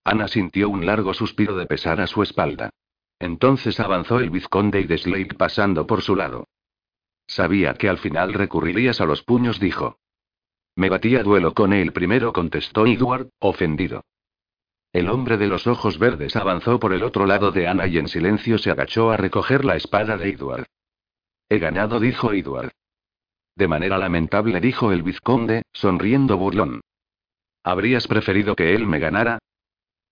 [0.03, 2.69] Ana sintió un largo suspiro de pesar a su espalda.
[3.17, 6.47] Entonces avanzó el vizconde y de Slade pasando por su lado.
[7.31, 9.99] Sabía que al final recurrirías a los puños, dijo.
[10.75, 14.03] Me batí a duelo con él primero, contestó Edward, ofendido.
[14.91, 18.09] El hombre de los ojos verdes avanzó por el otro lado de Ana y en
[18.09, 20.65] silencio se agachó a recoger la espada de Edward.
[21.47, 22.73] He ganado, dijo Edward.
[23.55, 26.81] De manera lamentable, dijo el vizconde, sonriendo burlón.
[27.63, 29.39] ¿Habrías preferido que él me ganara?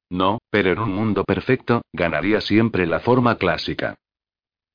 [0.10, 3.98] No, pero en un mundo perfecto, ganaría siempre la forma clásica.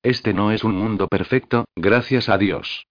[0.04, 2.86] Este no es un mundo perfecto, gracias a Dios.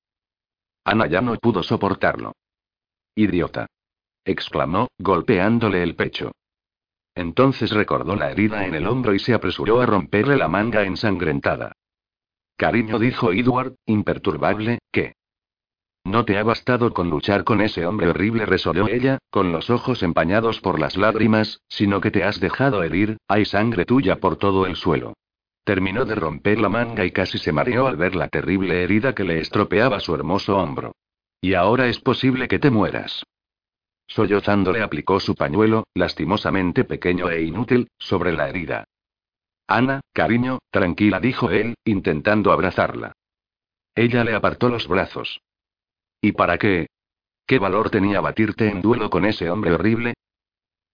[0.84, 2.34] Ana ya no pudo soportarlo.
[3.14, 3.68] Idiota.
[4.26, 6.32] exclamó, golpeándole el pecho.
[7.14, 11.74] Entonces recordó la herida en el hombro y se apresuró a romperle la manga ensangrentada.
[12.58, 15.14] Cariño, dijo Edward, imperturbable, ¿qué?
[16.04, 20.02] No te ha bastado con luchar con ese hombre horrible, resolvió ella, con los ojos
[20.02, 24.66] empañados por las lágrimas, sino que te has dejado herir, hay sangre tuya por todo
[24.66, 25.14] el suelo.
[25.64, 29.24] Terminó de romper la manga y casi se mareó al ver la terrible herida que
[29.24, 30.96] le estropeaba su hermoso hombro.
[31.40, 33.24] Y ahora es posible que te mueras.
[34.08, 38.86] Sollozando le aplicó su pañuelo, lastimosamente pequeño e inútil, sobre la herida.
[39.68, 43.14] Ana, cariño, tranquila, dijo él, intentando abrazarla.
[43.96, 45.40] Ella le apartó los brazos.
[46.22, 46.88] ¿Y para qué?
[47.46, 50.14] ¿Qué valor tenía batirte en duelo con ese hombre horrible?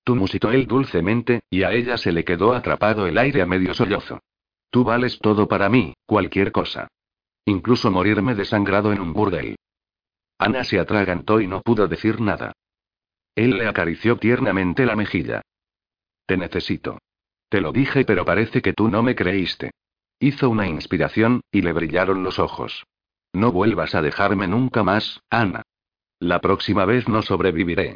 [0.04, 3.74] Tú musitó él dulcemente, y a ella se le quedó atrapado el aire a medio
[3.74, 4.20] sollozo.
[4.70, 6.88] Tú vales todo para mí, cualquier cosa.
[7.46, 9.56] Incluso morirme desangrado en un burdel.
[10.38, 12.54] Ana se atragantó y no pudo decir nada.
[13.36, 15.42] Él le acarició tiernamente la mejilla.
[16.26, 17.00] te necesito.
[17.50, 19.72] Te lo dije, pero parece que tú no me creíste.
[20.20, 22.86] Hizo una inspiración, y le brillaron los ojos.
[23.34, 25.64] No vuelvas a dejarme nunca más, Ana.
[26.20, 27.96] La próxima vez no sobreviviré.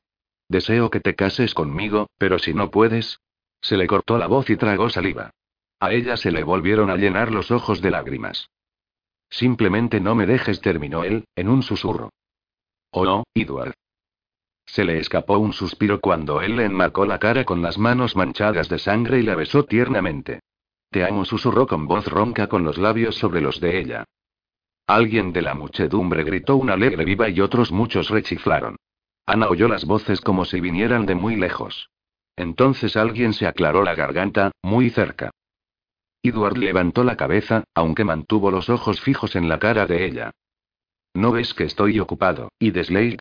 [0.49, 3.19] Deseo que te cases conmigo, pero si no puedes.
[3.61, 5.31] Se le cortó la voz y tragó saliva.
[5.83, 8.49] A ella se le volvieron a llenar los ojos de lágrimas.
[9.29, 12.09] Simplemente no me dejes, terminó él, en un susurro.
[12.91, 13.73] Oh no, Edward.
[14.65, 18.69] Se le escapó un suspiro cuando él le enmarcó la cara con las manos manchadas
[18.69, 20.39] de sangre y la besó tiernamente.
[20.89, 24.05] Te amo, susurró con voz ronca con los labios sobre los de ella.
[24.87, 28.77] Alguien de la muchedumbre gritó una alegre viva y otros muchos rechiflaron.
[29.25, 31.89] Ana oyó las voces como si vinieran de muy lejos.
[32.37, 35.32] Entonces alguien se aclaró la garganta, muy cerca.
[36.23, 40.31] Edward levantó la cabeza, aunque mantuvo los ojos fijos en la cara de ella.
[41.13, 43.17] ¿No ves que estoy ocupado, y Desley?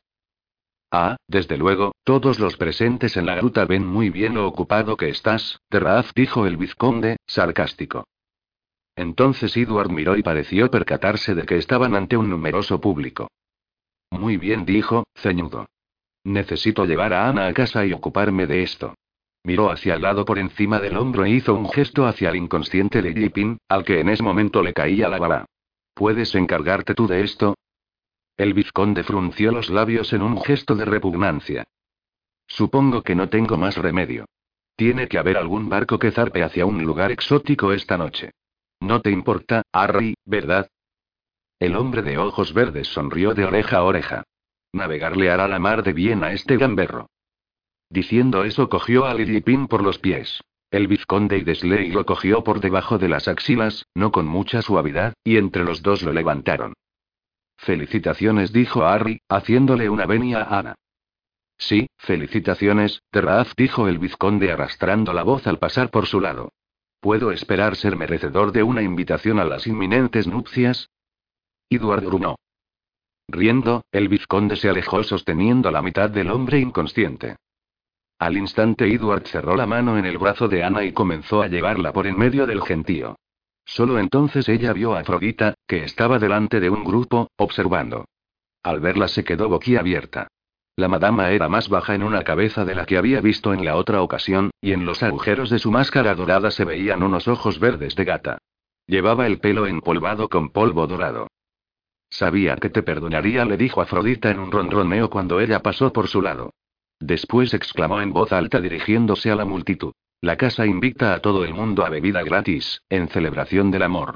[0.89, 5.09] Ah, desde luego, todos los presentes en la gruta ven muy bien lo ocupado que
[5.09, 8.05] estás, Terraz dijo el vizconde, sarcástico.
[8.95, 13.27] Entonces Edward miró y pareció percatarse de que estaban ante un numeroso público.
[14.11, 15.65] Muy bien, dijo, ceñudo.
[16.23, 18.93] Necesito llevar a Ana a casa y ocuparme de esto.
[19.45, 23.01] Miró hacia el lado por encima del hombro e hizo un gesto hacia el inconsciente
[23.01, 25.45] de Lipin, al que en ese momento le caía la baba.
[25.93, 27.55] ¿Puedes encargarte tú de esto?
[28.37, 31.65] El vizconde frunció los labios en un gesto de repugnancia.
[32.47, 34.25] Supongo que no tengo más remedio.
[34.75, 38.31] Tiene que haber algún barco que zarpe hacia un lugar exótico esta noche.
[38.79, 40.67] No te importa, Harry, ¿verdad?
[41.59, 44.23] El hombre de ojos verdes sonrió de oreja a oreja.
[44.73, 47.07] Navegar le hará la mar de bien a este gamberro.
[47.93, 50.41] Diciendo eso cogió a Lillipin por los pies.
[50.71, 55.13] El vizconde y Desley lo cogió por debajo de las axilas, no con mucha suavidad,
[55.23, 56.73] y entre los dos lo levantaron.
[57.55, 60.75] Felicitaciones, dijo Harry, haciéndole una venia a Ana.
[61.59, 66.51] Sí, felicitaciones, Terraz, dijo el vizconde arrastrando la voz al pasar por su lado.
[66.99, 70.89] ¿Puedo esperar ser merecedor de una invitación a las inminentes nupcias?
[71.69, 72.37] Edward grunó.
[73.27, 77.35] Riendo, el vizconde se alejó sosteniendo la mitad del hombre inconsciente.
[78.23, 81.91] Al instante Edward cerró la mano en el brazo de Ana y comenzó a llevarla
[81.91, 83.17] por en medio del gentío.
[83.65, 88.05] Solo entonces ella vio a Afrodita, que estaba delante de un grupo, observando.
[88.63, 90.29] Al verla se quedó boquiabierta.
[90.77, 93.75] La madama era más baja en una cabeza de la que había visto en la
[93.75, 97.93] otra ocasión, y en los agujeros de su máscara dorada se veían unos ojos verdes
[97.97, 98.37] de gata.
[98.87, 101.27] Llevaba el pelo empolvado con polvo dorado.
[102.09, 106.21] Sabía que te perdonaría, le dijo Afrodita en un ronroneo cuando ella pasó por su
[106.21, 106.51] lado.
[107.05, 109.91] Después exclamó en voz alta dirigiéndose a la multitud.
[110.21, 114.15] La casa invita a todo el mundo a bebida gratis, en celebración del amor.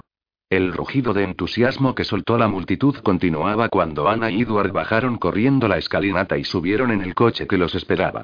[0.49, 5.68] El rugido de entusiasmo que soltó la multitud continuaba cuando Ana y Edward bajaron corriendo
[5.68, 8.23] la escalinata y subieron en el coche que los esperaba.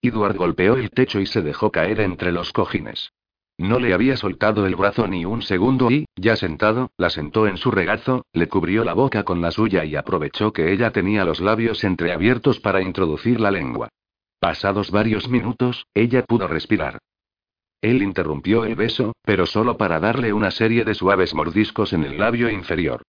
[0.00, 3.10] Edward golpeó el techo y se dejó caer entre los cojines.
[3.58, 7.56] No le había soltado el brazo ni un segundo y, ya sentado, la sentó en
[7.56, 11.40] su regazo, le cubrió la boca con la suya y aprovechó que ella tenía los
[11.40, 13.88] labios entreabiertos para introducir la lengua.
[14.44, 16.98] Pasados varios minutos, ella pudo respirar.
[17.80, 22.18] Él interrumpió el beso, pero solo para darle una serie de suaves mordiscos en el
[22.18, 23.04] labio inferior.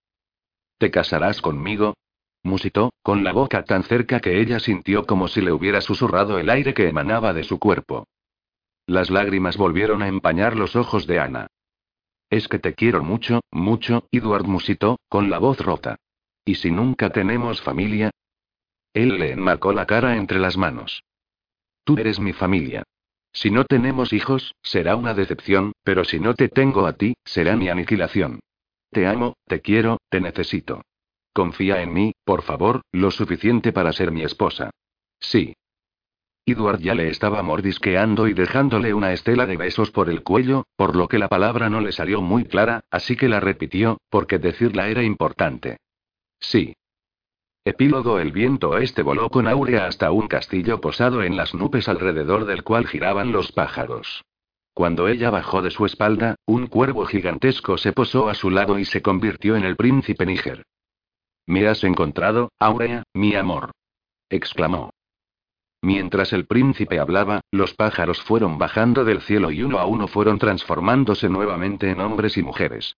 [0.78, 1.94] ¿Te casarás conmigo?
[2.42, 6.50] musitó, con la boca tan cerca que ella sintió como si le hubiera susurrado el
[6.50, 8.08] aire que emanaba de su cuerpo.
[8.88, 11.48] Las lágrimas volvieron a empañar los ojos de Ana.
[12.30, 15.98] Es que te quiero mucho, mucho, Edward musitó, con la voz rota.
[16.46, 18.12] ¿Y si nunca tenemos familia?
[18.94, 21.04] Él le enmarcó la cara entre las manos.
[21.86, 22.84] Tú eres mi familia.
[23.32, 27.56] Si no tenemos hijos, será una decepción, pero si no te tengo a ti, será
[27.56, 28.40] mi aniquilación.
[28.92, 30.82] Te amo, te quiero, te necesito.
[31.32, 34.72] Confía en mí, por favor, lo suficiente para ser mi esposa.
[35.20, 35.54] Sí.
[36.46, 40.96] Edward ya le estaba mordisqueando y dejándole una estela de besos por el cuello, por
[40.96, 44.88] lo que la palabra no le salió muy clara, así que la repitió, porque decirla
[44.88, 45.78] era importante.
[46.40, 46.76] Sí.
[47.68, 52.46] Epílogo El viento oeste voló con Aurea hasta un castillo posado en las nubes alrededor
[52.46, 54.24] del cual giraban los pájaros.
[54.76, 58.86] Cuando ella bajó de su espalda, un cuervo gigantesco se posó a su lado y
[58.86, 60.64] se convirtió en el príncipe Níger.
[61.48, 63.72] Me has encontrado, Aurea, mi amor.
[64.30, 64.92] exclamó.
[65.82, 70.38] Mientras el príncipe hablaba, los pájaros fueron bajando del cielo y uno a uno fueron
[70.38, 72.96] transformándose nuevamente en hombres y mujeres.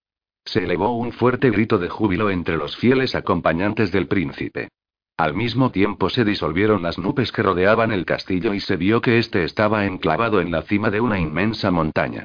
[0.48, 4.70] Se elevó un fuerte grito de júbilo entre los fieles acompañantes del príncipe.
[5.18, 9.18] Al mismo tiempo se disolvieron las nubes que rodeaban el castillo y se vio que
[9.18, 12.24] éste estaba enclavado en la cima de una inmensa montaña.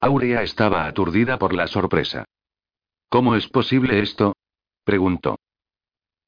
[0.00, 2.26] Aurea estaba aturdida por la sorpresa.
[3.08, 4.36] ¿Cómo es posible esto?
[4.84, 5.40] preguntó.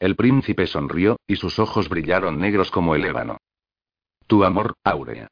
[0.00, 3.36] El príncipe sonrió, y sus ojos brillaron negros como el ébano.
[4.26, 5.28] Tu amor, Aurea.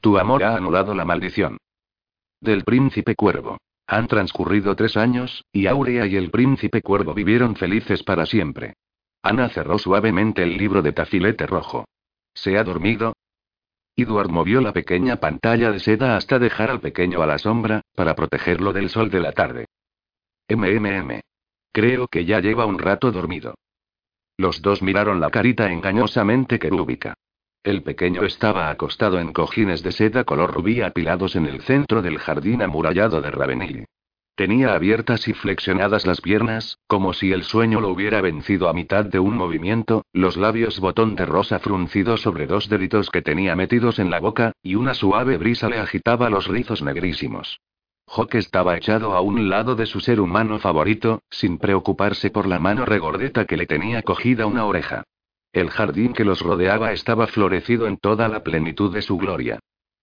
[0.00, 1.58] Tu amor ha anulado la maldición.
[2.40, 3.58] Del príncipe cuervo.
[3.92, 8.72] Han transcurrido tres años, y Aurea y el príncipe cuervo vivieron felices para siempre.
[9.22, 11.84] Ana cerró suavemente el libro de tafilete rojo.
[12.32, 13.12] ¿Se ha dormido?
[13.94, 18.14] Edward movió la pequeña pantalla de seda hasta dejar al pequeño a la sombra, para
[18.14, 19.66] protegerlo del sol de la tarde.
[20.48, 21.20] MMM.
[21.70, 23.56] Creo que ya lleva un rato dormido.
[24.38, 27.12] Los dos miraron la carita engañosamente querúbica.
[27.64, 32.18] El pequeño estaba acostado en cojines de seda color rubí apilados en el centro del
[32.18, 33.84] jardín amurallado de Ravenil.
[34.34, 39.04] Tenía abiertas y flexionadas las piernas, como si el sueño lo hubiera vencido a mitad
[39.04, 44.00] de un movimiento, los labios botón de rosa fruncidos sobre dos deditos que tenía metidos
[44.00, 47.60] en la boca, y una suave brisa le agitaba los rizos negrísimos.
[48.08, 52.58] Hawk estaba echado a un lado de su ser humano favorito, sin preocuparse por la
[52.58, 55.04] mano regordeta que le tenía cogida una oreja.
[55.52, 59.58] El jardín que los rodeaba estaba florecido en toda la plenitud de su gloria.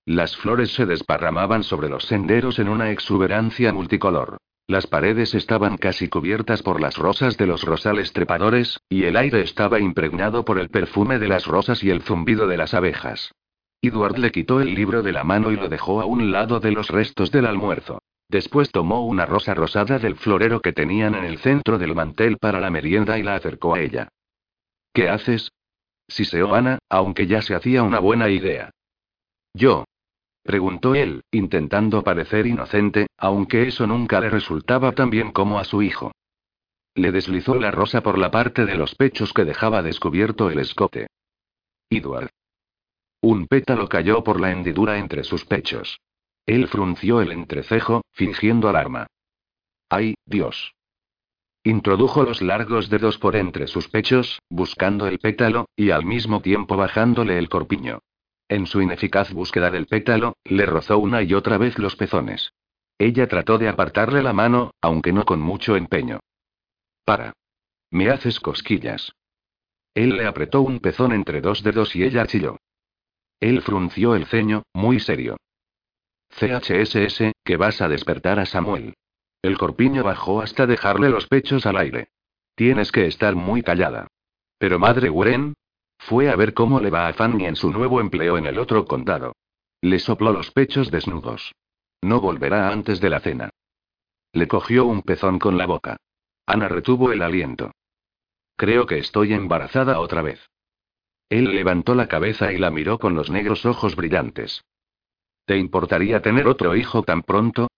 [0.06, 4.38] Las flores se desparramaban sobre los senderos en una exuberancia multicolor.
[4.68, 9.42] Las paredes estaban casi cubiertas por las rosas de los rosales trepadores, y el aire
[9.42, 13.32] estaba impregnado por el perfume de las rosas y el zumbido de las abejas.
[13.82, 16.72] Edward le quitó el libro de la mano y lo dejó a un lado de
[16.72, 18.04] los restos del almuerzo.
[18.28, 22.60] Después tomó una rosa rosada del florero que tenían en el centro del mantel para
[22.60, 24.10] la merienda y la acercó a ella.
[24.94, 25.52] ¿Qué haces?
[26.08, 28.72] Siseó Ana, aunque ya se hacía una buena idea.
[29.54, 29.86] ¿Yo?
[30.44, 35.82] preguntó él, intentando parecer inocente, aunque eso nunca le resultaba tan bien como a su
[35.82, 36.12] hijo.
[36.96, 41.08] Le deslizó la rosa por la parte de los pechos que dejaba descubierto el escote.
[41.90, 42.30] Edward.
[43.22, 46.00] Un pétalo cayó por la hendidura entre sus pechos.
[46.46, 49.08] Él frunció el entrecejo, fingiendo alarma.
[49.90, 50.74] ¡Ay, Dios!
[51.70, 56.76] Introdujo los largos dedos por entre sus pechos, buscando el pétalo, y al mismo tiempo
[56.76, 58.00] bajándole el corpiño.
[58.48, 62.54] En su ineficaz búsqueda del pétalo, le rozó una y otra vez los pezones.
[62.98, 66.22] Ella trató de apartarle la mano, aunque no con mucho empeño.
[67.06, 67.34] Para.
[67.92, 69.14] Me haces cosquillas.
[69.94, 72.58] Él le apretó un pezón entre dos dedos y ella chilló.
[73.40, 75.38] Él frunció el ceño, muy serio.
[76.32, 78.96] CHSS, que vas a despertar a Samuel.
[79.42, 82.10] El corpiño bajó hasta dejarle los pechos al aire.
[82.56, 84.08] Tienes que estar muy callada.
[84.58, 85.54] Pero madre Wren.
[85.98, 88.86] Fue a ver cómo le va a Fanny en su nuevo empleo en el otro
[88.86, 89.36] condado.
[89.82, 91.54] Le sopló los pechos desnudos.
[92.02, 93.50] No volverá antes de la cena.
[94.32, 95.98] Le cogió un pezón con la boca.
[96.46, 97.72] Ana retuvo el aliento.
[98.56, 100.50] Creo que estoy embarazada otra vez.
[101.30, 104.64] Él levantó la cabeza y la miró con los negros ojos brillantes.
[105.46, 107.70] ¿Te importaría tener otro hijo tan pronto?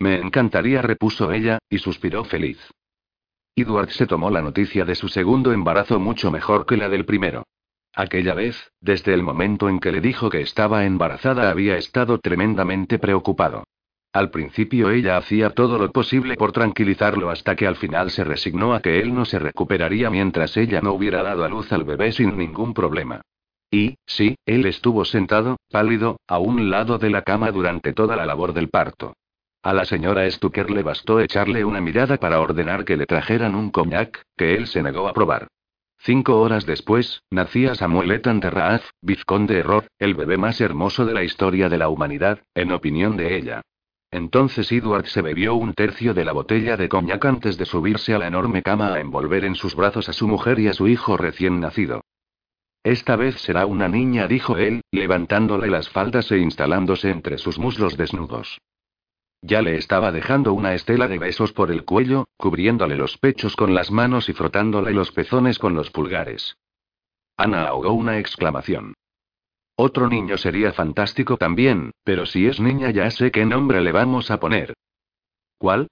[0.00, 2.58] Me encantaría, repuso ella, y suspiró feliz.
[3.56, 7.44] Edward se tomó la noticia de su segundo embarazo mucho mejor que la del primero.
[7.94, 13.00] Aquella vez, desde el momento en que le dijo que estaba embarazada, había estado tremendamente
[13.00, 13.64] preocupado.
[14.12, 18.74] Al principio ella hacía todo lo posible por tranquilizarlo hasta que al final se resignó
[18.74, 22.12] a que él no se recuperaría mientras ella no hubiera dado a luz al bebé
[22.12, 23.22] sin ningún problema.
[23.70, 28.24] Y, sí, él estuvo sentado, pálido, a un lado de la cama durante toda la
[28.24, 29.14] labor del parto.
[29.68, 33.68] A la señora Stucker le bastó echarle una mirada para ordenar que le trajeran un
[33.70, 35.48] cognac, que él se negó a probar.
[35.98, 41.22] Cinco horas después, nacía Samuel Ethan de vizconde Error, el bebé más hermoso de la
[41.22, 43.60] historia de la humanidad, en opinión de ella.
[44.10, 48.18] Entonces Edward se bebió un tercio de la botella de cognac antes de subirse a
[48.18, 51.18] la enorme cama a envolver en sus brazos a su mujer y a su hijo
[51.18, 52.00] recién nacido.
[52.82, 57.98] Esta vez será una niña, dijo él, levantándole las faldas e instalándose entre sus muslos
[57.98, 58.58] desnudos.
[59.42, 63.74] Ya le estaba dejando una estela de besos por el cuello, cubriéndole los pechos con
[63.74, 66.56] las manos y frotándole los pezones con los pulgares.
[67.36, 68.94] Ana ahogó una exclamación.
[69.76, 74.32] Otro niño sería fantástico también, pero si es niña ya sé qué nombre le vamos
[74.32, 74.74] a poner.
[75.56, 75.86] ¿Cuál?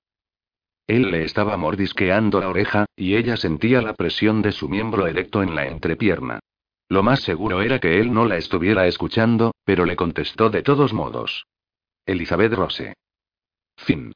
[0.89, 5.43] Él le estaba mordisqueando la oreja, y ella sentía la presión de su miembro erecto
[5.43, 6.41] en la entrepierna.
[6.89, 10.93] Lo más seguro era que él no la estuviera escuchando, pero le contestó de todos
[10.93, 11.47] modos.
[12.07, 12.95] Elizabeth Rose.
[13.79, 14.13] Fin.